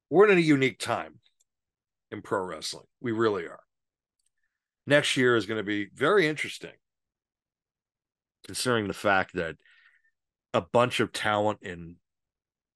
we're 0.09 0.29
in 0.29 0.37
a 0.37 0.41
unique 0.41 0.79
time 0.79 1.19
in 2.11 2.21
pro 2.21 2.43
wrestling. 2.43 2.85
We 3.01 3.11
really 3.11 3.43
are. 3.45 3.59
Next 4.87 5.17
year 5.17 5.35
is 5.35 5.45
going 5.45 5.57
to 5.57 5.63
be 5.63 5.87
very 5.93 6.27
interesting, 6.27 6.73
considering 8.45 8.87
the 8.87 8.93
fact 8.93 9.33
that 9.33 9.55
a 10.53 10.61
bunch 10.61 10.99
of 10.99 11.11
talent 11.11 11.59
in 11.63 11.95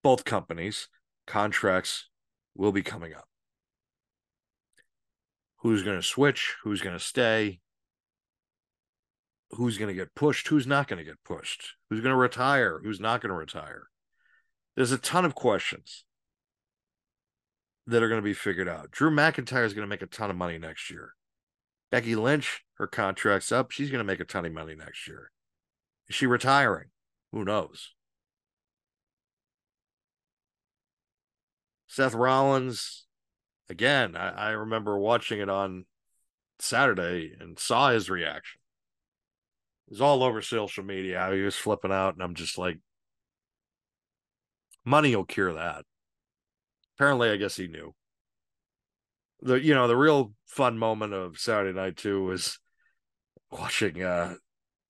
both 0.04 0.26
companies, 0.26 0.88
contracts 1.28 2.10
will 2.56 2.72
be 2.72 2.82
coming 2.82 3.14
up. 3.14 3.28
Who's 5.58 5.84
going 5.84 5.98
to 5.98 6.04
switch? 6.04 6.56
Who's 6.64 6.82
going 6.82 6.98
to 6.98 7.04
stay? 7.04 7.60
Who's 9.52 9.78
going 9.78 9.88
to 9.88 10.00
get 10.00 10.16
pushed? 10.16 10.48
Who's 10.48 10.68
not 10.68 10.88
going 10.88 11.00
to 11.00 11.04
get 11.04 11.24
pushed? 11.24 11.76
Who's 11.90 12.02
going 12.02 12.14
to 12.14 12.18
retire? 12.18 12.80
Who's 12.84 13.00
not 13.00 13.22
going 13.22 13.32
to 13.32 13.36
retire? 13.36 13.88
There's 14.76 14.92
a 14.92 14.98
ton 14.98 15.26
of 15.26 15.36
questions 15.36 16.06
that 17.88 18.04
are 18.04 18.08
going 18.08 18.22
to 18.22 18.26
be 18.26 18.34
figured 18.34 18.70
out. 18.70 18.92
Drew 18.92 19.10
McIntyre 19.10 19.66
is 19.66 19.74
going 19.74 19.84
to 19.84 19.90
make 19.90 20.04
a 20.04 20.08
ton 20.08 20.30
of 20.30 20.36
money 20.36 20.60
next 20.60 20.92
year. 20.92 21.14
Becky 21.92 22.16
Lynch, 22.16 22.64
her 22.76 22.86
contract's 22.86 23.52
up. 23.52 23.72
She's 23.72 23.90
going 23.90 24.00
to 24.00 24.06
make 24.06 24.20
a 24.20 24.26
ton 24.26 24.46
of 24.46 24.54
money 24.54 24.76
next 24.76 25.08
year. 25.08 25.32
Is 26.08 26.16
she 26.16 26.28
retiring? 26.28 26.90
Who 27.32 27.44
knows? 27.44 27.94
Seth 31.88 32.14
Rollins, 32.14 33.06
again, 33.68 34.16
I, 34.16 34.30
I 34.30 34.50
remember 34.52 34.98
watching 34.98 35.40
it 35.40 35.50
on 35.50 35.86
Saturday 36.60 37.34
and 37.40 37.58
saw 37.58 37.90
his 37.90 38.10
reaction. 38.10 38.59
Was 39.90 40.02
all 40.02 40.24
over 40.24 40.42
social 40.42 40.84
media. 40.84 41.30
He 41.34 41.42
was 41.42 41.56
flipping 41.56 41.92
out, 41.92 42.14
and 42.14 42.22
I'm 42.22 42.36
just 42.36 42.58
like, 42.58 42.78
money 44.86 45.16
will 45.16 45.26
cure 45.26 45.54
that. 45.54 45.84
Apparently, 46.96 47.30
I 47.30 47.38
guess 47.38 47.56
he 47.56 47.68
knew. 47.68 47.94
The 49.42 49.56
you 49.56 49.74
know 49.74 49.88
the 49.88 49.96
real 49.96 50.34
fun 50.46 50.78
moment 50.78 51.14
of 51.14 51.40
Saturday 51.40 51.78
night 51.78 51.96
too 51.96 52.26
was 52.26 52.60
watching 53.52 54.04
uh 54.04 54.36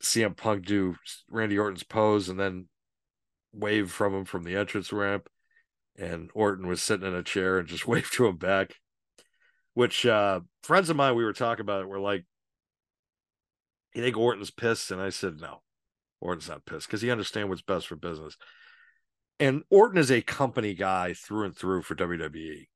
CM 0.02 0.36
Punk 0.36 0.66
do 0.66 0.96
Randy 1.30 1.58
Orton's 1.58 1.84
pose 1.84 2.30
and 2.30 2.40
then 2.40 2.68
wave 3.54 3.92
from 3.92 4.14
him 4.14 4.26
from 4.26 4.44
the 4.44 4.56
entrance 4.56 4.92
ramp, 4.92 5.30
and 5.98 6.30
Orton 6.34 6.68
was 6.68 6.82
sitting 6.82 7.08
in 7.08 7.14
a 7.14 7.24
chair 7.24 7.60
and 7.60 7.68
just 7.68 7.88
waved 7.88 8.14
to 8.14 8.26
him 8.26 8.38
back. 8.38 8.76
Which 9.76 10.06
uh 10.06 10.42
friends 10.64 10.90
of 10.90 10.96
mine 10.96 11.16
we 11.16 11.24
were 11.24 11.34
talking 11.34 11.62
about 11.62 11.84
it 11.84 11.88
were 11.88 12.00
like, 12.00 12.26
"You 13.94 14.04
think 14.04 14.18
Orton's 14.18 14.52
pissed?" 14.52 14.92
And 14.92 15.02
I 15.02 15.10
said, 15.10 15.40
"No, 15.40 15.64
Orton's 16.20 16.50
not 16.50 16.66
pissed 16.66 16.88
because 16.88 17.02
he 17.02 17.12
understands 17.12 17.50
what's 17.50 17.62
best 17.62 17.88
for 17.88 17.96
business." 17.96 18.38
And 19.40 19.64
Orton 19.70 19.98
is 19.98 20.12
a 20.12 20.22
company 20.22 20.74
guy 20.74 21.14
through 21.14 21.46
and 21.46 21.56
through 21.56 21.84
for 21.84 21.96
WWE. 21.96 22.70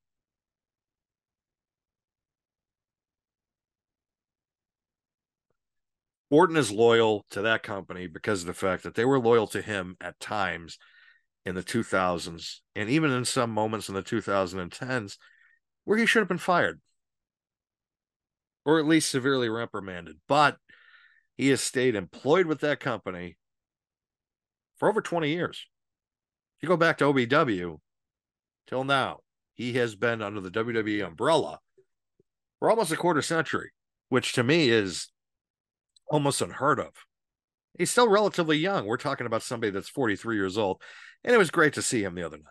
Orton 6.30 6.56
is 6.56 6.72
loyal 6.72 7.26
to 7.30 7.42
that 7.42 7.62
company 7.62 8.06
because 8.06 8.40
of 8.40 8.46
the 8.46 8.54
fact 8.54 8.82
that 8.82 8.94
they 8.94 9.04
were 9.04 9.20
loyal 9.20 9.46
to 9.48 9.62
him 9.62 9.96
at 10.00 10.18
times 10.18 10.78
in 11.44 11.54
the 11.54 11.62
2000s 11.62 12.62
and 12.74 12.88
even 12.88 13.10
in 13.10 13.24
some 13.24 13.50
moments 13.50 13.88
in 13.88 13.94
the 13.94 14.02
2010s 14.02 15.18
where 15.84 15.98
he 15.98 16.06
should 16.06 16.20
have 16.20 16.28
been 16.28 16.38
fired 16.38 16.80
or 18.64 18.78
at 18.78 18.86
least 18.86 19.10
severely 19.10 19.48
reprimanded. 19.48 20.16
But 20.26 20.56
he 21.36 21.48
has 21.48 21.60
stayed 21.60 21.94
employed 21.94 22.46
with 22.46 22.60
that 22.60 22.80
company 22.80 23.36
for 24.76 24.88
over 24.88 25.00
20 25.00 25.28
years 25.28 25.66
If 26.56 26.62
you 26.62 26.68
go 26.68 26.76
back 26.76 26.98
to 26.98 27.04
OVW 27.04 27.78
till 28.66 28.84
now, 28.84 29.20
he 29.54 29.74
has 29.74 29.94
been 29.94 30.22
under 30.22 30.40
the 30.40 30.50
WWE 30.50 31.06
umbrella 31.06 31.60
for 32.58 32.70
almost 32.70 32.92
a 32.92 32.96
quarter 32.96 33.22
century, 33.22 33.70
which 34.08 34.32
to 34.32 34.42
me 34.42 34.68
is 34.68 35.08
almost 36.08 36.42
unheard 36.42 36.80
of. 36.80 36.92
He's 37.78 37.90
still 37.90 38.08
relatively 38.08 38.56
young. 38.56 38.86
We're 38.86 38.96
talking 38.96 39.26
about 39.26 39.42
somebody 39.42 39.70
that's 39.70 39.88
43 39.88 40.36
years 40.36 40.56
old. 40.56 40.80
And 41.24 41.34
it 41.34 41.38
was 41.38 41.50
great 41.50 41.72
to 41.74 41.82
see 41.82 42.02
him 42.02 42.14
the 42.14 42.24
other 42.24 42.36
night. 42.36 42.46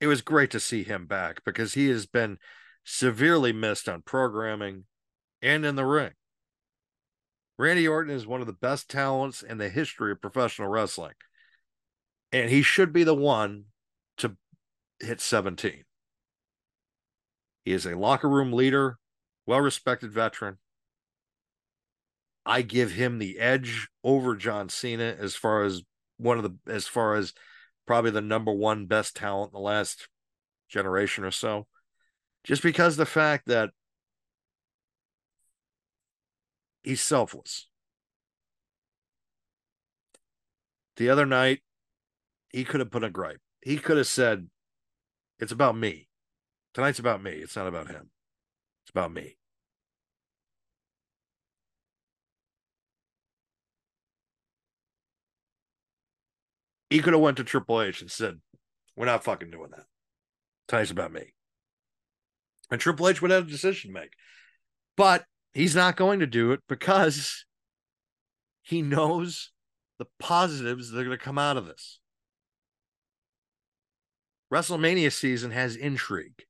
It 0.00 0.06
was 0.06 0.22
great 0.22 0.50
to 0.52 0.60
see 0.60 0.82
him 0.82 1.06
back 1.06 1.44
because 1.44 1.74
he 1.74 1.88
has 1.88 2.06
been 2.06 2.38
severely 2.84 3.52
missed 3.52 3.88
on 3.88 4.02
programming 4.02 4.84
and 5.42 5.64
in 5.64 5.76
the 5.76 5.84
ring. 5.84 6.12
Randy 7.60 7.86
Orton 7.86 8.14
is 8.14 8.26
one 8.26 8.40
of 8.40 8.46
the 8.46 8.52
best 8.54 8.88
talents 8.88 9.42
in 9.42 9.58
the 9.58 9.68
history 9.68 10.12
of 10.12 10.22
professional 10.22 10.68
wrestling 10.68 11.12
and 12.32 12.50
he 12.50 12.62
should 12.62 12.92
be 12.92 13.04
the 13.04 13.14
one 13.14 13.64
to 14.18 14.36
hit 15.00 15.20
17. 15.20 15.84
He 17.64 17.72
is 17.72 17.84
a 17.86 17.96
locker 17.96 18.28
room 18.28 18.52
leader, 18.52 18.98
well 19.46 19.60
respected 19.60 20.10
veteran. 20.12 20.58
I 22.46 22.62
give 22.62 22.92
him 22.92 23.18
the 23.18 23.38
edge 23.38 23.88
over 24.02 24.34
John 24.34 24.68
Cena 24.68 25.14
as 25.18 25.36
far 25.36 25.62
as 25.62 25.82
one 26.16 26.38
of 26.38 26.44
the 26.44 26.72
as 26.72 26.86
far 26.86 27.14
as 27.14 27.34
probably 27.86 28.10
the 28.10 28.20
number 28.20 28.52
one 28.52 28.86
best 28.86 29.16
talent 29.16 29.52
in 29.52 29.58
the 29.58 29.62
last 29.62 30.08
generation 30.68 31.24
or 31.24 31.30
so. 31.30 31.66
Just 32.42 32.62
because 32.62 32.96
the 32.96 33.04
fact 33.04 33.46
that 33.48 33.70
he's 36.82 37.00
selfless. 37.00 37.68
The 40.96 41.08
other 41.08 41.26
night, 41.26 41.60
he 42.50 42.64
could 42.64 42.80
have 42.80 42.90
put 42.90 43.04
a 43.04 43.10
gripe. 43.10 43.40
He 43.62 43.78
could 43.78 43.96
have 43.96 44.06
said, 44.06 44.48
It's 45.38 45.52
about 45.52 45.76
me. 45.76 46.08
Tonight's 46.74 46.98
about 46.98 47.22
me. 47.22 47.32
It's 47.32 47.56
not 47.56 47.66
about 47.66 47.88
him. 47.88 48.10
It's 48.84 48.90
about 48.90 49.12
me. 49.12 49.36
He 56.90 56.98
could 56.98 57.12
have 57.12 57.22
went 57.22 57.36
to 57.36 57.44
Triple 57.44 57.80
H 57.80 58.00
and 58.00 58.10
said, 58.10 58.40
"We're 58.96 59.06
not 59.06 59.22
fucking 59.22 59.50
doing 59.50 59.70
that. 59.70 59.86
Tonight's 60.66 60.90
about 60.90 61.12
me." 61.12 61.34
And 62.68 62.80
Triple 62.80 63.08
H 63.08 63.22
would 63.22 63.30
have 63.30 63.46
a 63.46 63.50
decision 63.50 63.90
to 63.90 64.00
make, 64.00 64.14
but 64.96 65.24
he's 65.52 65.74
not 65.74 65.96
going 65.96 66.20
to 66.20 66.26
do 66.26 66.52
it 66.52 66.60
because 66.68 67.44
he 68.62 68.82
knows 68.82 69.50
the 69.98 70.06
positives 70.18 70.90
that 70.90 71.00
are 71.00 71.04
going 71.04 71.18
to 71.18 71.24
come 71.24 71.38
out 71.38 71.56
of 71.56 71.66
this. 71.66 71.98
WrestleMania 74.52 75.12
season 75.12 75.50
has 75.50 75.76
intrigue. 75.76 76.44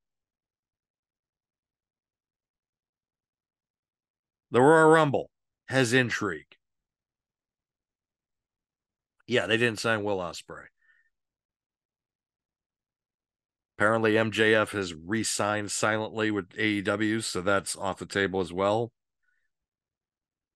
The 4.49 4.61
Royal 4.61 4.89
Rumble 4.89 5.29
has 5.67 5.93
intrigue. 5.93 6.57
Yeah, 9.27 9.45
they 9.45 9.57
didn't 9.57 9.79
sign 9.79 10.03
Will 10.03 10.17
Ospreay. 10.17 10.65
Apparently, 13.81 14.13
MJF 14.13 14.73
has 14.73 14.93
re 14.93 15.23
signed 15.23 15.71
silently 15.71 16.29
with 16.29 16.49
AEW, 16.49 17.23
so 17.23 17.41
that's 17.41 17.75
off 17.75 17.97
the 17.97 18.05
table 18.05 18.39
as 18.39 18.53
well. 18.53 18.91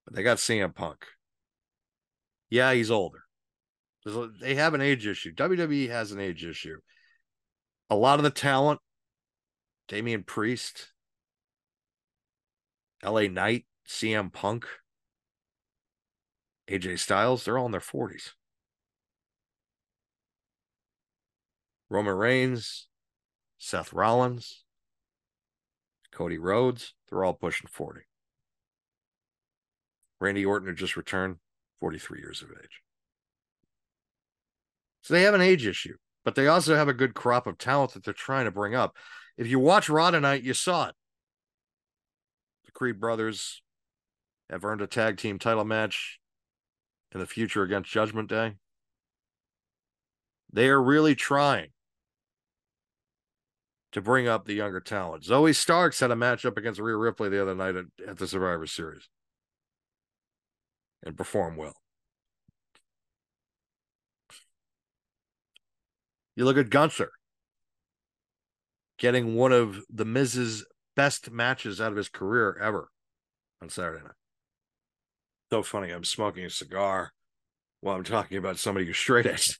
But 0.05 0.13
they 0.13 0.21
got 0.21 0.38
CM 0.38 0.76
Punk. 0.76 1.07
Yeah, 2.51 2.71
he's 2.73 2.91
older. 2.91 3.23
They 4.39 4.53
have 4.53 4.76
an 4.76 4.82
age 4.82 5.07
issue. 5.07 5.34
WWE 5.34 5.89
has 5.89 6.11
an 6.11 6.19
age 6.19 6.45
issue. 6.45 6.78
A 7.89 7.95
lot 7.95 8.19
of 8.19 8.23
the 8.23 8.30
talent, 8.30 8.80
Damian 9.88 10.21
Priest, 10.21 10.91
LA 13.03 13.21
Knight, 13.21 13.65
CM 13.89 14.32
Punk, 14.32 14.67
AJ 16.69 16.99
Styles, 16.99 17.43
they're 17.43 17.57
all 17.57 17.65
in 17.65 17.71
their 17.71 17.82
40s. 17.82 18.34
Roman 21.89 22.13
Reigns, 22.13 22.88
Seth 23.58 23.93
Rollins, 23.93 24.64
Cody 26.12 26.38
Rhodes, 26.38 26.93
they're 27.10 27.24
all 27.24 27.34
pushing 27.34 27.68
40. 27.68 28.01
Randy 30.20 30.45
Orton 30.45 30.68
had 30.68 30.78
just 30.78 30.95
returned, 30.95 31.38
43 31.80 32.20
years 32.20 32.41
of 32.41 32.49
age. 32.51 32.82
So 35.01 35.14
they 35.14 35.24
have 35.24 35.34
an 35.34 35.41
age 35.41 35.68
issue, 35.68 35.97
but 36.24 36.36
they 36.36 36.47
also 36.47 36.76
have 36.76 36.88
a 36.88 36.93
good 36.93 37.14
crop 37.14 37.47
of 37.47 37.58
talent 37.58 37.93
that 37.93 38.03
they're 38.03 38.14
trying 38.14 38.45
to 38.45 38.51
bring 38.51 38.74
up. 38.74 38.95
If 39.38 39.47
you 39.47 39.60
watch 39.60 39.89
Raw 39.89 40.12
tonight, 40.12 40.43
you 40.43 40.53
saw 40.53 40.88
it. 40.88 40.95
The 42.66 42.72
Creed 42.72 42.99
brothers 42.99 43.62
have 44.49 44.64
earned 44.64 44.82
a 44.82 44.88
tag 44.88 45.18
team 45.18 45.38
title 45.38 45.66
match 45.66 46.20
in 47.12 47.20
the 47.20 47.28
future 47.28 47.64
against 47.64 47.91
Judgment 47.91 48.30
Day. 48.30 48.56
They 50.51 50.70
are 50.70 50.82
really 50.82 51.16
trying 51.16 51.70
to 53.95 54.01
bring 54.01 54.27
up 54.27 54.43
the 54.43 54.53
younger 54.53 54.81
talent. 54.81 55.23
Zoey 55.23 55.55
Starks 55.55 56.01
had 56.01 56.11
a 56.11 56.15
matchup 56.15 56.57
against 56.57 56.81
Rhea 56.81 56.97
Ripley 56.97 57.29
the 57.29 57.41
other 57.41 57.55
night 57.55 57.77
at, 57.77 57.85
at 58.05 58.17
the 58.17 58.27
Survivor 58.27 58.67
Series 58.67 59.07
and 61.01 61.15
performed 61.15 61.57
well. 61.57 61.77
You 66.35 66.43
look 66.43 66.57
at 66.57 66.69
Gunther 66.69 67.09
getting 68.97 69.35
one 69.35 69.53
of 69.53 69.79
the 69.89 70.03
Miz's 70.03 70.65
best 70.97 71.31
matches 71.31 71.79
out 71.79 71.91
of 71.91 71.97
his 71.97 72.09
career 72.09 72.59
ever 72.61 72.89
on 73.61 73.69
Saturday 73.69 74.03
night. 74.03 74.11
So 75.53 75.63
funny. 75.63 75.91
I'm 75.91 76.03
smoking 76.03 76.43
a 76.43 76.49
cigar 76.49 77.13
while 77.79 77.95
I'm 77.95 78.03
talking 78.03 78.37
about 78.37 78.59
somebody 78.59 78.87
who's 78.87 78.97
straight 78.97 79.25
edge. 79.25 79.57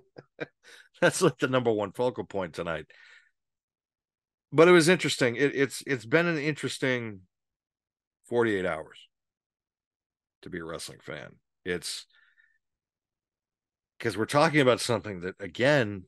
That's 1.02 1.20
like 1.20 1.36
the 1.36 1.48
number 1.48 1.70
one 1.70 1.92
focal 1.92 2.24
point 2.24 2.54
tonight 2.54 2.86
but 4.52 4.68
it 4.68 4.72
was 4.72 4.88
interesting. 4.88 5.36
It, 5.36 5.54
it's 5.54 5.82
it's 5.86 6.06
been 6.06 6.26
an 6.26 6.38
interesting 6.38 7.20
48 8.28 8.64
hours 8.64 9.08
to 10.42 10.50
be 10.50 10.58
a 10.58 10.64
wrestling 10.64 10.98
fan. 11.02 11.36
It's 11.64 12.06
because 13.98 14.16
we're 14.16 14.26
talking 14.26 14.60
about 14.60 14.80
something 14.80 15.20
that 15.20 15.34
again 15.40 16.04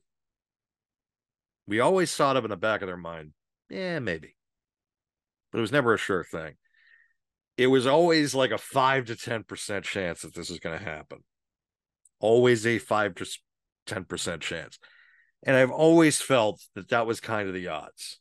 we 1.67 1.79
always 1.79 2.13
thought 2.15 2.37
of 2.37 2.43
in 2.43 2.49
the 2.49 2.57
back 2.57 2.81
of 2.81 2.87
their 2.87 2.97
mind. 2.97 3.33
Yeah, 3.69 3.99
maybe. 3.99 4.35
But 5.51 5.59
it 5.59 5.61
was 5.61 5.71
never 5.71 5.93
a 5.93 5.97
sure 5.97 6.23
thing. 6.23 6.55
It 7.57 7.67
was 7.67 7.85
always 7.85 8.33
like 8.33 8.51
a 8.51 8.57
five 8.57 9.05
to 9.05 9.15
ten 9.15 9.43
percent 9.43 9.85
chance 9.85 10.21
that 10.21 10.33
this 10.33 10.49
is 10.49 10.59
going 10.59 10.77
to 10.77 10.83
happen. 10.83 11.19
Always 12.19 12.65
a 12.65 12.79
five 12.79 13.15
to 13.15 13.25
ten 13.85 14.05
percent 14.05 14.41
chance. 14.41 14.79
And 15.43 15.55
I've 15.55 15.71
always 15.71 16.21
felt 16.21 16.61
that 16.75 16.89
that 16.89 17.05
was 17.05 17.19
kind 17.19 17.47
of 17.47 17.53
the 17.53 17.67
odds 17.67 18.19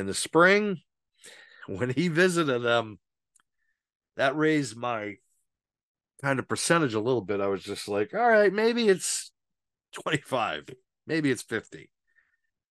in 0.00 0.06
the 0.06 0.14
spring 0.14 0.80
when 1.66 1.90
he 1.90 2.08
visited 2.08 2.62
them 2.62 2.98
that 4.16 4.36
raised 4.36 4.76
my 4.76 5.14
kind 6.22 6.38
of 6.38 6.48
percentage 6.48 6.94
a 6.94 7.00
little 7.00 7.20
bit. 7.20 7.40
I 7.40 7.46
was 7.46 7.62
just 7.62 7.88
like 7.88 8.12
all 8.14 8.28
right 8.28 8.52
maybe 8.52 8.88
it's 8.88 9.30
25 10.04 10.68
maybe 11.06 11.30
it's 11.30 11.42
50 11.42 11.90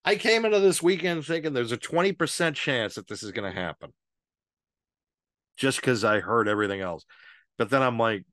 i 0.06 0.16
came 0.16 0.46
into 0.46 0.60
this 0.60 0.82
weekend 0.82 1.26
thinking 1.26 1.52
there's 1.52 1.74
a 1.74 1.78
20% 1.78 2.56
chance 2.56 2.96
that 2.96 3.08
this 3.08 3.24
is 3.24 3.32
going 3.32 3.52
to 3.52 3.60
happen 3.60 3.92
just 5.58 5.82
because 5.82 6.04
i 6.04 6.20
heard 6.20 6.48
everything 6.48 6.82
else. 6.82 7.06
But 7.58 7.70
then 7.70 7.82
i'm 7.82 7.98
like 7.98 8.24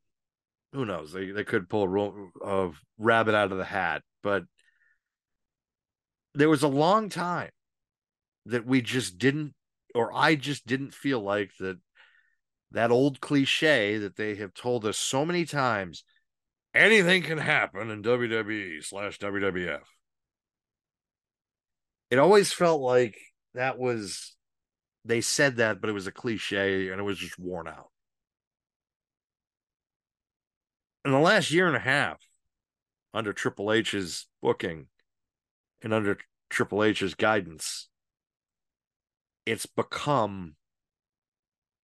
who 0.77 0.85
knows? 0.85 1.11
They, 1.11 1.31
they 1.31 1.45
could 1.45 1.71
pull 1.71 1.85
a, 1.85 1.89
ro- 1.89 2.31
a 2.45 2.71
rabbit 2.99 3.35
out 3.35 3.51
of 3.51 3.57
the 3.57 3.65
hat. 3.65 4.03
But 4.23 4.45
there 6.35 6.51
was 6.51 6.63
a 6.63 6.69
long 6.69 7.09
time 7.09 7.51
that 8.47 8.67
we 8.67 8.81
just 8.81 9.19
didn't 9.19 9.55
or 9.95 10.13
I 10.15 10.35
just 10.35 10.67
didn't 10.67 10.95
feel 10.95 11.21
like 11.21 11.53
that 11.61 11.79
that 12.73 12.91
old 12.91 13.21
cliche 13.21 13.99
that 13.99 14.17
they 14.17 14.35
have 14.37 14.53
told 14.53 14.85
us 14.85 14.99
so 14.99 15.25
many 15.25 15.45
times 15.45 16.05
anything 16.75 17.23
can 17.23 17.39
happen 17.39 17.91
in 17.91 18.03
WWE 18.03 18.85
slash 18.85 19.19
WWF. 19.19 19.81
It 22.11 22.19
always 22.19 22.53
felt 22.53 22.81
like 22.81 23.19
that 23.55 23.79
was 23.79 24.37
they 25.05 25.21
said 25.21 25.57
that, 25.57 25.81
but 25.81 25.89
it 25.89 25.95
was 25.95 26.07
a 26.07 26.13
cliche 26.13 26.89
and 26.89 27.01
it 27.01 27.05
was 27.05 27.19
just 27.19 27.39
worn 27.39 27.69
out. 27.69 27.91
In 31.05 31.13
the 31.13 31.19
last 31.19 31.53
year 31.53 31.69
and 31.69 31.77
a 31.77 31.81
half, 31.81 32.21
under 33.15 33.33
Triple 33.33 33.73
H's 33.73 34.27
booking 34.43 34.89
and 35.81 35.95
under 35.95 36.19
Triple 36.51 36.83
H's 36.83 37.15
guidance, 37.15 37.89
it's 39.47 39.67
become 39.67 40.57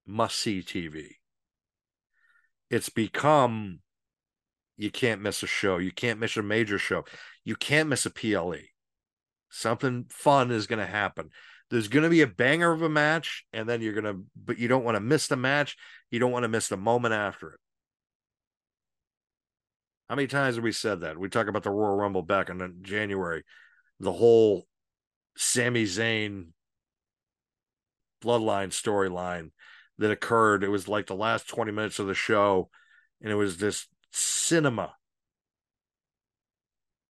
must 0.05 0.37
see 0.39 0.61
TV. 0.61 1.13
It's 2.69 2.89
become 2.89 3.81
you 4.77 4.91
can't 4.91 5.23
miss 5.23 5.43
a 5.43 5.47
show. 5.47 5.79
You 5.79 5.93
can't 5.93 6.19
miss 6.19 6.37
a 6.37 6.43
major 6.43 6.79
show. 6.79 7.05
You 7.45 7.55
can't 7.55 7.89
miss 7.89 8.05
a 8.05 8.11
PLE. 8.11 8.59
Something 9.49 10.07
fun 10.09 10.51
is 10.51 10.67
going 10.67 10.81
to 10.81 10.87
happen. 10.87 11.31
There's 11.71 11.89
going 11.89 12.03
to 12.03 12.11
be 12.11 12.23
a 12.23 12.27
banger 12.27 12.73
of 12.73 12.83
a 12.83 12.89
match, 12.89 13.45
and 13.53 13.69
then 13.69 13.81
you're 13.81 13.95
going 13.95 14.05
to, 14.05 14.23
but 14.35 14.59
you 14.59 14.69
don't 14.69 14.85
want 14.85 14.97
to 14.97 15.01
miss 15.01 15.29
the 15.29 15.37
match. 15.37 15.77
You 16.11 16.19
don't 16.19 16.33
want 16.33 16.43
to 16.43 16.49
miss 16.49 16.69
the 16.69 16.77
moment 16.77 17.15
after 17.15 17.53
it. 17.53 17.61
How 20.09 20.17
many 20.17 20.27
times 20.27 20.57
have 20.57 20.65
we 20.65 20.73
said 20.73 21.01
that? 21.01 21.17
We 21.17 21.29
talk 21.29 21.47
about 21.47 21.63
the 21.63 21.71
Royal 21.71 21.97
Rumble 21.97 22.23
back 22.23 22.51
in 22.51 22.79
January, 22.83 23.45
the 24.01 24.13
whole 24.13 24.67
Sami 25.37 25.85
Zayn 25.85 26.49
bloodline 28.23 28.69
storyline 28.69 29.51
that 29.99 30.11
occurred. 30.11 30.65
It 30.65 30.69
was 30.69 30.89
like 30.89 31.07
the 31.07 31.15
last 31.15 31.49
20 31.49 31.73
minutes 31.73 31.99
of 31.99 32.07
the 32.07 32.15
show, 32.15 32.71
and 33.21 33.31
it 33.31 33.37
was 33.37 33.59
this 33.59 33.87
cinema. 34.11 34.95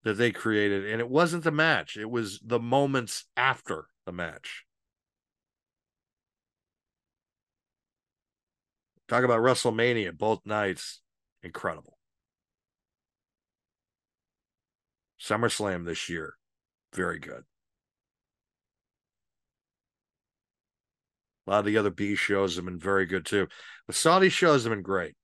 that 0.04 0.14
they 0.14 0.32
created. 0.32 0.86
And 0.86 1.00
it 1.00 1.08
wasn't 1.08 1.44
the 1.44 1.50
match, 1.50 1.96
it 1.96 2.10
was 2.10 2.40
the 2.44 2.58
moments 2.58 3.24
after 3.36 3.86
the 4.04 4.12
match. 4.12 4.64
Talk 9.08 9.24
about 9.24 9.40
WrestleMania 9.40 10.16
both 10.16 10.40
nights. 10.44 11.00
Incredible. 11.42 11.98
SummerSlam 15.20 15.84
this 15.84 16.08
year. 16.08 16.34
Very 16.94 17.18
good. 17.18 17.44
A 21.46 21.50
lot 21.50 21.58
of 21.60 21.64
the 21.64 21.78
other 21.78 21.90
B 21.90 22.14
shows 22.14 22.56
have 22.56 22.64
been 22.64 22.78
very 22.78 23.06
good 23.06 23.26
too. 23.26 23.48
The 23.86 23.92
Saudi 23.92 24.28
shows 24.28 24.64
have 24.64 24.72
been 24.72 24.82
great. 24.82 25.14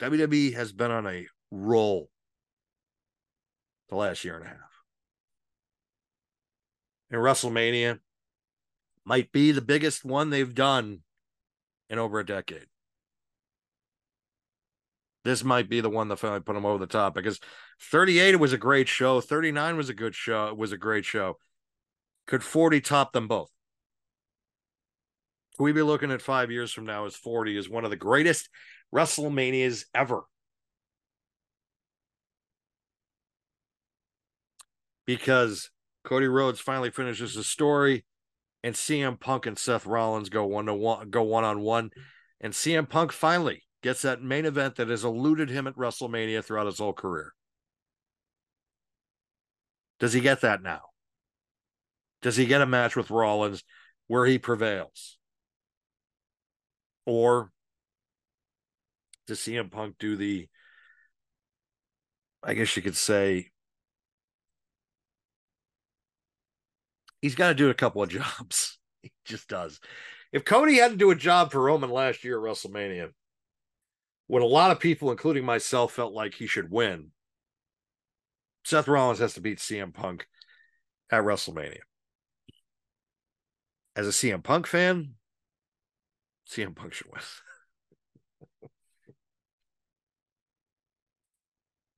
WWE 0.00 0.54
has 0.54 0.72
been 0.72 0.90
on 0.90 1.06
a 1.06 1.26
roll 1.50 2.08
the 3.88 3.96
last 3.96 4.24
year 4.24 4.36
and 4.36 4.44
a 4.44 4.48
half. 4.48 4.58
And 7.10 7.20
WrestleMania 7.20 8.00
might 9.04 9.32
be 9.32 9.52
the 9.52 9.62
biggest 9.62 10.04
one 10.04 10.30
they've 10.30 10.54
done 10.54 11.00
in 11.88 11.98
over 11.98 12.18
a 12.18 12.26
decade. 12.26 12.66
This 15.24 15.42
might 15.42 15.70
be 15.70 15.80
the 15.80 15.90
one 15.90 16.08
that 16.08 16.18
finally 16.18 16.40
put 16.40 16.54
them 16.54 16.66
over 16.66 16.78
the 16.78 16.86
top 16.86 17.14
because 17.14 17.40
38 17.80 18.36
was 18.36 18.52
a 18.52 18.58
great 18.58 18.88
show. 18.88 19.20
39 19.20 19.76
was 19.76 19.88
a 19.88 19.94
good 19.94 20.14
show. 20.14 20.48
It 20.48 20.56
was 20.56 20.72
a 20.72 20.76
great 20.76 21.04
show. 21.04 21.38
Could 22.26 22.42
40 22.42 22.80
top 22.80 23.12
them 23.12 23.28
both? 23.28 23.50
Could 25.56 25.64
we 25.64 25.72
be 25.72 25.82
looking 25.82 26.10
at 26.10 26.22
five 26.22 26.50
years 26.50 26.72
from 26.72 26.86
now 26.86 27.06
as 27.06 27.14
40 27.14 27.56
is 27.56 27.68
one 27.68 27.84
of 27.84 27.90
the 27.90 27.96
greatest 27.96 28.48
WrestleManias 28.94 29.84
ever? 29.94 30.22
Because 35.06 35.70
Cody 36.04 36.26
Rhodes 36.26 36.60
finally 36.60 36.90
finishes 36.90 37.34
the 37.34 37.44
story 37.44 38.04
and 38.62 38.74
CM 38.74 39.20
Punk 39.20 39.44
and 39.44 39.58
Seth 39.58 39.84
Rollins 39.86 40.30
go 40.30 40.46
one 40.46 40.66
to 40.66 40.74
one, 40.74 41.10
go 41.10 41.22
one 41.22 41.44
on 41.44 41.60
one, 41.60 41.90
and 42.40 42.54
CM 42.54 42.88
Punk 42.88 43.12
finally 43.12 43.62
gets 43.82 44.00
that 44.02 44.22
main 44.22 44.46
event 44.46 44.76
that 44.76 44.88
has 44.88 45.04
eluded 45.04 45.50
him 45.50 45.66
at 45.66 45.76
WrestleMania 45.76 46.42
throughout 46.42 46.66
his 46.66 46.78
whole 46.78 46.94
career. 46.94 47.34
Does 50.00 50.14
he 50.14 50.20
get 50.20 50.40
that 50.40 50.62
now? 50.62 50.80
Does 52.24 52.36
he 52.36 52.46
get 52.46 52.62
a 52.62 52.66
match 52.66 52.96
with 52.96 53.10
Rollins 53.10 53.62
where 54.06 54.24
he 54.24 54.38
prevails? 54.38 55.18
Or 57.04 57.52
does 59.26 59.40
CM 59.40 59.70
Punk 59.70 59.96
do 59.98 60.16
the, 60.16 60.48
I 62.42 62.54
guess 62.54 62.74
you 62.76 62.82
could 62.82 62.96
say, 62.96 63.50
he's 67.20 67.34
got 67.34 67.48
to 67.48 67.54
do 67.54 67.68
a 67.68 67.74
couple 67.74 68.02
of 68.02 68.08
jobs. 68.08 68.78
He 69.02 69.12
just 69.26 69.46
does. 69.46 69.78
If 70.32 70.46
Cody 70.46 70.76
had 70.76 70.92
to 70.92 70.96
do 70.96 71.10
a 71.10 71.14
job 71.14 71.52
for 71.52 71.60
Roman 71.60 71.90
last 71.90 72.24
year 72.24 72.38
at 72.38 72.50
WrestleMania, 72.50 73.10
when 74.28 74.42
a 74.42 74.46
lot 74.46 74.70
of 74.70 74.80
people, 74.80 75.10
including 75.10 75.44
myself, 75.44 75.92
felt 75.92 76.14
like 76.14 76.32
he 76.32 76.46
should 76.46 76.70
win, 76.70 77.10
Seth 78.64 78.88
Rollins 78.88 79.18
has 79.18 79.34
to 79.34 79.42
beat 79.42 79.58
CM 79.58 79.92
Punk 79.92 80.26
at 81.10 81.22
WrestleMania. 81.22 81.80
As 83.96 84.06
a 84.08 84.10
CM 84.10 84.42
Punk 84.42 84.66
fan, 84.66 85.14
CM 86.50 86.74
Punk 86.74 86.92
should 86.92 87.06
win. 87.12 88.70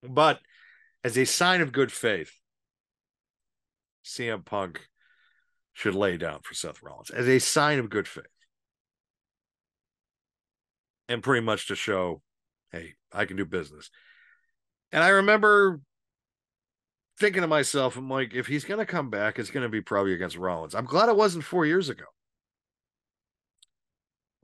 but 0.12 0.40
as 1.02 1.16
a 1.16 1.24
sign 1.24 1.60
of 1.60 1.72
good 1.72 1.90
faith, 1.90 2.32
CM 4.04 4.44
Punk 4.44 4.88
should 5.72 5.94
lay 5.94 6.16
down 6.16 6.40
for 6.42 6.54
Seth 6.54 6.82
Rollins 6.82 7.10
as 7.10 7.28
a 7.28 7.38
sign 7.38 7.78
of 7.78 7.90
good 7.90 8.08
faith. 8.08 8.24
And 11.08 11.22
pretty 11.22 11.44
much 11.44 11.68
to 11.68 11.76
show, 11.76 12.22
hey, 12.72 12.94
I 13.12 13.24
can 13.26 13.36
do 13.36 13.44
business. 13.44 13.90
And 14.92 15.04
I 15.04 15.08
remember 15.08 15.80
thinking 17.18 17.42
to 17.42 17.48
myself, 17.48 17.96
I'm 17.96 18.10
like, 18.10 18.34
if 18.34 18.46
he's 18.46 18.64
going 18.64 18.78
to 18.78 18.86
come 18.86 19.10
back, 19.10 19.38
it's 19.38 19.50
going 19.50 19.62
to 19.62 19.68
be 19.68 19.80
probably 19.80 20.12
against 20.12 20.36
Rollins. 20.36 20.74
I'm 20.74 20.84
glad 20.84 21.08
it 21.08 21.16
wasn't 21.16 21.44
four 21.44 21.66
years 21.66 21.88
ago 21.88 22.04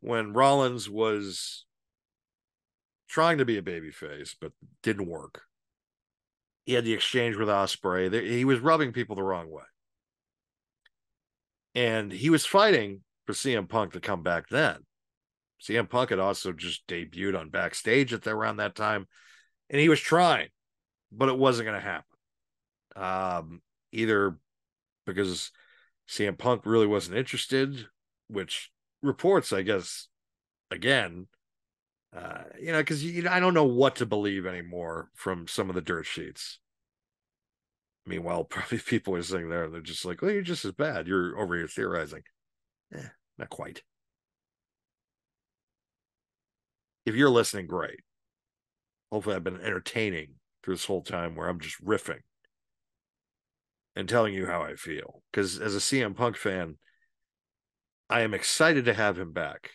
when 0.00 0.32
Rollins 0.32 0.90
was 0.90 1.64
trying 3.08 3.38
to 3.38 3.44
be 3.44 3.58
a 3.58 3.62
babyface, 3.62 4.34
but 4.40 4.52
didn't 4.82 5.06
work. 5.06 5.42
He 6.64 6.74
had 6.74 6.84
the 6.84 6.92
exchange 6.92 7.36
with 7.36 7.48
Ospreay. 7.48 8.26
He 8.26 8.44
was 8.44 8.60
rubbing 8.60 8.92
people 8.92 9.16
the 9.16 9.22
wrong 9.22 9.50
way 9.50 9.64
and 11.74 12.12
he 12.12 12.30
was 12.30 12.46
fighting 12.46 13.00
for 13.26 13.32
CM 13.32 13.68
Punk 13.68 13.92
to 13.92 14.00
come 14.00 14.22
back 14.22 14.48
then. 14.48 14.78
CM 15.60 15.88
Punk 15.88 16.10
had 16.10 16.18
also 16.18 16.52
just 16.52 16.86
debuted 16.86 17.38
on 17.38 17.50
backstage 17.50 18.12
at 18.12 18.22
the, 18.22 18.30
around 18.30 18.56
that 18.56 18.74
time, 18.74 19.06
and 19.70 19.80
he 19.80 19.88
was 19.88 20.00
trying, 20.00 20.48
but 21.10 21.28
it 21.28 21.38
wasn't 21.38 21.66
going 21.66 21.80
to 21.80 21.86
happen. 21.86 22.04
Um, 22.96 23.62
either 23.92 24.36
because 25.06 25.50
CM 26.08 26.36
Punk 26.36 26.62
really 26.64 26.86
wasn't 26.86 27.16
interested, 27.16 27.86
which 28.28 28.70
reports, 29.02 29.52
I 29.52 29.62
guess, 29.62 30.08
again, 30.70 31.26
uh, 32.16 32.44
you 32.60 32.72
know, 32.72 32.78
because 32.78 33.02
you 33.04 33.28
I 33.28 33.40
don't 33.40 33.54
know 33.54 33.64
what 33.64 33.96
to 33.96 34.06
believe 34.06 34.46
anymore 34.46 35.10
from 35.14 35.48
some 35.48 35.68
of 35.68 35.74
the 35.74 35.80
dirt 35.80 36.06
sheets. 36.06 36.58
Meanwhile, 38.04 38.44
probably 38.50 38.78
people 38.78 39.14
are 39.14 39.22
sitting 39.22 39.48
there, 39.48 39.68
they're 39.68 39.80
just 39.80 40.04
like, 40.04 40.22
well, 40.22 40.30
you're 40.30 40.42
just 40.42 40.64
as 40.64 40.72
bad. 40.72 41.06
You're 41.06 41.38
over 41.38 41.56
here 41.56 41.68
theorizing. 41.68 42.22
Eh, 42.94 43.08
not 43.38 43.48
quite. 43.48 43.82
If 47.06 47.14
you're 47.14 47.30
listening, 47.30 47.66
great. 47.66 48.00
Hopefully, 49.10 49.34
I've 49.34 49.44
been 49.44 49.60
entertaining 49.60 50.34
through 50.62 50.74
this 50.74 50.84
whole 50.84 51.02
time 51.02 51.34
where 51.34 51.48
I'm 51.48 51.60
just 51.60 51.84
riffing 51.84 52.20
and 53.94 54.08
telling 54.08 54.34
you 54.34 54.46
how 54.46 54.62
I 54.62 54.74
feel. 54.74 55.22
Because 55.30 55.58
as 55.58 55.74
a 55.74 55.78
CM 55.78 56.16
Punk 56.16 56.36
fan, 56.36 56.76
I 58.08 58.20
am 58.20 58.34
excited 58.34 58.84
to 58.86 58.94
have 58.94 59.18
him 59.18 59.32
back. 59.32 59.70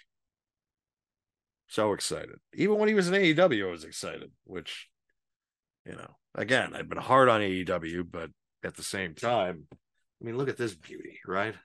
So 1.67 1.93
excited. 1.93 2.35
Even 2.53 2.77
when 2.77 2.87
he 2.87 2.93
was 2.93 3.07
in 3.07 3.13
AEW, 3.13 3.67
I 3.67 3.71
was 3.71 3.83
excited, 3.83 4.31
which, 4.45 4.87
you 5.85 5.93
know, 5.93 6.15
again, 6.33 6.73
I've 6.73 6.89
been 6.89 6.97
hard 6.97 7.29
on 7.29 7.41
AEW, 7.41 8.09
but 8.09 8.29
at 8.63 8.75
the 8.75 8.83
same 8.83 9.15
time, 9.15 9.67
I 9.71 10.25
mean, 10.25 10.37
look 10.37 10.49
at 10.49 10.57
this 10.57 10.75
beauty, 10.75 11.19
right? 11.25 11.55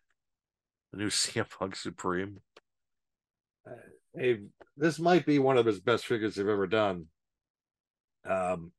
The 0.93 0.99
new 0.99 1.07
CM 1.11 1.49
Punk 1.49 1.77
Supreme. 1.77 2.39
Uh, 3.67 3.75
hey, 4.17 4.41
this 4.77 4.99
might 4.99 5.25
be 5.25 5.39
one 5.39 5.57
of 5.57 5.67
his 5.67 5.81
best 5.81 6.07
figures 6.07 6.35
they've 6.35 6.49
ever 6.49 6.67
done. 6.67 7.07
Um, 8.29 8.73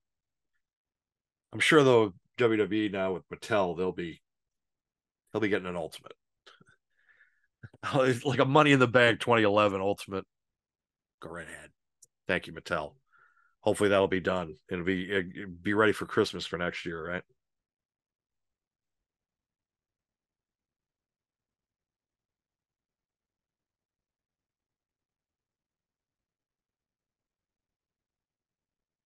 I'm 1.52 1.60
sure 1.60 1.84
though 1.84 2.14
WWE 2.38 2.90
now 2.90 3.14
with 3.14 3.28
Mattel, 3.30 3.78
they'll 3.78 3.92
be 3.92 4.22
they'll 5.32 5.42
be 5.42 5.50
getting 5.50 5.68
an 5.68 5.76
ultimate, 5.76 6.14
oh, 7.94 8.14
like 8.26 8.40
a 8.40 8.46
Money 8.46 8.72
in 8.72 8.80
the 8.80 8.88
Bank 8.88 9.20
2011 9.20 9.82
ultimate. 9.82 10.26
Go 11.22 11.30
right 11.30 11.48
ahead. 11.48 11.70
Thank 12.28 12.48
you, 12.48 12.54
Mattel 12.54 12.94
hopefully 13.64 13.90
that'll 13.90 14.08
be 14.08 14.20
done 14.20 14.58
and 14.70 14.86
be 14.86 15.24
be 15.62 15.74
ready 15.74 15.94
for 15.94 16.06
Christmas 16.06 16.46
for 16.46 16.58
next 16.58 16.86
year, 16.86 17.06
right? 17.08 17.24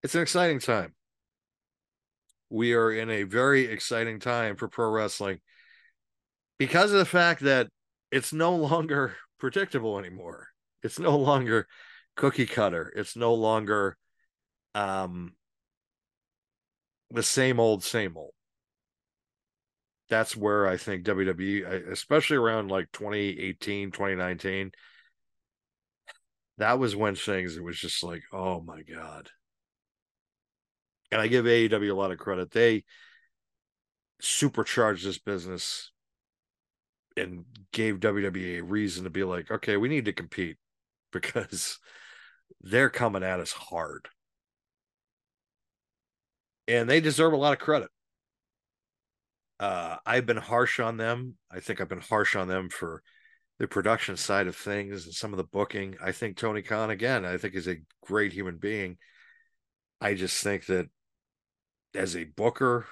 It's 0.03 0.15
an 0.15 0.21
exciting 0.21 0.59
time. 0.59 0.93
We 2.49 2.73
are 2.73 2.91
in 2.91 3.09
a 3.09 3.23
very 3.23 3.65
exciting 3.65 4.19
time 4.19 4.55
for 4.55 4.67
pro 4.67 4.89
wrestling 4.89 5.39
because 6.57 6.91
of 6.91 6.99
the 6.99 7.05
fact 7.05 7.41
that 7.41 7.67
it's 8.11 8.33
no 8.33 8.55
longer 8.55 9.15
predictable 9.39 9.99
anymore. 9.99 10.47
It's 10.83 10.99
no 10.99 11.17
longer 11.17 11.67
cookie 12.15 12.45
cutter. 12.45 12.91
It's 12.95 13.15
no 13.15 13.33
longer 13.33 13.97
um 14.75 15.33
the 17.11 17.23
same 17.23 17.59
old 17.59 17.83
same 17.83 18.17
old 18.17 18.33
that's 20.09 20.35
where 20.35 20.67
i 20.67 20.77
think 20.77 21.05
wwe 21.05 21.89
especially 21.91 22.37
around 22.37 22.69
like 22.69 22.91
2018 22.91 23.91
2019 23.91 24.71
that 26.57 26.79
was 26.79 26.95
when 26.95 27.15
things 27.15 27.55
it 27.55 27.63
was 27.63 27.79
just 27.79 28.03
like 28.03 28.23
oh 28.33 28.61
my 28.61 28.81
god 28.83 29.29
and 31.11 31.21
i 31.21 31.27
give 31.27 31.45
aew 31.45 31.91
a 31.91 31.93
lot 31.93 32.11
of 32.11 32.17
credit 32.17 32.51
they 32.51 32.83
supercharged 34.19 35.05
this 35.05 35.19
business 35.19 35.91
and 37.15 37.45
gave 37.71 37.99
WWE 37.99 38.59
a 38.59 38.63
reason 38.63 39.03
to 39.03 39.09
be 39.09 39.23
like, 39.23 39.51
okay, 39.51 39.77
we 39.77 39.89
need 39.89 40.05
to 40.05 40.13
compete 40.13 40.57
because 41.11 41.79
they're 42.61 42.89
coming 42.89 43.23
at 43.23 43.39
us 43.39 43.51
hard 43.51 44.07
and 46.67 46.89
they 46.89 46.99
deserve 46.99 47.33
a 47.33 47.37
lot 47.37 47.53
of 47.53 47.59
credit. 47.59 47.89
Uh, 49.59 49.97
I've 50.05 50.25
been 50.25 50.37
harsh 50.37 50.79
on 50.79 50.97
them. 50.97 51.35
I 51.49 51.59
think 51.59 51.81
I've 51.81 51.89
been 51.89 52.01
harsh 52.01 52.35
on 52.35 52.47
them 52.47 52.69
for 52.69 53.01
the 53.57 53.67
production 53.67 54.15
side 54.15 54.45
of 54.45 54.55
things 54.55 55.05
and 55.05 55.13
some 55.13 55.33
of 55.33 55.37
the 55.37 55.43
booking. 55.43 55.95
I 56.03 56.11
think 56.11 56.37
Tony 56.37 56.61
Khan, 56.61 56.91
again, 56.91 57.25
I 57.25 57.37
think 57.37 57.55
is 57.55 57.67
a 57.67 57.77
great 58.05 58.33
human 58.33 58.57
being. 58.57 58.97
I 59.99 60.13
just 60.13 60.43
think 60.43 60.67
that 60.67 60.89
as 61.97 62.15
a 62.15 62.25
booker, 62.25 62.85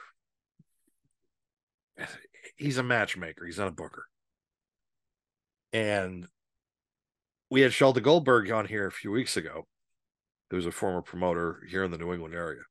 he's 2.57 2.77
a 2.77 2.83
matchmaker. 2.83 3.45
He's 3.45 3.59
not 3.59 3.67
a 3.67 3.71
booker. 3.71 4.07
And 5.71 6.27
we 7.51 7.61
had 7.61 7.71
Sheldon 7.71 8.03
Goldberg 8.03 8.51
on 8.51 8.65
here 8.65 8.87
a 8.87 8.91
few 8.91 9.11
weeks 9.11 9.37
ago, 9.37 9.67
who's 10.49 10.65
a 10.65 10.71
former 10.71 11.01
promoter 11.01 11.61
here 11.69 11.83
in 11.83 11.91
the 11.91 11.97
New 11.97 12.13
England 12.13 12.33
area. 12.33 12.61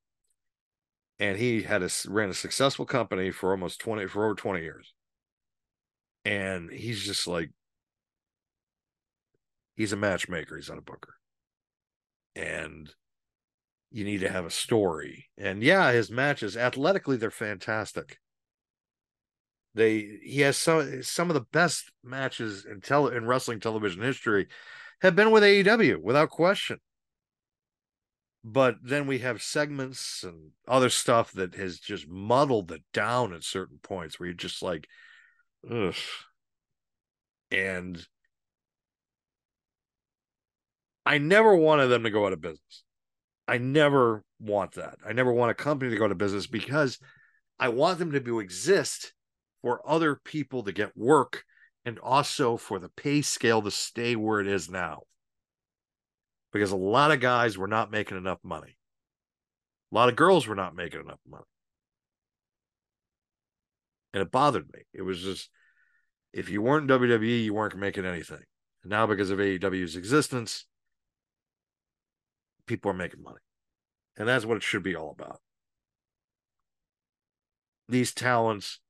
And 1.20 1.38
he 1.38 1.62
had 1.62 1.82
a 1.82 1.90
ran 2.08 2.30
a 2.30 2.34
successful 2.34 2.84
company 2.84 3.30
for 3.30 3.52
almost 3.52 3.80
20 3.80 4.08
for 4.08 4.24
over 4.24 4.34
20 4.34 4.60
years. 4.60 4.92
And 6.24 6.70
he's 6.70 7.04
just 7.04 7.28
like 7.28 7.50
he's 9.76 9.92
a 9.92 9.96
matchmaker, 9.96 10.56
he's 10.56 10.68
not 10.68 10.78
a 10.78 10.82
booker. 10.82 11.14
And 12.34 12.92
you 13.94 14.04
need 14.04 14.22
to 14.22 14.28
have 14.28 14.44
a 14.44 14.50
story. 14.50 15.30
And 15.38 15.62
yeah, 15.62 15.92
his 15.92 16.10
matches 16.10 16.56
athletically 16.56 17.16
they're 17.16 17.30
fantastic. 17.30 18.18
They 19.72 20.18
he 20.24 20.40
has 20.40 20.56
some 20.56 21.04
some 21.04 21.30
of 21.30 21.34
the 21.34 21.46
best 21.52 21.92
matches 22.02 22.66
in 22.68 22.80
tele 22.80 23.14
in 23.16 23.24
wrestling 23.24 23.60
television 23.60 24.02
history 24.02 24.48
have 25.00 25.14
been 25.14 25.30
with 25.30 25.44
AEW 25.44 26.02
without 26.02 26.30
question. 26.30 26.80
But 28.42 28.78
then 28.82 29.06
we 29.06 29.20
have 29.20 29.40
segments 29.40 30.24
and 30.24 30.50
other 30.66 30.90
stuff 30.90 31.30
that 31.32 31.54
has 31.54 31.78
just 31.78 32.08
muddled 32.08 32.72
it 32.72 32.82
down 32.92 33.32
at 33.32 33.44
certain 33.44 33.78
points 33.80 34.18
where 34.18 34.26
you're 34.26 34.34
just 34.34 34.60
like, 34.60 34.88
ugh. 35.70 35.94
And 37.52 38.04
I 41.06 41.18
never 41.18 41.54
wanted 41.54 41.86
them 41.86 42.02
to 42.02 42.10
go 42.10 42.26
out 42.26 42.32
of 42.32 42.40
business. 42.40 42.82
I 43.46 43.58
never 43.58 44.24
want 44.40 44.72
that. 44.72 44.96
I 45.06 45.12
never 45.12 45.32
want 45.32 45.50
a 45.50 45.54
company 45.54 45.90
to 45.90 45.96
go 45.96 46.08
to 46.08 46.14
business 46.14 46.46
because 46.46 46.98
I 47.58 47.68
want 47.68 47.98
them 47.98 48.12
to 48.12 48.40
exist 48.40 49.12
for 49.62 49.80
other 49.86 50.16
people 50.16 50.62
to 50.64 50.72
get 50.72 50.96
work 50.96 51.44
and 51.84 51.98
also 51.98 52.56
for 52.56 52.78
the 52.78 52.88
pay 52.88 53.22
scale 53.22 53.62
to 53.62 53.70
stay 53.70 54.16
where 54.16 54.40
it 54.40 54.46
is 54.46 54.70
now. 54.70 55.02
Because 56.52 56.70
a 56.70 56.76
lot 56.76 57.10
of 57.10 57.20
guys 57.20 57.58
were 57.58 57.68
not 57.68 57.90
making 57.90 58.16
enough 58.16 58.38
money. 58.42 58.76
A 59.92 59.94
lot 59.94 60.08
of 60.08 60.16
girls 60.16 60.46
were 60.46 60.54
not 60.54 60.74
making 60.74 61.00
enough 61.00 61.20
money. 61.28 61.44
And 64.12 64.22
it 64.22 64.30
bothered 64.30 64.72
me. 64.72 64.80
It 64.92 65.02
was 65.02 65.20
just, 65.20 65.50
if 66.32 66.48
you 66.48 66.62
weren't 66.62 66.88
WWE, 66.88 67.44
you 67.44 67.54
weren't 67.54 67.76
making 67.76 68.06
anything. 68.06 68.42
And 68.82 68.90
now, 68.90 69.06
because 69.06 69.30
of 69.30 69.38
AEW's 69.38 69.96
existence, 69.96 70.66
people 72.66 72.90
are 72.90 72.94
making 72.94 73.22
money. 73.22 73.40
And 74.16 74.28
that's 74.28 74.44
what 74.44 74.56
it 74.56 74.62
should 74.62 74.82
be 74.82 74.94
all 74.94 75.10
about. 75.10 75.40
These 77.88 78.14
talents 78.14 78.80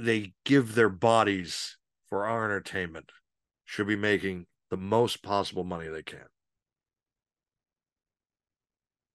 they 0.00 0.32
give 0.44 0.74
their 0.74 0.88
bodies 0.88 1.76
for 2.08 2.26
our 2.26 2.44
entertainment 2.44 3.12
should 3.64 3.86
be 3.86 3.96
making 3.96 4.46
the 4.70 4.76
most 4.76 5.22
possible 5.22 5.64
money 5.64 5.88
they 5.88 6.02
can. 6.02 6.26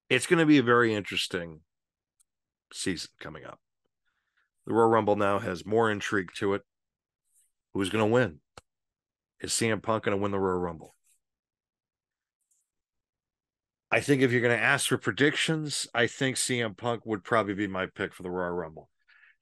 It's 0.10 0.28
going 0.28 0.40
to 0.40 0.46
be 0.46 0.60
a 0.60 0.64
very 0.64 0.94
interesting 0.94 1.62
season 2.72 3.10
coming 3.20 3.46
up. 3.46 3.60
The 4.68 4.74
Royal 4.74 4.90
Rumble 4.90 5.16
now 5.16 5.40
has 5.40 5.66
more 5.66 5.90
intrigue 5.90 6.30
to 6.38 6.54
it. 6.54 6.62
Who's 7.74 7.90
going 7.90 8.06
to 8.06 8.14
win? 8.14 8.40
Is 9.42 9.52
CM 9.52 9.82
Punk 9.82 10.04
going 10.04 10.16
to 10.16 10.22
win 10.22 10.32
the 10.32 10.40
Royal 10.40 10.60
Rumble? 10.60 10.96
I 13.92 14.00
think 14.00 14.22
if 14.22 14.32
you're 14.32 14.42
going 14.42 14.58
to 14.58 14.64
ask 14.64 14.88
for 14.88 14.98
predictions, 14.98 15.88
I 15.94 16.08
think 16.08 16.38
CM 16.38 16.76
Punk 16.76 17.06
would 17.06 17.24
probably 17.24 17.54
be 17.54 17.68
my 17.68 17.86
pick 17.86 18.14
for 18.14 18.24
the 18.24 18.32
Royal 18.32 18.52
Rumble 18.52 18.90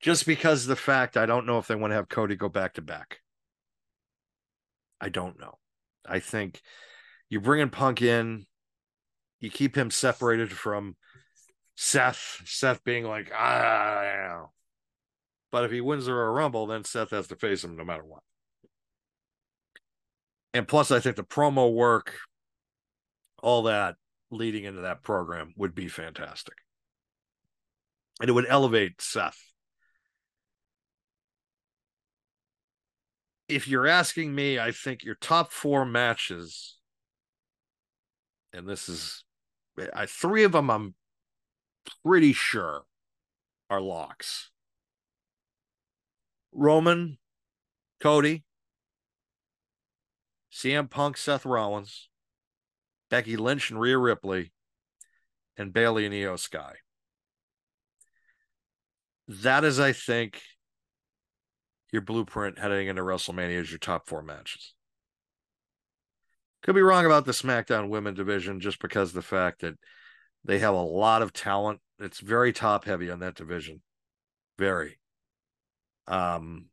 just 0.03 0.25
because 0.25 0.63
of 0.63 0.67
the 0.67 0.75
fact 0.75 1.15
I 1.15 1.25
don't 1.25 1.45
know 1.45 1.57
if 1.57 1.67
they 1.67 1.75
want 1.75 1.91
to 1.91 1.95
have 1.95 2.09
Cody 2.09 2.35
go 2.35 2.49
back 2.49 2.73
to 2.73 2.81
back. 2.81 3.19
I 4.99 5.09
don't 5.09 5.39
know. 5.39 5.57
I 6.05 6.19
think 6.19 6.61
you 7.29 7.39
bring 7.39 7.61
in 7.61 7.69
Punk 7.69 8.01
in, 8.01 8.45
you 9.39 9.49
keep 9.49 9.77
him 9.77 9.89
separated 9.89 10.51
from 10.51 10.97
Seth. 11.75 12.41
Seth 12.45 12.83
being 12.83 13.05
like, 13.05 13.31
ah, 13.33 14.47
but 15.51 15.63
if 15.63 15.71
he 15.71 15.79
wins 15.79 16.05
the 16.05 16.13
Royal 16.13 16.33
Rumble, 16.33 16.67
then 16.67 16.83
Seth 16.83 17.11
has 17.11 17.27
to 17.27 17.37
face 17.37 17.63
him 17.63 17.77
no 17.77 17.85
matter 17.85 18.03
what. 18.03 18.23
And 20.53 20.67
plus, 20.67 20.91
I 20.91 20.99
think 20.99 21.15
the 21.15 21.23
promo 21.23 21.73
work, 21.73 22.13
all 23.41 23.63
that 23.63 23.95
leading 24.33 24.63
into 24.63 24.81
that 24.81 25.03
program 25.03 25.53
would 25.55 25.75
be 25.75 25.87
fantastic. 25.87 26.55
And 28.19 28.29
it 28.29 28.33
would 28.33 28.45
elevate 28.47 29.01
Seth 29.01 29.53
if 33.47 33.67
you're 33.67 33.87
asking 33.87 34.33
me, 34.33 34.59
I 34.59 34.71
think 34.71 35.03
your 35.03 35.15
top 35.15 35.51
four 35.51 35.85
matches, 35.85 36.77
and 38.53 38.67
this 38.67 38.87
is 38.87 39.23
I, 39.93 40.05
three 40.05 40.43
of 40.43 40.53
them, 40.53 40.69
I'm 40.69 40.95
pretty 42.03 42.33
sure 42.33 42.83
are 43.69 43.81
locks. 43.81 44.49
Roman, 46.51 47.17
Cody, 47.99 48.43
CM 50.51 50.89
Punk, 50.89 51.17
Seth 51.17 51.45
Rollins, 51.45 52.09
Becky 53.13 53.37
Lynch 53.37 53.69
and 53.69 53.79
Rhea 53.79 53.95
Ripley, 53.95 54.51
and 55.55 55.71
Bayley 55.71 56.07
and 56.07 56.15
Iyo 56.15 56.39
Sky. 56.39 56.73
That 59.27 59.63
is, 59.63 59.79
I 59.79 59.91
think, 59.91 60.41
your 61.91 62.01
blueprint 62.01 62.57
heading 62.57 62.87
into 62.87 63.03
WrestleMania 63.03 63.61
is 63.61 63.69
your 63.69 63.77
top 63.77 64.07
four 64.07 64.23
matches. 64.23 64.73
Could 66.63 66.73
be 66.73 66.81
wrong 66.81 67.05
about 67.05 67.25
the 67.25 67.33
SmackDown 67.33 67.89
women 67.89 68.15
division 68.15 68.59
just 68.59 68.81
because 68.81 69.13
the 69.13 69.21
fact 69.21 69.61
that 69.61 69.75
they 70.43 70.57
have 70.57 70.73
a 70.73 70.81
lot 70.81 71.21
of 71.21 71.33
talent. 71.33 71.81
It's 71.99 72.19
very 72.19 72.51
top 72.51 72.83
heavy 72.83 73.11
on 73.11 73.19
that 73.19 73.35
division. 73.35 73.83
Very. 74.57 74.97
Um, 76.07 76.65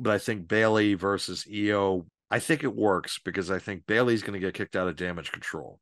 but 0.00 0.14
I 0.14 0.18
think 0.18 0.48
Bayley 0.48 0.94
versus 0.94 1.44
Iyo, 1.48 2.06
I 2.34 2.40
think 2.40 2.64
it 2.64 2.74
works 2.74 3.20
because 3.24 3.48
I 3.48 3.60
think 3.60 3.86
Bayley's 3.86 4.22
going 4.22 4.32
to 4.32 4.44
get 4.44 4.54
kicked 4.54 4.74
out 4.74 4.88
of 4.88 4.96
Damage 4.96 5.30
CTRL. 5.30 5.78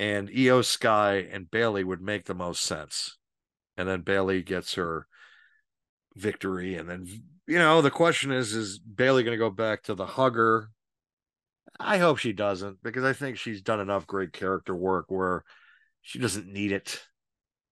And 0.00 0.28
Iyo 0.28 0.64
Sky 0.64 1.24
and 1.30 1.48
Bayley 1.48 1.84
would 1.84 2.02
make 2.02 2.24
the 2.24 2.34
most 2.34 2.64
sense. 2.64 3.16
And 3.76 3.88
then 3.88 4.00
Bayley 4.00 4.42
gets 4.42 4.74
her 4.74 5.06
victory. 6.16 6.74
And 6.74 6.90
then, 6.90 7.06
you 7.46 7.58
know, 7.60 7.80
the 7.80 7.92
question 7.92 8.32
is, 8.32 8.52
is 8.52 8.80
Bayley 8.80 9.22
going 9.22 9.36
to 9.36 9.38
go 9.38 9.50
back 9.50 9.84
to 9.84 9.94
the 9.94 10.04
hugger? 10.04 10.70
I 11.78 11.98
hope 11.98 12.18
she 12.18 12.32
doesn't 12.32 12.82
because 12.82 13.04
I 13.04 13.12
think 13.12 13.38
she's 13.38 13.62
done 13.62 13.78
enough 13.78 14.04
great 14.04 14.32
character 14.32 14.74
work 14.74 15.04
where 15.12 15.44
she 16.02 16.18
doesn't 16.18 16.52
need 16.52 16.72
it. 16.72 17.04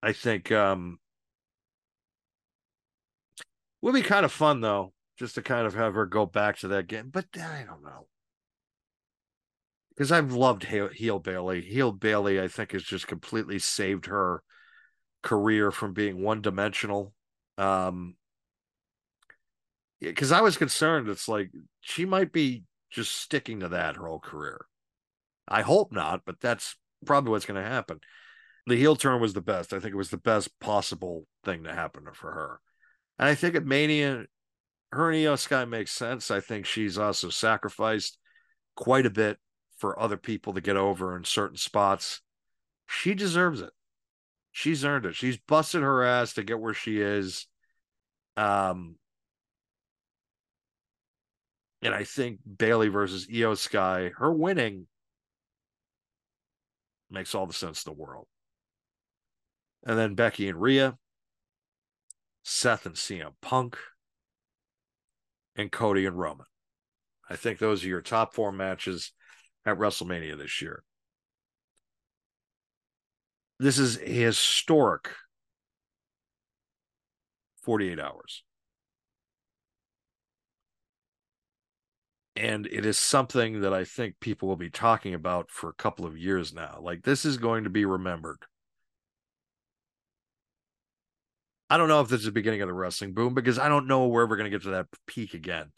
I 0.01 0.13
think 0.13 0.53
um 0.53 1.01
would 3.83 3.95
be 3.95 4.03
kind 4.03 4.25
of 4.25 4.31
fun 4.31 4.61
though, 4.61 4.93
just 5.19 5.35
to 5.37 5.43
kind 5.43 5.67
of 5.67 5.75
have 5.75 5.95
her 5.95 6.07
go 6.07 6.27
back 6.27 6.59
to 6.59 6.69
that 6.69 6.87
game. 6.87 7.11
But 7.11 7.27
I 7.35 7.65
don't 7.67 7.83
know. 7.83 8.07
Because 9.91 10.13
I've 10.13 10.33
loved 10.33 10.65
heel 10.65 11.19
Bayley. 11.19 11.63
Heel 11.63 11.91
Bayley, 11.91 12.41
I 12.41 12.49
think, 12.49 12.73
has 12.73 12.83
just 12.83 13.07
completely 13.07 13.59
saved 13.59 14.07
her 14.07 14.43
career 15.23 15.71
from 15.71 15.95
being 15.95 16.23
one 16.23 16.43
dimensional. 16.43 17.15
Um, 17.57 18.17
because 20.01 20.33
I 20.33 20.43
was 20.43 20.59
concerned. 20.59 21.09
It's 21.09 21.29
like 21.29 21.51
she 21.81 22.05
might 22.05 22.33
be 22.33 22.65
just 22.91 23.17
sticking 23.17 23.61
to 23.61 23.69
that 23.69 23.97
her 23.97 24.07
whole 24.07 24.21
career. 24.21 24.67
I 25.49 25.63
hope 25.63 25.93
not, 25.93 26.23
but 26.27 26.41
that's 26.41 26.77
probably 27.05 27.31
what's 27.31 27.47
going 27.47 27.63
to 27.63 27.69
happen. 27.69 28.01
The 28.67 28.77
heel 28.77 28.97
turn 28.97 29.21
was 29.21 29.33
the 29.33 29.41
best. 29.41 29.73
I 29.73 29.79
think 29.79 29.95
it 29.95 29.99
was 29.99 30.11
the 30.11 30.17
best 30.17 30.59
possible 30.61 31.27
thing 31.45 31.65
to 31.65 31.73
happen 31.73 32.05
for 32.13 32.33
her. 32.33 32.61
And 33.19 33.29
I 33.29 33.35
think 33.35 33.55
at 33.55 33.65
Mania, 33.65 34.25
her 34.97 35.11
and 35.11 35.19
Iyo 35.19 35.39
Sky 35.39 35.65
makes 35.65 35.93
sense. 35.93 36.31
I 36.31 36.41
think 36.41 36.67
she's 36.67 36.99
also 36.99 37.29
sacrificed 37.31 38.19
quite 38.75 39.07
a 39.07 39.11
bit 39.11 39.39
for 39.79 39.99
other 39.99 40.17
people 40.17 40.55
to 40.55 40.61
get 40.61 40.77
over 40.77 41.17
in 41.17 41.25
certain 41.25 41.57
spots. 41.57 42.23
She 42.87 43.15
deserves 43.15 43.61
it. 43.61 43.71
She's 44.53 44.85
earned 44.85 45.07
it. 45.07 45.15
She's 45.15 45.37
busted 45.37 45.83
her 45.83 46.03
ass 46.03 46.35
to 46.35 46.43
get 46.43 46.59
where 46.59 46.75
she 46.75 47.01
is. 47.01 47.47
Um, 48.37 48.97
and 51.83 51.95
I 51.95 52.05
think 52.05 52.41
Bayley 52.59 52.89
versus 52.89 53.27
Iyo 53.27 53.57
Sky, 53.57 54.13
her 54.17 54.33
winning 54.33 54.87
makes 57.11 57.35
all 57.35 57.47
the 57.47 57.53
sense 57.53 57.85
in 57.85 57.93
the 57.93 57.99
world. 57.99 58.27
And 59.85 59.99
then 59.99 60.15
Becky 60.15 60.49
and 60.49 60.61
Rhea, 60.61 60.97
Seth 62.43 62.87
and 62.87 62.95
CM 62.95 63.35
Punk, 63.41 63.77
and 65.57 65.73
Cody 65.73 66.07
and 66.07 66.19
Roman. 66.19 66.47
I 67.29 67.37
think 67.37 67.59
those 67.59 67.85
are 67.85 67.89
your 67.89 68.03
top 68.03 68.35
four 68.35 68.53
matches 68.53 69.13
at 69.65 69.79
WrestleMania 69.79 70.39
this 70.39 70.63
year. 70.63 70.85
This 73.59 73.79
is 73.79 73.97
historic 73.97 75.11
48 77.63 77.99
hours. 77.99 78.45
And 82.37 82.67
it 82.67 82.85
is 82.85 82.99
something 82.99 83.63
that 83.63 83.73
I 83.73 83.85
think 83.85 84.21
people 84.21 84.47
will 84.47 84.57
be 84.57 84.69
talking 84.69 85.15
about 85.15 85.51
for 85.51 85.71
a 85.71 85.75
couple 85.75 86.05
of 86.05 86.19
years 86.19 86.53
now. 86.53 86.79
Like, 86.83 87.03
this 87.03 87.25
is 87.25 87.39
going 87.39 87.65
to 87.65 87.71
be 87.71 87.87
remembered. 87.87 88.45
I 91.69 91.77
don't 91.77 91.89
know 91.89 92.01
if 92.01 92.09
this 92.09 92.21
is 92.21 92.27
the 92.27 92.33
beginning 92.33 92.63
of 92.63 92.69
the 92.69 92.75
wrestling 92.75 93.13
boom 93.13 93.35
because 93.35 93.59
I 93.59 93.69
don't 93.69 93.89
know 93.89 94.07
where 94.07 94.27
we're 94.27 94.37
going 94.37 94.51
to 94.51 94.57
get 94.57 94.63
to 94.65 94.71
that 94.71 94.87
peak 95.07 95.35
again. 95.35 95.73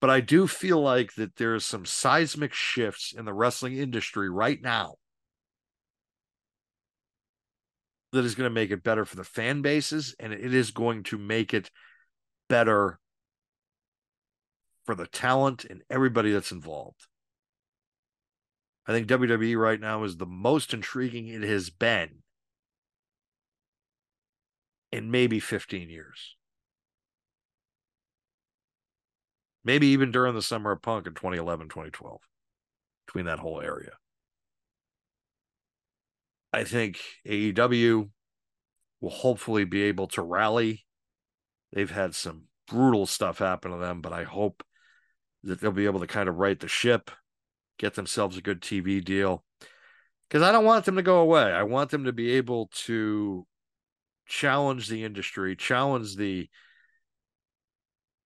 But 0.00 0.10
I 0.10 0.20
do 0.20 0.46
feel 0.46 0.80
like 0.80 1.14
that 1.14 1.36
there's 1.36 1.64
some 1.64 1.84
seismic 1.84 2.54
shifts 2.54 3.12
in 3.16 3.24
the 3.24 3.32
wrestling 3.32 3.76
industry 3.76 4.30
right 4.30 4.60
now 4.62 4.94
that 8.12 8.24
is 8.24 8.36
going 8.36 8.48
to 8.48 8.54
make 8.54 8.70
it 8.70 8.84
better 8.84 9.04
for 9.04 9.16
the 9.16 9.24
fan 9.24 9.60
bases 9.60 10.14
and 10.20 10.32
it 10.32 10.54
is 10.54 10.70
going 10.70 11.02
to 11.04 11.18
make 11.18 11.52
it 11.52 11.70
better 12.48 12.98
for 14.86 14.94
the 14.94 15.06
talent 15.06 15.64
and 15.64 15.82
everybody 15.90 16.30
that's 16.32 16.52
involved. 16.52 17.06
I 18.86 18.92
think 18.92 19.08
WWE 19.08 19.58
right 19.58 19.80
now 19.80 20.04
is 20.04 20.16
the 20.16 20.26
most 20.26 20.72
intriguing 20.72 21.28
it 21.28 21.42
has 21.42 21.68
been 21.68 22.22
in 24.92 25.10
maybe 25.10 25.40
15 25.40 25.88
years. 25.90 26.36
Maybe 29.64 29.88
even 29.88 30.10
during 30.10 30.34
the 30.34 30.42
summer 30.42 30.72
of 30.72 30.82
punk 30.82 31.06
in 31.06 31.14
2011, 31.14 31.68
2012, 31.68 32.20
between 33.06 33.26
that 33.26 33.40
whole 33.40 33.60
area. 33.60 33.92
I 36.52 36.64
think 36.64 36.98
AEW 37.26 38.08
will 39.00 39.10
hopefully 39.10 39.64
be 39.64 39.82
able 39.82 40.06
to 40.08 40.22
rally. 40.22 40.86
They've 41.72 41.90
had 41.90 42.14
some 42.14 42.44
brutal 42.66 43.06
stuff 43.06 43.38
happen 43.38 43.70
to 43.70 43.76
them, 43.76 44.00
but 44.00 44.12
I 44.12 44.24
hope 44.24 44.62
that 45.42 45.60
they'll 45.60 45.72
be 45.72 45.86
able 45.86 46.00
to 46.00 46.06
kind 46.06 46.28
of 46.28 46.36
right 46.36 46.58
the 46.58 46.68
ship, 46.68 47.10
get 47.78 47.94
themselves 47.94 48.36
a 48.36 48.42
good 48.42 48.62
TV 48.62 49.04
deal. 49.04 49.44
Because 50.28 50.42
I 50.42 50.52
don't 50.52 50.64
want 50.64 50.84
them 50.84 50.96
to 50.96 51.02
go 51.02 51.18
away. 51.20 51.42
I 51.42 51.62
want 51.62 51.90
them 51.90 52.04
to 52.04 52.12
be 52.12 52.32
able 52.32 52.70
to 52.84 53.46
challenge 54.28 54.88
the 54.88 55.04
industry, 55.04 55.56
challenge 55.56 56.16
the 56.16 56.48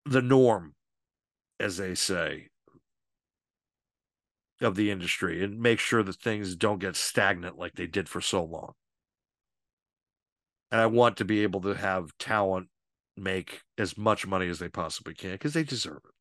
the 0.05 0.23
norm, 0.23 0.75
as 1.61 1.77
they 1.77 1.95
say, 1.95 2.49
of 4.61 4.75
the 4.75 4.91
industry 4.91 5.43
and 5.43 5.61
make 5.61 5.79
sure 5.79 6.03
that 6.03 6.17
things 6.17 6.57
don't 6.57 6.81
get 6.81 6.97
stagnant 6.97 7.59
like 7.59 7.75
they 7.75 7.87
did 7.87 8.09
for 8.09 8.21
so 8.21 8.43
long. 8.43 8.73
And 10.71 10.81
I 10.81 10.87
want 10.87 11.17
to 11.19 11.25
be 11.25 11.43
able 11.43 11.61
to 11.63 11.75
have 11.75 12.17
talent 12.19 12.69
make 13.17 13.61
as 13.79 13.97
much 13.99 14.27
money 14.27 14.49
as 14.49 14.59
they 14.59 14.69
possibly 14.69 15.15
can 15.15 15.33
because 15.33 15.53
they 15.53 15.65
deserve 15.65 16.01
it. 16.05 16.15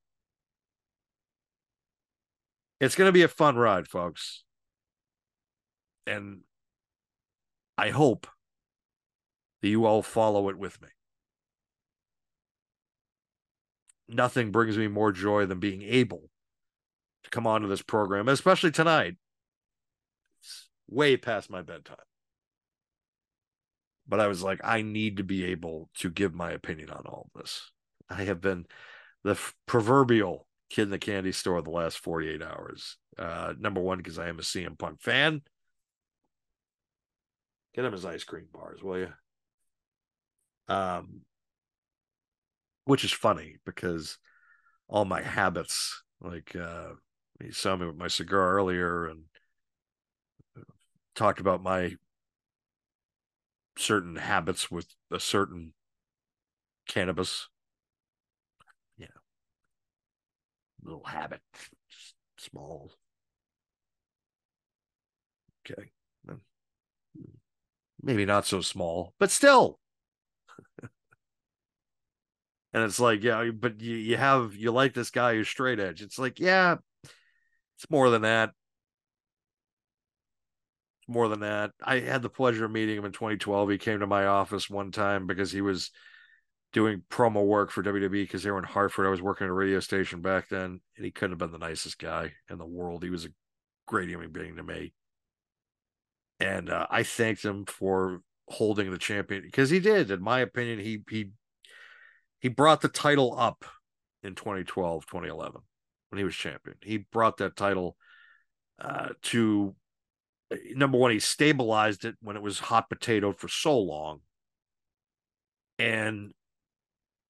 It's 2.80 2.96
going 2.96 3.08
to 3.08 3.14
be 3.14 3.24
a 3.24 3.28
fun 3.28 3.56
ride, 3.56 3.88
folks. 3.88 4.44
And 6.06 6.42
I 7.78 7.92
hope 7.92 8.28
that 9.62 9.68
you 9.68 9.86
all 9.86 10.02
follow 10.02 10.50
it 10.50 10.58
with 10.58 10.82
me. 10.82 10.88
Nothing 14.08 14.52
brings 14.52 14.78
me 14.78 14.88
more 14.88 15.12
joy 15.12 15.46
than 15.46 15.60
being 15.60 15.82
able 15.84 16.30
to 17.24 17.30
come 17.30 17.48
onto 17.48 17.68
this 17.68 17.82
program, 17.82 18.28
especially 18.28 18.72
tonight. 18.72 19.16
It's 20.42 20.68
way 20.90 21.16
past 21.18 21.50
my 21.50 21.62
bedtime. 21.62 21.98
But 24.08 24.20
I 24.20 24.28
was 24.28 24.44
like, 24.44 24.60
I 24.64 24.82
need 24.82 25.18
to 25.18 25.24
be 25.24 25.46
able 25.46 25.90
to 26.00 26.10
give 26.10 26.34
my 26.34 26.52
opinion 26.52 26.90
on 26.90 27.06
all 27.06 27.30
of 27.34 27.42
this. 27.42 27.72
I 28.10 28.24
have 28.24 28.42
been 28.42 28.66
the 29.24 29.32
f- 29.32 29.54
proverbial 29.66 30.48
kid 30.70 30.84
in 30.84 30.90
the 30.90 31.00
candy 31.00 31.32
store 31.32 31.62
the 31.62 31.70
last 31.70 32.00
48 32.00 32.42
hours. 32.42 32.98
Uh, 33.18 33.54
number 33.58 33.80
one, 33.80 34.00
because 34.00 34.20
I 34.20 34.28
am 34.28 34.40
a 34.40 34.42
CM 34.42 34.78
Punk 34.78 35.02
fan. 35.02 35.42
Get 37.74 37.86
him 37.86 37.94
his 37.94 38.06
ice 38.06 38.26
cream 38.26 38.48
bars, 38.52 38.84
will 38.84 38.98
you? 38.98 39.14
Um, 40.72 41.22
which 42.86 43.04
is 43.04 43.12
funny 43.12 43.58
because 43.66 44.18
all 44.88 45.06
my 45.06 45.22
habits, 45.22 46.04
like 46.22 46.56
uh, 46.56 46.92
you 47.42 47.52
saw 47.52 47.76
me 47.76 47.88
with 47.88 47.98
my 47.98 48.08
cigar 48.08 48.54
earlier 48.56 49.08
and 49.08 49.24
talked 51.16 51.40
about 51.40 51.62
my 51.64 51.96
certain 53.78 54.16
habits 54.16 54.72
with 54.72 54.88
a 55.12 55.20
certain 55.20 55.74
cannabis. 56.88 57.50
Yeah. 58.98 59.08
Little 60.84 61.06
habit. 61.06 61.42
Just 61.90 62.16
small. 62.38 62.92
Okay. 65.66 65.92
Maybe 68.04 68.26
not 68.26 68.46
so 68.46 68.62
small, 68.62 69.14
but 69.20 69.32
still. 69.32 69.81
And 72.74 72.84
it's 72.84 73.00
like, 73.00 73.24
yeah, 73.24 73.50
but 73.54 73.82
you, 73.82 73.96
you 73.96 74.18
have 74.18 74.56
you 74.56 74.72
like 74.72 74.94
this 74.94 75.10
guy 75.10 75.36
who's 75.36 75.50
straight 75.50 75.80
edge. 75.80 76.02
It's 76.02 76.18
like, 76.18 76.40
yeah, 76.40 76.78
it's 77.04 77.90
more 77.90 78.10
than 78.10 78.22
that. 78.22 78.52
More 81.08 81.28
than 81.28 81.42
that. 81.42 81.72
I 81.84 82.00
had 82.00 82.22
the 82.22 82.30
pleasure 82.30 82.66
of 82.66 82.72
meeting 82.72 82.98
him 82.98 83.06
in 83.06 83.12
2012. 83.12 83.70
He 83.70 83.78
came 83.78 84.00
to 84.00 84.08
my 84.08 84.26
office 84.26 84.70
one 84.70 84.92
time 84.92 85.28
because 85.28 85.52
he 85.52 85.62
was 85.62 85.92
doing 86.72 87.04
promo 87.10 87.46
work 87.46 87.72
for 87.72 87.84
WWE 87.84 88.10
because 88.10 88.44
they 88.44 88.52
were 88.52 88.60
in 88.60 88.64
Hartford. 88.64 89.06
I 89.06 89.10
was 89.10 89.22
working 89.22 89.46
at 89.46 89.52
a 89.52 89.54
radio 89.54 89.82
station 89.82 90.22
back 90.22 90.48
then, 90.48 90.80
and 90.96 91.06
he 91.06 91.12
couldn't 91.12 91.32
have 91.32 91.40
been 91.40 91.52
the 91.52 91.66
nicest 91.66 92.00
guy 92.00 92.32
in 92.50 92.58
the 92.58 92.66
world. 92.66 93.04
He 93.04 93.10
was 93.10 93.26
a 93.26 93.30
great 93.88 94.08
human 94.08 94.32
being 94.32 94.56
to 94.56 94.64
me. 94.64 94.94
And 96.40 96.70
uh, 96.70 96.88
I 96.90 97.04
thanked 97.04 97.44
him 97.44 97.66
for 97.66 98.22
holding 98.48 98.90
the 98.92 98.98
champion 98.98 99.44
because 99.44 99.70
he 99.70 99.80
did. 99.80 100.12
In 100.12 100.22
my 100.22 100.40
opinion, 100.40 100.80
he 100.80 101.04
he 101.10 101.32
he 102.42 102.50
brought 102.50 102.82
the 102.82 102.90
title 102.90 103.36
up 103.38 103.64
in 104.24 104.36
2012, 104.36 105.06
2011 105.06 105.62
when 106.10 106.18
he 106.18 106.24
was 106.24 106.36
champion. 106.36 106.76
He 106.82 106.98
brought 106.98 107.38
that 107.38 107.56
title 107.56 107.96
uh, 108.80 109.10
to 109.24 109.76
number 110.76 110.98
one. 110.98 111.12
He 111.12 111.20
stabilized 111.20 112.04
it 112.04 112.16
when 112.22 112.36
it 112.36 112.42
was 112.42 112.60
hot 112.60 112.90
potato 112.90 113.32
for 113.32 113.48
so 113.48 113.80
long, 113.80 114.22
and 115.78 116.34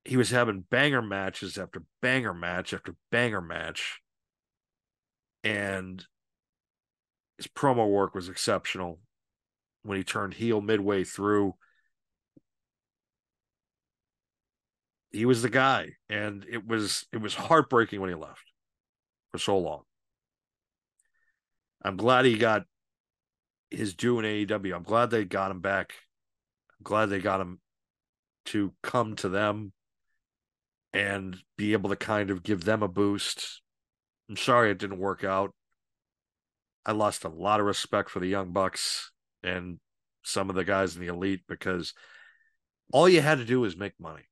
he 0.05 0.17
was 0.17 0.31
having 0.31 0.65
banger 0.71 1.01
matches 1.01 1.57
after 1.57 1.83
banger 2.01 2.33
match 2.33 2.73
after 2.73 2.95
banger 3.11 3.41
match, 3.41 3.99
and 5.43 6.05
his 7.37 7.47
promo 7.47 7.87
work 7.89 8.15
was 8.15 8.29
exceptional. 8.29 8.99
When 9.83 9.97
he 9.97 10.03
turned 10.03 10.35
heel 10.35 10.61
midway 10.61 11.03
through, 11.03 11.55
he 15.11 15.25
was 15.25 15.41
the 15.41 15.49
guy, 15.49 15.93
and 16.09 16.45
it 16.49 16.65
was 16.65 17.05
it 17.11 17.17
was 17.17 17.35
heartbreaking 17.35 17.99
when 17.99 18.09
he 18.09 18.15
left 18.15 18.51
for 19.31 19.37
so 19.37 19.57
long. 19.57 19.83
I'm 21.83 21.97
glad 21.97 22.25
he 22.25 22.37
got 22.37 22.63
his 23.69 23.95
due 23.95 24.19
in 24.19 24.25
AEW. 24.25 24.75
I'm 24.75 24.83
glad 24.83 25.09
they 25.09 25.25
got 25.25 25.51
him 25.51 25.61
back. 25.61 25.93
I'm 26.79 26.83
glad 26.83 27.07
they 27.07 27.19
got 27.19 27.41
him 27.41 27.59
to 28.45 28.73
come 28.83 29.15
to 29.17 29.29
them 29.29 29.73
and 30.93 31.37
be 31.57 31.73
able 31.73 31.89
to 31.89 31.95
kind 31.95 32.29
of 32.29 32.43
give 32.43 32.63
them 32.63 32.83
a 32.83 32.87
boost. 32.87 33.61
I'm 34.29 34.37
sorry 34.37 34.71
it 34.71 34.77
didn't 34.77 34.99
work 34.99 35.23
out. 35.23 35.53
I 36.85 36.91
lost 36.91 37.23
a 37.23 37.29
lot 37.29 37.59
of 37.59 37.65
respect 37.65 38.09
for 38.09 38.19
the 38.19 38.27
Young 38.27 38.51
Bucks 38.51 39.11
and 39.43 39.79
some 40.23 40.49
of 40.49 40.55
the 40.55 40.63
guys 40.63 40.95
in 40.95 41.01
the 41.01 41.07
elite 41.07 41.41
because 41.47 41.93
all 42.91 43.07
you 43.07 43.21
had 43.21 43.37
to 43.37 43.45
do 43.45 43.61
was 43.61 43.77
make 43.77 43.93
money. 43.99 44.23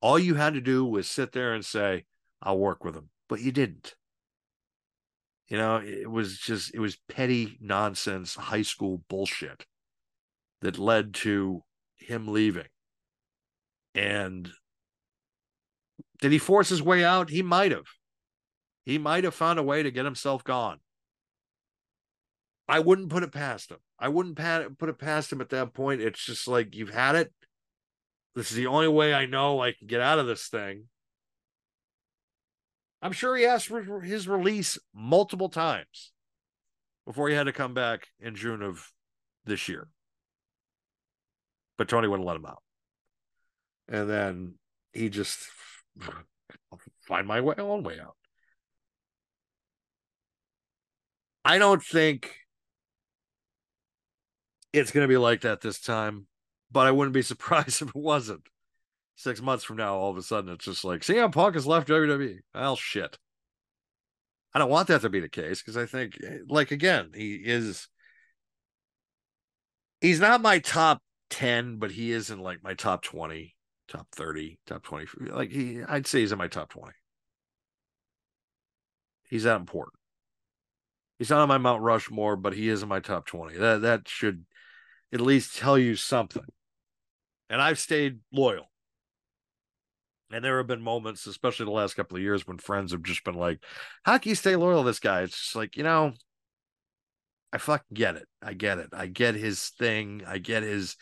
All 0.00 0.18
you 0.18 0.34
had 0.34 0.54
to 0.54 0.60
do 0.60 0.84
was 0.84 1.10
sit 1.10 1.32
there 1.32 1.54
and 1.54 1.64
say, 1.64 2.04
I'll 2.42 2.58
work 2.58 2.84
with 2.84 2.94
them 2.94 3.10
but 3.28 3.40
you 3.40 3.52
didn't. 3.52 3.94
You 5.48 5.56
know, 5.56 5.76
it 5.76 6.10
was 6.10 6.38
just, 6.38 6.74
it 6.74 6.78
was 6.78 6.98
petty 7.08 7.56
nonsense, 7.60 8.34
high 8.34 8.62
school 8.62 9.02
bullshit 9.08 9.64
that 10.60 10.78
led 10.78 11.14
to 11.14 11.62
him 11.96 12.28
leaving. 12.28 12.66
And 13.94 14.50
did 16.20 16.32
he 16.32 16.38
force 16.38 16.68
his 16.68 16.82
way 16.82 17.04
out? 17.04 17.30
He 17.30 17.42
might 17.42 17.72
have. 17.72 17.86
He 18.84 18.98
might 18.98 19.24
have 19.24 19.34
found 19.34 19.58
a 19.58 19.62
way 19.62 19.82
to 19.82 19.90
get 19.90 20.04
himself 20.04 20.44
gone. 20.44 20.80
I 22.66 22.80
wouldn't 22.80 23.08
put 23.08 23.22
it 23.22 23.32
past 23.32 23.70
him. 23.70 23.78
I 23.98 24.08
wouldn't 24.08 24.36
put 24.78 24.88
it 24.88 24.98
past 24.98 25.32
him 25.32 25.40
at 25.40 25.48
that 25.50 25.72
point. 25.72 26.02
It's 26.02 26.24
just 26.24 26.46
like 26.46 26.74
you've 26.74 26.92
had 26.92 27.16
it. 27.16 27.32
This 28.38 28.52
is 28.52 28.56
the 28.56 28.68
only 28.68 28.86
way 28.86 29.12
I 29.12 29.26
know 29.26 29.60
I 29.60 29.72
can 29.72 29.88
get 29.88 30.00
out 30.00 30.20
of 30.20 30.28
this 30.28 30.46
thing. 30.46 30.84
I'm 33.02 33.10
sure 33.10 33.36
he 33.36 33.44
asked 33.44 33.66
for 33.66 34.00
his 34.00 34.28
release 34.28 34.78
multiple 34.94 35.48
times 35.48 36.12
before 37.04 37.28
he 37.28 37.34
had 37.34 37.46
to 37.46 37.52
come 37.52 37.74
back 37.74 38.06
in 38.20 38.36
June 38.36 38.62
of 38.62 38.92
this 39.44 39.68
year. 39.68 39.88
But 41.78 41.88
Tony 41.88 42.06
wouldn't 42.06 42.28
let 42.28 42.36
him 42.36 42.46
out. 42.46 42.62
And 43.88 44.08
then 44.08 44.54
he 44.92 45.08
just 45.08 45.40
find 47.08 47.26
my 47.26 47.40
way, 47.40 47.56
own 47.58 47.82
way 47.82 47.98
out. 47.98 48.14
I 51.44 51.58
don't 51.58 51.82
think 51.82 52.36
it's 54.72 54.92
going 54.92 55.02
to 55.02 55.08
be 55.08 55.16
like 55.16 55.40
that 55.40 55.60
this 55.60 55.80
time, 55.80 56.28
but 56.70 56.86
I 56.86 56.90
wouldn't 56.90 57.14
be 57.14 57.22
surprised 57.22 57.82
if 57.82 57.88
it 57.88 57.96
wasn't. 57.96 58.48
Six 59.16 59.42
months 59.42 59.64
from 59.64 59.78
now, 59.78 59.96
all 59.96 60.10
of 60.10 60.16
a 60.16 60.22
sudden, 60.22 60.52
it's 60.52 60.64
just 60.64 60.84
like 60.84 61.00
CM 61.00 61.32
Punk 61.32 61.54
has 61.54 61.66
left 61.66 61.88
WWE. 61.88 62.38
Well, 62.54 62.76
shit. 62.76 63.18
I 64.54 64.60
don't 64.60 64.70
want 64.70 64.88
that 64.88 65.00
to 65.02 65.08
be 65.08 65.20
the 65.20 65.28
case 65.28 65.60
because 65.60 65.76
I 65.76 65.86
think, 65.86 66.18
eh, 66.24 66.38
like, 66.48 66.70
again, 66.70 67.10
he 67.14 67.34
is. 67.34 67.88
He's 70.00 70.20
not 70.20 70.40
my 70.40 70.60
top 70.60 71.02
10, 71.30 71.78
but 71.78 71.90
he 71.90 72.12
is 72.12 72.30
in 72.30 72.38
like 72.38 72.62
my 72.62 72.74
top 72.74 73.02
20, 73.02 73.56
top 73.88 74.06
30, 74.14 74.60
top 74.66 74.84
20. 74.84 75.06
Like, 75.32 75.50
he, 75.50 75.82
I'd 75.82 76.06
say 76.06 76.20
he's 76.20 76.30
in 76.30 76.38
my 76.38 76.46
top 76.46 76.70
20. 76.70 76.92
He's 79.28 79.42
that 79.42 79.56
important. 79.56 79.98
He's 81.18 81.30
not 81.30 81.40
on 81.40 81.48
my 81.48 81.58
Mount 81.58 81.82
Rushmore, 81.82 82.36
but 82.36 82.54
he 82.54 82.68
is 82.68 82.82
in 82.82 82.88
my 82.88 83.00
top 83.00 83.26
20. 83.26 83.56
That 83.58 83.82
that 83.82 84.08
should 84.08 84.44
at 85.12 85.20
least 85.20 85.56
tell 85.56 85.76
you 85.76 85.96
something. 85.96 86.44
And 87.50 87.60
I've 87.60 87.78
stayed 87.78 88.18
loyal. 88.32 88.70
And 90.30 90.44
there 90.44 90.58
have 90.58 90.66
been 90.66 90.82
moments, 90.82 91.26
especially 91.26 91.64
the 91.64 91.70
last 91.72 91.94
couple 91.94 92.16
of 92.16 92.22
years, 92.22 92.46
when 92.46 92.58
friends 92.58 92.92
have 92.92 93.02
just 93.02 93.24
been 93.24 93.34
like, 93.34 93.64
How 94.02 94.18
can 94.18 94.28
you 94.28 94.34
stay 94.34 94.56
loyal 94.56 94.82
to 94.82 94.86
this 94.86 95.00
guy? 95.00 95.22
It's 95.22 95.38
just 95.38 95.56
like, 95.56 95.76
you 95.76 95.82
know, 95.82 96.12
I 97.52 97.58
fucking 97.58 97.94
get 97.94 98.16
it. 98.16 98.26
I 98.42 98.52
get 98.52 98.78
it. 98.78 98.90
I 98.92 99.06
get 99.06 99.34
his 99.34 99.70
thing. 99.70 100.22
I 100.26 100.38
get 100.38 100.62
his 100.62 100.96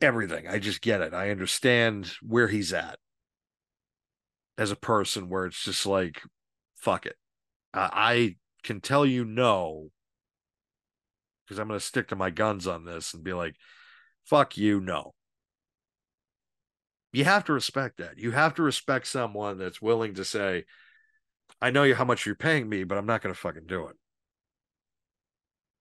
everything. 0.00 0.48
I 0.48 0.58
just 0.58 0.80
get 0.80 1.02
it. 1.02 1.14
I 1.14 1.30
understand 1.30 2.12
where 2.20 2.48
he's 2.48 2.72
at 2.72 2.98
as 4.58 4.70
a 4.70 4.76
person, 4.76 5.28
where 5.28 5.46
it's 5.46 5.62
just 5.62 5.86
like, 5.86 6.20
fuck 6.76 7.06
it. 7.06 7.16
I 7.72 8.36
can 8.64 8.80
tell 8.80 9.06
you 9.06 9.24
no 9.24 9.90
because 11.50 11.58
I'm 11.58 11.66
going 11.66 11.80
to 11.80 11.84
stick 11.84 12.06
to 12.08 12.16
my 12.16 12.30
guns 12.30 12.68
on 12.68 12.84
this 12.84 13.12
and 13.12 13.24
be 13.24 13.32
like, 13.32 13.56
fuck 14.24 14.56
you, 14.56 14.80
no. 14.80 15.14
You 17.12 17.24
have 17.24 17.42
to 17.46 17.52
respect 17.52 17.98
that. 17.98 18.18
You 18.18 18.30
have 18.30 18.54
to 18.54 18.62
respect 18.62 19.08
someone 19.08 19.58
that's 19.58 19.82
willing 19.82 20.14
to 20.14 20.24
say, 20.24 20.62
I 21.60 21.72
know 21.72 21.82
you 21.82 21.96
how 21.96 22.04
much 22.04 22.24
you're 22.24 22.36
paying 22.36 22.68
me, 22.68 22.84
but 22.84 22.98
I'm 22.98 23.06
not 23.06 23.20
going 23.20 23.34
to 23.34 23.40
fucking 23.40 23.66
do 23.66 23.88
it. 23.88 23.96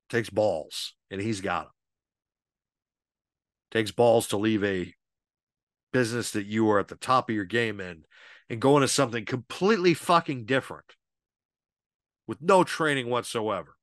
Takes 0.09 0.32
balls, 0.32 0.95
and 1.11 1.22
he's 1.22 1.39
got 1.39 1.65
them. 1.65 1.72
Takes 3.70 3.91
balls 3.91 4.30
to 4.30 4.38
leave 4.38 4.63
a 4.63 4.91
business 5.93 6.32
that 6.32 6.47
you 6.47 6.67
are 6.72 6.80
at 6.80 6.88
the 6.88 6.95
top 6.95 7.30
of 7.30 7.36
your 7.36 7.45
game 7.45 7.80
in 7.80 8.05
and 8.49 8.59
go 8.59 8.76
into 8.76 8.88
something 8.88 9.24
completely 9.24 9.93
fucking 9.93 10.45
different 10.45 10.95
with 12.26 12.41
no 12.41 12.63
training 12.63 13.07
whatsoever. 13.07 13.76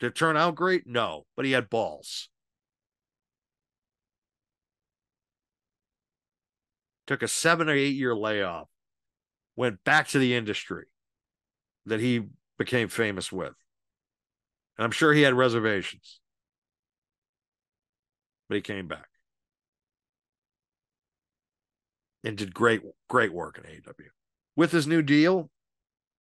Did 0.00 0.06
it 0.08 0.14
turn 0.14 0.36
out 0.36 0.54
great? 0.54 0.86
No, 0.86 1.26
but 1.36 1.44
he 1.44 1.52
had 1.52 1.68
balls. 1.68 2.30
Took 7.06 7.22
a 7.22 7.28
seven 7.28 7.68
or 7.68 7.74
eight 7.74 7.96
year 7.96 8.16
layoff, 8.16 8.68
went 9.56 9.84
back 9.84 10.08
to 10.08 10.18
the 10.18 10.34
industry 10.34 10.86
that 11.84 12.00
he 12.00 12.22
became 12.56 12.88
famous 12.88 13.30
with. 13.30 13.52
And 14.78 14.84
I'm 14.84 14.90
sure 14.90 15.12
he 15.12 15.22
had 15.22 15.34
reservations, 15.34 16.20
but 18.48 18.54
he 18.54 18.62
came 18.62 18.88
back 18.88 19.08
and 22.24 22.38
did 22.38 22.54
great, 22.54 22.80
great 23.08 23.32
work 23.32 23.58
in 23.58 23.64
AEW. 23.64 24.08
With 24.56 24.72
his 24.72 24.86
new 24.86 25.02
deal, 25.02 25.50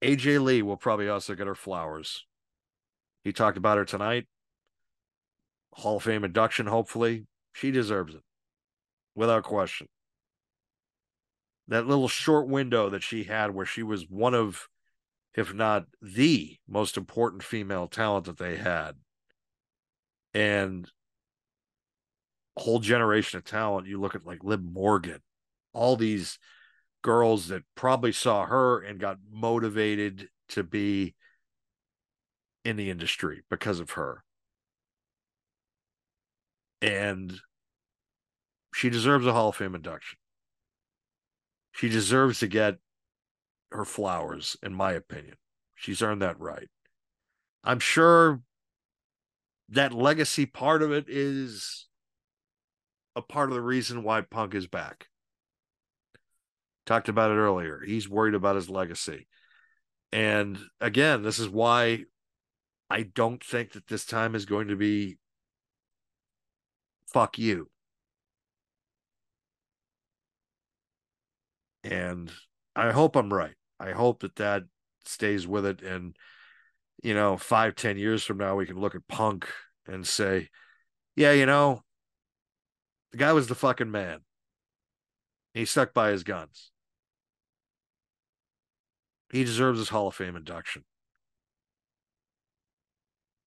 AJ 0.02 0.44
Lee 0.44 0.62
will 0.62 0.78
probably 0.78 1.08
also 1.08 1.36
get 1.36 1.48
her 1.48 1.56
flowers 1.56 2.26
he 3.24 3.34
talked 3.34 3.58
about 3.58 3.78
her 3.78 3.86
tonight. 3.86 4.28
Hall 5.74 5.98
of 5.98 6.04
Fame 6.04 6.24
induction, 6.24 6.68
hopefully. 6.68 7.26
She 7.54 7.72
deserves 7.72 8.16
it 8.16 8.22
without 9.16 9.44
question. 9.44 9.88
That 11.68 11.88
little 11.88 12.08
short 12.08 12.48
window 12.48 12.90
that 12.90 13.04
she 13.04 13.26
had 13.26 13.54
where 13.54 13.66
she 13.66 13.84
was 13.84 14.10
one 14.10 14.34
of, 14.34 14.68
if 15.36 15.54
not 15.54 15.86
the 16.02 16.58
most 16.68 16.98
important 16.98 17.44
female 17.44 17.88
talent 17.88 18.26
that 18.26 18.38
they 18.38 18.58
had. 18.58 18.94
And 20.34 20.90
whole 22.60 22.80
generation 22.80 23.38
of 23.38 23.46
talent. 23.46 23.88
You 23.88 24.00
look 24.00 24.16
at 24.16 24.26
like 24.26 24.44
Liv 24.44 24.62
Morgan, 24.62 25.20
all 25.74 25.96
these 25.96 26.38
girls 27.02 27.48
that 27.48 27.64
probably 27.76 28.12
saw 28.12 28.46
her 28.46 28.82
and 28.82 29.00
got 29.00 29.18
motivated 29.32 30.28
to 30.50 30.64
be 30.64 31.16
in 32.70 32.78
the 32.78 32.90
industry 32.92 33.42
because 33.50 33.80
of 33.80 33.92
her. 33.92 34.24
And 36.82 37.34
she 38.74 38.90
deserves 38.90 39.26
a 39.26 39.34
Hall 39.34 39.50
of 39.50 39.56
Fame 39.56 39.76
induction. 39.76 40.20
She 41.72 41.90
deserves 41.90 42.40
to 42.40 42.48
get 42.48 42.78
her 43.72 43.86
flowers, 43.86 44.56
in 44.62 44.74
my 44.74 44.94
opinion. 44.94 45.36
She's 45.76 46.02
earned 46.02 46.22
that 46.22 46.40
right. 46.40 46.68
I'm 47.64 47.80
sure 47.80 48.42
that 49.70 49.94
legacy 49.94 50.46
part 50.46 50.84
of 50.84 50.92
it 50.92 51.06
is 51.08 51.88
a 53.16 53.22
part 53.22 53.50
of 53.50 53.56
the 53.56 53.62
reason 53.62 54.04
why 54.04 54.22
Punk 54.22 54.54
is 54.54 54.68
back. 54.68 55.08
Talked 56.86 57.10
about 57.10 57.32
it 57.32 57.36
earlier. 57.36 57.82
He's 57.86 58.08
worried 58.08 58.36
about 58.36 58.56
his 58.56 58.70
legacy. 58.70 59.28
And 60.12 60.58
again, 60.80 61.24
this 61.24 61.40
is 61.40 61.50
why 61.50 62.06
I 62.90 63.04
don't 63.04 63.44
think 63.44 63.74
that 63.74 63.88
this 63.88 64.06
time 64.06 64.34
is 64.34 64.46
going 64.46 64.70
to 64.70 64.76
be 64.76 65.18
fuck 67.14 67.38
you. 67.38 67.70
And 71.84 72.32
I 72.76 72.92
hope 72.92 73.16
I'm 73.16 73.34
right. 73.34 73.56
I 73.80 73.92
hope 73.92 74.22
that 74.22 74.36
that 74.38 74.64
stays 75.06 75.48
with 75.48 75.66
it. 75.66 75.82
And, 75.82 76.16
you 77.04 77.14
know, 77.14 77.38
five, 77.38 77.76
ten 77.76 77.98
years 77.98 78.24
from 78.24 78.38
now, 78.38 78.56
we 78.56 78.66
can 78.66 78.80
look 78.80 78.96
at 78.96 79.08
Punk 79.08 79.48
and 79.88 80.06
say, 80.06 80.50
yeah, 81.16 81.32
you 81.32 81.46
know, 81.46 81.84
the 83.12 83.18
guy 83.18 83.34
was 83.34 83.48
the 83.48 83.56
fucking 83.56 83.92
man. 83.92 84.20
He 85.54 85.66
stuck 85.66 85.94
by 85.94 86.10
his 86.12 86.24
guns. 86.24 86.72
He 89.32 89.44
deserves 89.44 89.80
his 89.80 89.90
Hall 89.90 90.08
of 90.08 90.16
Fame 90.16 90.36
induction 90.36 90.84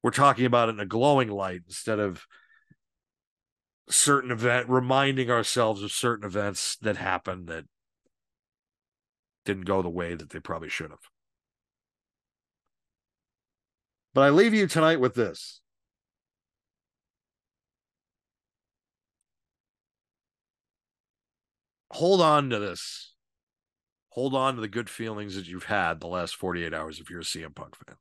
we're 0.02 0.10
talking 0.10 0.44
about 0.44 0.68
it 0.68 0.72
in 0.72 0.80
a 0.80 0.86
glowing 0.86 1.28
light 1.28 1.62
instead 1.66 1.98
of 1.98 2.26
certain 3.88 4.30
event 4.30 4.68
reminding 4.68 5.30
ourselves 5.30 5.82
of 5.82 5.92
certain 5.92 6.24
events 6.24 6.76
that 6.82 6.96
happened 6.96 7.48
that 7.48 7.64
didn't 9.44 9.64
go 9.64 9.82
the 9.82 9.88
way 9.88 10.14
that 10.14 10.30
they 10.30 10.40
probably 10.40 10.68
should 10.68 10.90
have. 10.90 11.00
But 14.14 14.22
I 14.22 14.30
leave 14.30 14.54
you 14.54 14.66
tonight 14.66 15.00
with 15.00 15.14
this. 15.14 15.60
Hold 21.92 22.20
on 22.20 22.50
to 22.50 22.58
this. 22.58 23.12
Hold 24.10 24.34
on 24.34 24.54
to 24.56 24.60
the 24.60 24.68
good 24.68 24.90
feelings 24.90 25.34
that 25.36 25.46
you've 25.46 25.64
had 25.64 26.00
the 26.00 26.06
last 26.06 26.36
48 26.36 26.72
hours 26.74 27.00
if 27.00 27.10
you're 27.10 27.20
a 27.20 27.24
CM 27.24 27.54
Punk 27.54 27.76
fan. 27.76 27.96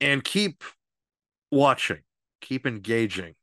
And 0.00 0.24
keep 0.24 0.64
watching, 1.50 2.00
keep 2.40 2.66
engaging 2.66 3.34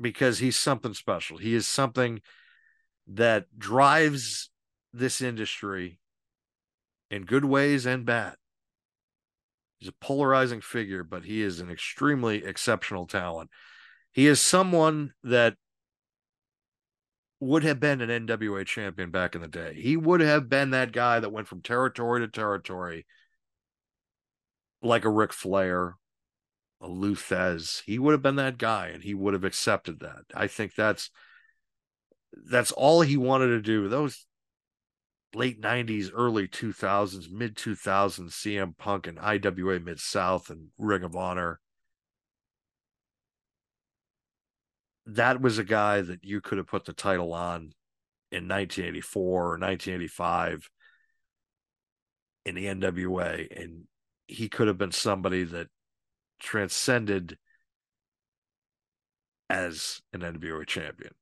because 0.00 0.38
he's 0.38 0.56
something 0.56 0.94
special. 0.94 1.38
He 1.38 1.54
is 1.54 1.66
something 1.66 2.20
that 3.06 3.46
drives 3.58 4.50
this 4.92 5.20
industry 5.20 5.98
in 7.10 7.24
good 7.24 7.44
ways 7.44 7.86
and 7.86 8.04
bad. 8.04 8.34
He's 9.78 9.88
a 9.88 10.04
polarizing 10.04 10.60
figure, 10.60 11.04
but 11.04 11.24
he 11.24 11.42
is 11.42 11.60
an 11.60 11.70
extremely 11.70 12.44
exceptional 12.44 13.06
talent. 13.06 13.50
He 14.12 14.26
is 14.26 14.40
someone 14.40 15.12
that 15.24 15.56
would 17.40 17.64
have 17.64 17.80
been 17.80 18.00
an 18.00 18.26
NWA 18.26 18.64
champion 18.64 19.10
back 19.10 19.34
in 19.34 19.42
the 19.42 19.48
day. 19.48 19.74
He 19.74 19.96
would 19.96 20.20
have 20.20 20.48
been 20.48 20.70
that 20.70 20.92
guy 20.92 21.20
that 21.20 21.32
went 21.32 21.48
from 21.48 21.60
territory 21.60 22.20
to 22.20 22.28
territory, 22.28 23.04
like 24.84 25.04
a 25.04 25.10
Ric 25.10 25.32
Flair, 25.32 25.96
a 26.80 26.86
Lou 26.88 27.14
Thesz. 27.14 27.82
He 27.86 27.98
would 27.98 28.12
have 28.12 28.22
been 28.22 28.36
that 28.36 28.58
guy, 28.58 28.88
and 28.88 29.02
he 29.02 29.14
would 29.14 29.34
have 29.34 29.44
accepted 29.44 30.00
that. 30.00 30.24
I 30.34 30.46
think 30.46 30.74
that's 30.74 31.10
that's 32.32 32.72
all 32.72 33.00
he 33.00 33.16
wanted 33.16 33.48
to 33.48 33.60
do. 33.60 33.88
Those 33.88 34.26
late 35.34 35.60
90s, 35.60 36.10
early 36.14 36.46
2000s, 36.46 37.30
mid 37.30 37.56
2000s, 37.56 38.30
CM 38.30 38.76
Punk 38.76 39.06
and 39.06 39.18
IWA 39.18 39.80
Mid 39.80 40.00
South 40.00 40.50
and 40.50 40.68
Ring 40.78 41.02
of 41.02 41.16
Honor. 41.16 41.60
That 45.06 45.40
was 45.40 45.58
a 45.58 45.64
guy 45.64 46.00
that 46.00 46.24
you 46.24 46.40
could 46.40 46.58
have 46.58 46.66
put 46.66 46.86
the 46.86 46.92
title 46.92 47.32
on 47.34 47.72
in 48.32 48.48
1984 48.48 49.22
or 49.22 49.58
1985 49.58 50.70
in 52.46 52.54
the 52.54 52.66
NWA, 52.66 53.46
and 53.58 53.84
he 54.26 54.48
could 54.48 54.68
have 54.68 54.78
been 54.78 54.92
somebody 54.92 55.44
that 55.44 55.68
transcended 56.40 57.38
as 59.50 60.00
an 60.12 60.20
NWA 60.20 60.66
champion. 60.66 61.12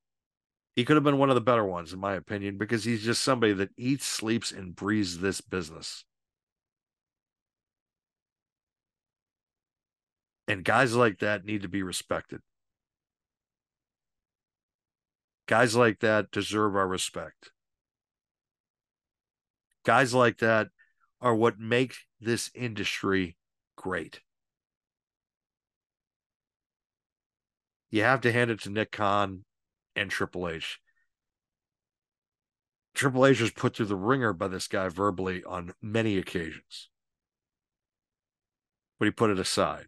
He 0.77 0.85
could 0.85 0.97
have 0.97 1.05
been 1.05 1.19
one 1.19 1.29
of 1.29 1.35
the 1.35 1.41
better 1.41 1.65
ones, 1.65 1.93
in 1.93 1.99
my 2.01 2.15
opinion, 2.15 2.57
because 2.57 2.85
he's 2.85 3.03
just 3.03 3.23
somebody 3.23 3.53
that 3.55 3.71
eats, 3.77 4.07
sleeps, 4.07 4.53
and 4.53 4.75
breathes 4.75 5.19
this 5.19 5.41
business. 5.41 6.05
And 10.49 10.65
guys 10.65 10.95
like 10.95 11.19
that 11.19 11.45
need 11.45 11.63
to 11.63 11.69
be 11.69 11.83
respected. 11.83 12.41
Guys 15.47 15.77
like 15.77 16.01
that 16.01 16.31
deserve 16.31 16.75
our 16.75 16.89
respect. 16.89 17.51
Guys 19.85 20.15
like 20.15 20.39
that 20.39 20.69
are 21.23 21.35
what 21.35 21.59
make 21.59 21.95
this 22.21 22.51
industry 22.53 23.37
great. 23.77 24.21
You 27.91 28.03
have 28.03 28.21
to 28.23 28.33
hand 28.33 28.51
it 28.51 28.61
to 28.63 28.71
Nick 28.71 28.91
Khan 28.91 29.45
and 29.95 30.11
Triple 30.11 30.49
H. 30.49 30.81
Triple 32.95 33.25
H 33.25 33.41
was 33.41 33.53
put 33.53 33.77
through 33.77 33.87
the 33.87 33.97
ringer 33.97 34.33
by 34.33 34.49
this 34.49 34.67
guy 34.67 34.89
verbally 34.89 35.45
on 35.45 35.73
many 35.81 36.19
occasions. 36.19 36.89
But 38.99 39.07
he 39.07 39.11
put 39.13 39.31
it 39.31 39.39
aside. 39.39 39.87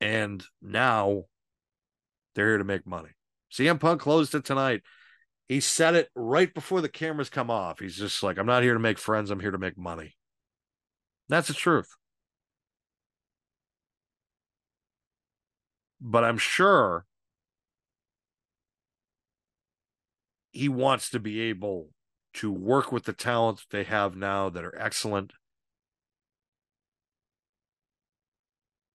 And 0.00 0.42
now 0.60 1.26
they're 2.34 2.48
here 2.48 2.58
to 2.58 2.64
make 2.64 2.86
money. 2.86 3.10
CM 3.52 3.78
Punk 3.78 4.00
closed 4.00 4.34
it 4.34 4.44
tonight. 4.44 4.82
He 5.50 5.60
said 5.60 5.94
it 5.94 6.08
right 6.14 6.52
before 6.54 6.80
the 6.80 6.88
cameras 6.88 7.28
come 7.28 7.50
off. 7.50 7.80
He's 7.80 7.96
just 7.96 8.22
like, 8.22 8.38
I'm 8.38 8.46
not 8.46 8.62
here 8.62 8.74
to 8.74 8.80
make 8.80 8.98
friends. 8.98 9.30
I'm 9.30 9.40
here 9.40 9.50
to 9.50 9.58
make 9.58 9.76
money. 9.76 10.16
That's 11.28 11.48
the 11.48 11.54
truth. 11.54 11.96
but 16.00 16.24
I'm 16.24 16.38
sure 16.38 17.04
he 20.50 20.68
wants 20.68 21.10
to 21.10 21.20
be 21.20 21.40
able 21.42 21.90
to 22.34 22.50
work 22.50 22.90
with 22.90 23.04
the 23.04 23.12
talent 23.12 23.62
they 23.70 23.84
have 23.84 24.16
now 24.16 24.48
that 24.48 24.64
are 24.64 24.76
excellent. 24.78 25.32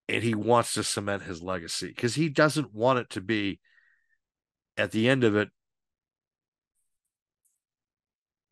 And 0.07 0.23
he 0.23 0.35
wants 0.35 0.73
to 0.73 0.83
cement 0.83 1.23
his 1.23 1.41
legacy 1.41 1.87
because 1.87 2.15
he 2.15 2.29
doesn't 2.29 2.73
want 2.73 2.99
it 2.99 3.09
to 3.11 3.21
be 3.21 3.59
at 4.77 4.91
the 4.91 5.07
end 5.09 5.23
of 5.23 5.35
it. 5.35 5.49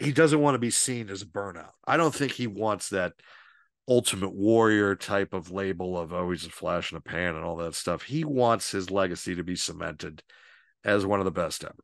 He 0.04 0.12
doesn't 0.12 0.42
want 0.42 0.56
to 0.56 0.60
be 0.60 0.70
seen 0.70 1.10
as 1.10 1.22
a 1.22 1.26
burnout. 1.26 1.72
I 1.88 1.96
don't 1.96 2.14
think 2.14 2.34
he 2.34 2.48
wants 2.48 2.90
that 2.90 3.14
ultimate 3.88 4.34
warrior 4.34 4.96
type 4.96 5.34
of 5.34 5.52
label 5.52 5.98
of 5.98 6.14
oh 6.14 6.32
he's 6.32 6.46
a 6.46 6.50
flash 6.50 6.92
in 6.92 6.98
a 6.98 7.02
pan 7.02 7.36
and 7.36 7.44
all 7.44 7.58
that 7.58 7.76
stuff. 7.76 8.04
He 8.04 8.24
wants 8.24 8.72
his 8.72 8.92
legacy 8.92 9.36
to 9.36 9.44
be 9.44 9.56
cemented 9.56 10.24
as 10.84 11.06
one 11.06 11.20
of 11.20 11.26
the 11.26 11.32
best 11.32 11.64
ever. 11.64 11.84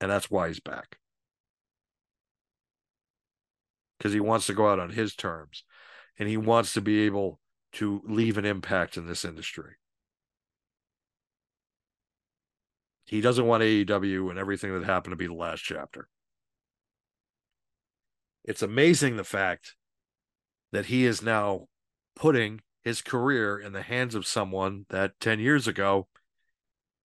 And 0.00 0.10
that's 0.10 0.30
why 0.30 0.48
he's 0.48 0.60
back. 0.60 0.98
Because 3.98 4.12
he 4.12 4.20
wants 4.20 4.46
to 4.46 4.54
go 4.54 4.68
out 4.68 4.80
on 4.80 4.90
his 4.90 5.14
terms 5.14 5.64
and 6.18 6.28
he 6.28 6.36
wants 6.36 6.74
to 6.74 6.80
be 6.80 7.00
able 7.00 7.40
to 7.74 8.02
leave 8.06 8.36
an 8.36 8.44
impact 8.44 8.96
in 8.96 9.06
this 9.06 9.24
industry. 9.24 9.74
He 13.12 13.20
doesn't 13.20 13.46
want 13.46 13.62
AEW 13.62 14.30
and 14.30 14.38
everything 14.38 14.72
that 14.72 14.86
happened 14.86 15.12
to 15.12 15.16
be 15.16 15.26
the 15.26 15.34
last 15.34 15.60
chapter 15.60 16.08
it's 18.44 18.62
amazing 18.62 19.16
the 19.16 19.24
fact 19.24 19.76
that 20.72 20.86
he 20.86 21.04
is 21.04 21.22
now 21.22 21.68
putting 22.16 22.60
his 22.82 23.00
career 23.00 23.58
in 23.58 23.72
the 23.72 23.82
hands 23.82 24.14
of 24.14 24.26
someone 24.26 24.86
that 24.88 25.18
10 25.20 25.38
years 25.38 25.68
ago 25.68 26.08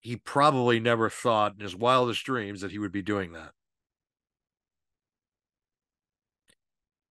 he 0.00 0.16
probably 0.16 0.80
never 0.80 1.08
thought 1.08 1.54
in 1.54 1.60
his 1.60 1.76
wildest 1.76 2.24
dreams 2.24 2.60
that 2.60 2.70
he 2.70 2.78
would 2.78 2.92
be 2.92 3.02
doing 3.02 3.32
that. 3.32 3.52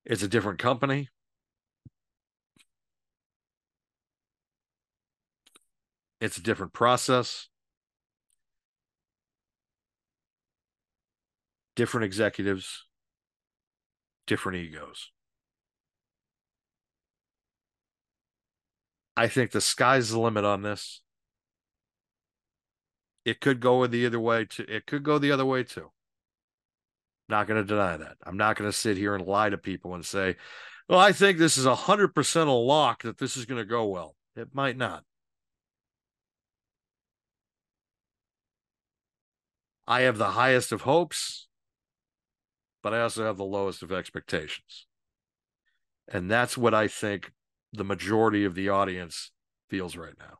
It's 0.04 0.22
a 0.22 0.28
different 0.28 0.60
company. 0.60 1.08
It's 6.20 6.38
a 6.38 6.42
different 6.42 6.72
process. 6.72 7.48
Different 11.76 12.04
executives 12.04 12.86
different 14.26 14.58
egos. 14.58 15.10
I 19.16 19.28
think 19.28 19.50
the 19.50 19.60
sky's 19.60 20.10
the 20.10 20.20
limit 20.20 20.44
on 20.44 20.62
this. 20.62 21.00
It 23.24 23.40
could 23.40 23.60
go 23.60 23.86
the 23.86 24.06
other 24.06 24.20
way 24.20 24.44
too. 24.44 24.66
It 24.68 24.86
could 24.86 25.02
go 25.02 25.18
the 25.18 25.32
other 25.32 25.46
way 25.46 25.64
too. 25.64 25.90
Not 27.28 27.46
going 27.46 27.60
to 27.60 27.66
deny 27.66 27.96
that. 27.96 28.16
I'm 28.24 28.36
not 28.36 28.56
going 28.56 28.70
to 28.70 28.76
sit 28.76 28.96
here 28.96 29.14
and 29.14 29.26
lie 29.26 29.50
to 29.50 29.58
people 29.58 29.94
and 29.94 30.04
say, 30.04 30.36
well, 30.88 31.00
I 31.00 31.12
think 31.12 31.38
this 31.38 31.58
is 31.58 31.66
a 31.66 31.74
100% 31.74 32.46
a 32.46 32.50
lock 32.50 33.02
that 33.02 33.18
this 33.18 33.36
is 33.36 33.46
going 33.46 33.58
to 33.58 33.64
go 33.64 33.86
well. 33.86 34.14
It 34.36 34.54
might 34.54 34.76
not. 34.76 35.02
I 39.88 40.02
have 40.02 40.18
the 40.18 40.32
highest 40.32 40.72
of 40.72 40.82
hopes 40.82 41.45
but 42.86 42.94
I 42.94 43.00
also 43.00 43.24
have 43.24 43.36
the 43.36 43.42
lowest 43.42 43.82
of 43.82 43.90
expectations. 43.90 44.86
And 46.06 46.30
that's 46.30 46.56
what 46.56 46.72
I 46.72 46.86
think 46.86 47.32
the 47.72 47.82
majority 47.82 48.44
of 48.44 48.54
the 48.54 48.68
audience 48.68 49.32
feels 49.68 49.96
right 49.96 50.14
now. 50.20 50.38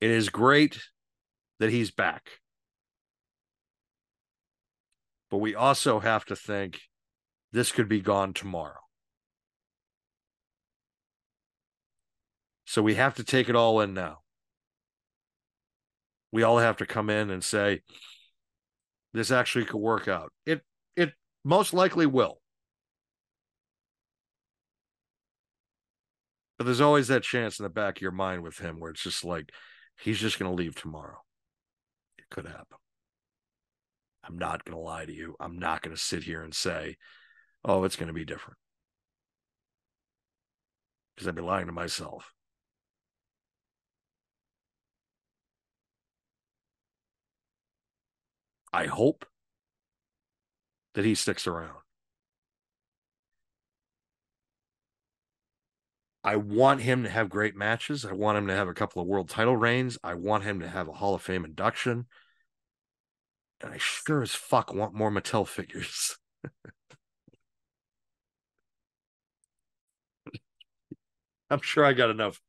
It 0.00 0.10
is 0.10 0.28
great 0.28 0.80
that 1.60 1.70
he's 1.70 1.92
back. 1.92 2.40
But 5.30 5.38
we 5.38 5.54
also 5.54 6.00
have 6.00 6.24
to 6.24 6.34
think 6.34 6.80
this 7.52 7.70
could 7.70 7.88
be 7.88 8.00
gone 8.00 8.32
tomorrow. 8.32 8.80
So 12.66 12.82
we 12.82 12.96
have 12.96 13.14
to 13.14 13.22
take 13.22 13.48
it 13.48 13.54
all 13.54 13.80
in 13.80 13.94
now. 13.94 14.22
We 16.32 16.42
all 16.42 16.58
have 16.58 16.78
to 16.78 16.86
come 16.86 17.08
in 17.08 17.30
and 17.30 17.44
say, 17.44 17.82
this 19.12 19.30
actually 19.30 19.64
could 19.64 19.80
work 19.80 20.08
out. 20.08 20.32
It 20.46 20.62
it 20.96 21.12
most 21.44 21.72
likely 21.72 22.06
will. 22.06 22.40
But 26.58 26.64
there's 26.64 26.80
always 26.80 27.08
that 27.08 27.22
chance 27.22 27.58
in 27.58 27.62
the 27.62 27.70
back 27.70 27.98
of 27.98 28.02
your 28.02 28.10
mind 28.10 28.42
with 28.42 28.58
him 28.58 28.80
where 28.80 28.90
it's 28.90 29.02
just 29.02 29.24
like 29.24 29.52
he's 30.00 30.18
just 30.18 30.38
going 30.38 30.50
to 30.50 30.56
leave 30.56 30.74
tomorrow. 30.74 31.18
It 32.18 32.24
could 32.30 32.46
happen. 32.46 32.78
I'm 34.24 34.36
not 34.36 34.64
going 34.64 34.76
to 34.76 34.82
lie 34.82 35.06
to 35.06 35.12
you. 35.12 35.36
I'm 35.40 35.58
not 35.58 35.82
going 35.82 35.94
to 35.94 36.02
sit 36.02 36.24
here 36.24 36.42
and 36.42 36.54
say, 36.54 36.96
"Oh, 37.64 37.84
it's 37.84 37.96
going 37.96 38.08
to 38.08 38.12
be 38.12 38.24
different." 38.24 38.58
Because 41.14 41.28
I'd 41.28 41.34
be 41.34 41.42
lying 41.42 41.66
to 41.66 41.72
myself. 41.72 42.32
I 48.72 48.86
hope 48.86 49.24
that 50.94 51.04
he 51.04 51.14
sticks 51.14 51.46
around. 51.46 51.78
I 56.24 56.36
want 56.36 56.82
him 56.82 57.04
to 57.04 57.08
have 57.08 57.30
great 57.30 57.56
matches. 57.56 58.04
I 58.04 58.12
want 58.12 58.36
him 58.36 58.48
to 58.48 58.54
have 58.54 58.68
a 58.68 58.74
couple 58.74 59.00
of 59.00 59.08
world 59.08 59.28
title 59.28 59.56
reigns. 59.56 59.96
I 60.04 60.14
want 60.14 60.44
him 60.44 60.60
to 60.60 60.68
have 60.68 60.88
a 60.88 60.92
Hall 60.92 61.14
of 61.14 61.22
Fame 61.22 61.44
induction. 61.44 62.06
And 63.60 63.72
I 63.72 63.78
sure 63.78 64.22
as 64.22 64.34
fuck 64.34 64.74
want 64.74 64.94
more 64.94 65.10
Mattel 65.10 65.46
figures. 65.46 66.18
I'm 71.50 71.60
sure 71.62 71.84
I 71.84 71.92
got 71.92 72.10
enough 72.10 72.40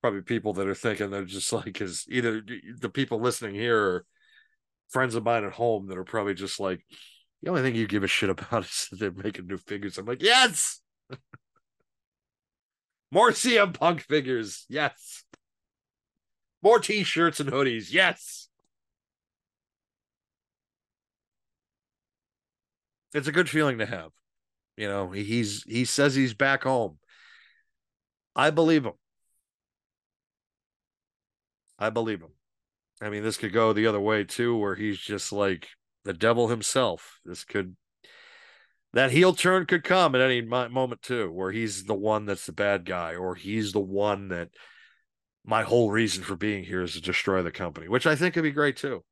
probably 0.00 0.22
people 0.22 0.52
that 0.54 0.68
are 0.68 0.74
thinking 0.74 1.10
they're 1.10 1.24
just 1.24 1.52
like, 1.52 1.80
is 1.80 2.04
either 2.08 2.42
the 2.78 2.88
people 2.90 3.18
listening 3.20 3.54
here 3.54 3.78
or 3.78 4.04
friends 4.94 5.16
of 5.16 5.24
mine 5.24 5.44
at 5.44 5.52
home 5.52 5.88
that 5.88 5.98
are 5.98 6.04
probably 6.04 6.34
just 6.34 6.60
like, 6.60 6.80
the 7.42 7.50
only 7.50 7.62
thing 7.62 7.74
you 7.74 7.88
give 7.88 8.04
a 8.04 8.06
shit 8.06 8.30
about 8.30 8.64
is 8.64 8.86
that 8.90 9.00
they're 9.00 9.10
making 9.10 9.48
new 9.48 9.58
figures. 9.58 9.98
I'm 9.98 10.06
like, 10.06 10.22
yes. 10.22 10.80
More 13.10 13.32
CM 13.32 13.74
Punk 13.74 14.00
figures. 14.02 14.64
Yes. 14.68 15.24
More 16.62 16.78
t-shirts 16.78 17.40
and 17.40 17.50
hoodies. 17.50 17.92
Yes. 17.92 18.48
It's 23.12 23.28
a 23.28 23.32
good 23.32 23.50
feeling 23.50 23.78
to 23.78 23.86
have. 23.86 24.10
You 24.76 24.88
know, 24.88 25.10
he's 25.10 25.62
he 25.64 25.84
says 25.84 26.16
he's 26.16 26.34
back 26.34 26.64
home. 26.64 26.98
I 28.34 28.50
believe 28.50 28.84
him. 28.84 28.94
I 31.78 31.90
believe 31.90 32.20
him. 32.20 32.30
I 33.04 33.10
mean, 33.10 33.22
this 33.22 33.36
could 33.36 33.52
go 33.52 33.74
the 33.74 33.86
other 33.86 34.00
way 34.00 34.24
too, 34.24 34.56
where 34.56 34.74
he's 34.74 34.98
just 34.98 35.30
like 35.30 35.68
the 36.04 36.14
devil 36.14 36.48
himself. 36.48 37.20
This 37.22 37.44
could 37.44 37.76
that 38.94 39.10
heel 39.10 39.34
turn 39.34 39.66
could 39.66 39.84
come 39.84 40.14
at 40.14 40.22
any 40.22 40.40
moment 40.40 41.02
too, 41.02 41.30
where 41.30 41.52
he's 41.52 41.84
the 41.84 41.94
one 41.94 42.24
that's 42.24 42.46
the 42.46 42.52
bad 42.52 42.86
guy, 42.86 43.14
or 43.14 43.34
he's 43.34 43.72
the 43.72 43.80
one 43.80 44.28
that 44.28 44.48
my 45.44 45.64
whole 45.64 45.90
reason 45.90 46.24
for 46.24 46.34
being 46.34 46.64
here 46.64 46.80
is 46.80 46.94
to 46.94 47.02
destroy 47.02 47.42
the 47.42 47.52
company, 47.52 47.88
which 47.88 48.06
I 48.06 48.16
think 48.16 48.32
could 48.32 48.42
be 48.42 48.52
great 48.52 48.78
too. 48.78 49.04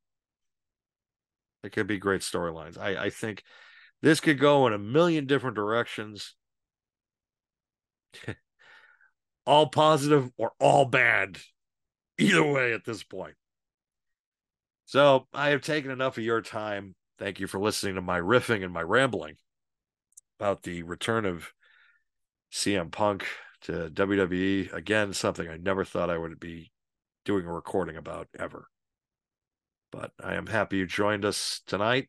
It 1.63 1.71
could 1.71 1.85
be 1.85 1.99
great 1.99 2.21
storylines. 2.21 2.79
I, 2.79 3.05
I 3.05 3.09
think 3.11 3.43
this 4.01 4.19
could 4.19 4.39
go 4.39 4.65
in 4.65 4.73
a 4.73 4.79
million 4.79 5.27
different 5.27 5.55
directions. 5.55 6.33
all 9.45 9.67
positive 9.67 10.31
or 10.35 10.53
all 10.59 10.85
bad. 10.85 11.37
Either 12.17 12.43
way 12.43 12.73
at 12.73 12.85
this 12.85 13.03
point. 13.03 13.35
So 14.93 15.25
I 15.33 15.49
have 15.49 15.61
taken 15.63 15.89
enough 15.89 16.19
of 16.19 16.23
your 16.23 16.43
time. 16.43 16.93
Thank 17.17 17.39
you 17.39 17.47
for 17.47 17.59
listening 17.59 17.95
to 17.95 18.01
my 18.01 18.19
riffing 18.19 18.63
and 18.63 18.71
my 18.71 18.83
rambling 18.83 19.37
about 20.39 20.61
the 20.61 20.83
return 20.83 21.25
of 21.25 21.51
CM 22.51 22.91
Punk 22.91 23.25
to 23.61 23.89
WWE. 23.89 24.71
Again, 24.71 25.11
something 25.13 25.49
I 25.49 25.57
never 25.57 25.83
thought 25.83 26.11
I 26.11 26.17
would 26.19 26.39
be 26.39 26.71
doing 27.25 27.47
a 27.47 27.51
recording 27.51 27.97
about 27.97 28.27
ever. 28.37 28.67
But 29.91 30.11
I 30.23 30.35
am 30.35 30.45
happy 30.45 30.77
you 30.77 30.85
joined 30.85 31.25
us 31.25 31.61
tonight. 31.65 32.07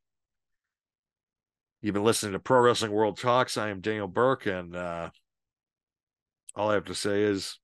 You've 1.81 1.94
been 1.94 2.05
listening 2.05 2.32
to 2.35 2.39
Pro 2.39 2.61
Wrestling 2.61 2.93
World 2.93 3.16
Talks. 3.16 3.56
I 3.56 3.70
am 3.70 3.81
Daniel 3.81 4.09
Burke, 4.09 4.44
and 4.44 4.77
uh, 4.77 5.09
all 6.55 6.69
I 6.69 6.74
have 6.74 6.85
to 6.85 6.94
say 6.94 7.23
is 7.23 7.59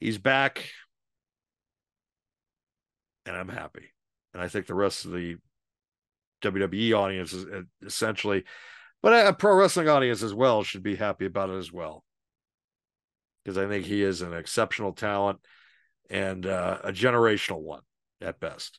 he's 0.00 0.18
back 0.18 0.64
and 3.26 3.36
I'm 3.36 3.48
happy. 3.48 3.92
And 4.34 4.42
I 4.42 4.48
think 4.48 4.66
the 4.66 4.74
rest 4.74 5.04
of 5.04 5.12
the 5.12 5.36
WWE 6.42 6.92
audience 6.94 7.32
is 7.32 7.44
uh, 7.44 7.62
essentially, 7.84 8.44
but 9.02 9.26
a 9.26 9.32
pro 9.32 9.54
wrestling 9.54 9.88
audience 9.88 10.22
as 10.22 10.34
well 10.34 10.62
should 10.62 10.82
be 10.82 10.96
happy 10.96 11.26
about 11.26 11.50
it 11.50 11.58
as 11.58 11.72
well. 11.72 12.04
Because 13.44 13.58
I 13.58 13.66
think 13.66 13.84
he 13.86 14.02
is 14.02 14.22
an 14.22 14.32
exceptional 14.32 14.92
talent 14.92 15.40
and 16.08 16.46
uh, 16.46 16.78
a 16.84 16.92
generational 16.92 17.60
one 17.60 17.82
at 18.20 18.38
best. 18.38 18.78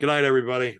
Good 0.00 0.06
night, 0.06 0.24
everybody. 0.24 0.74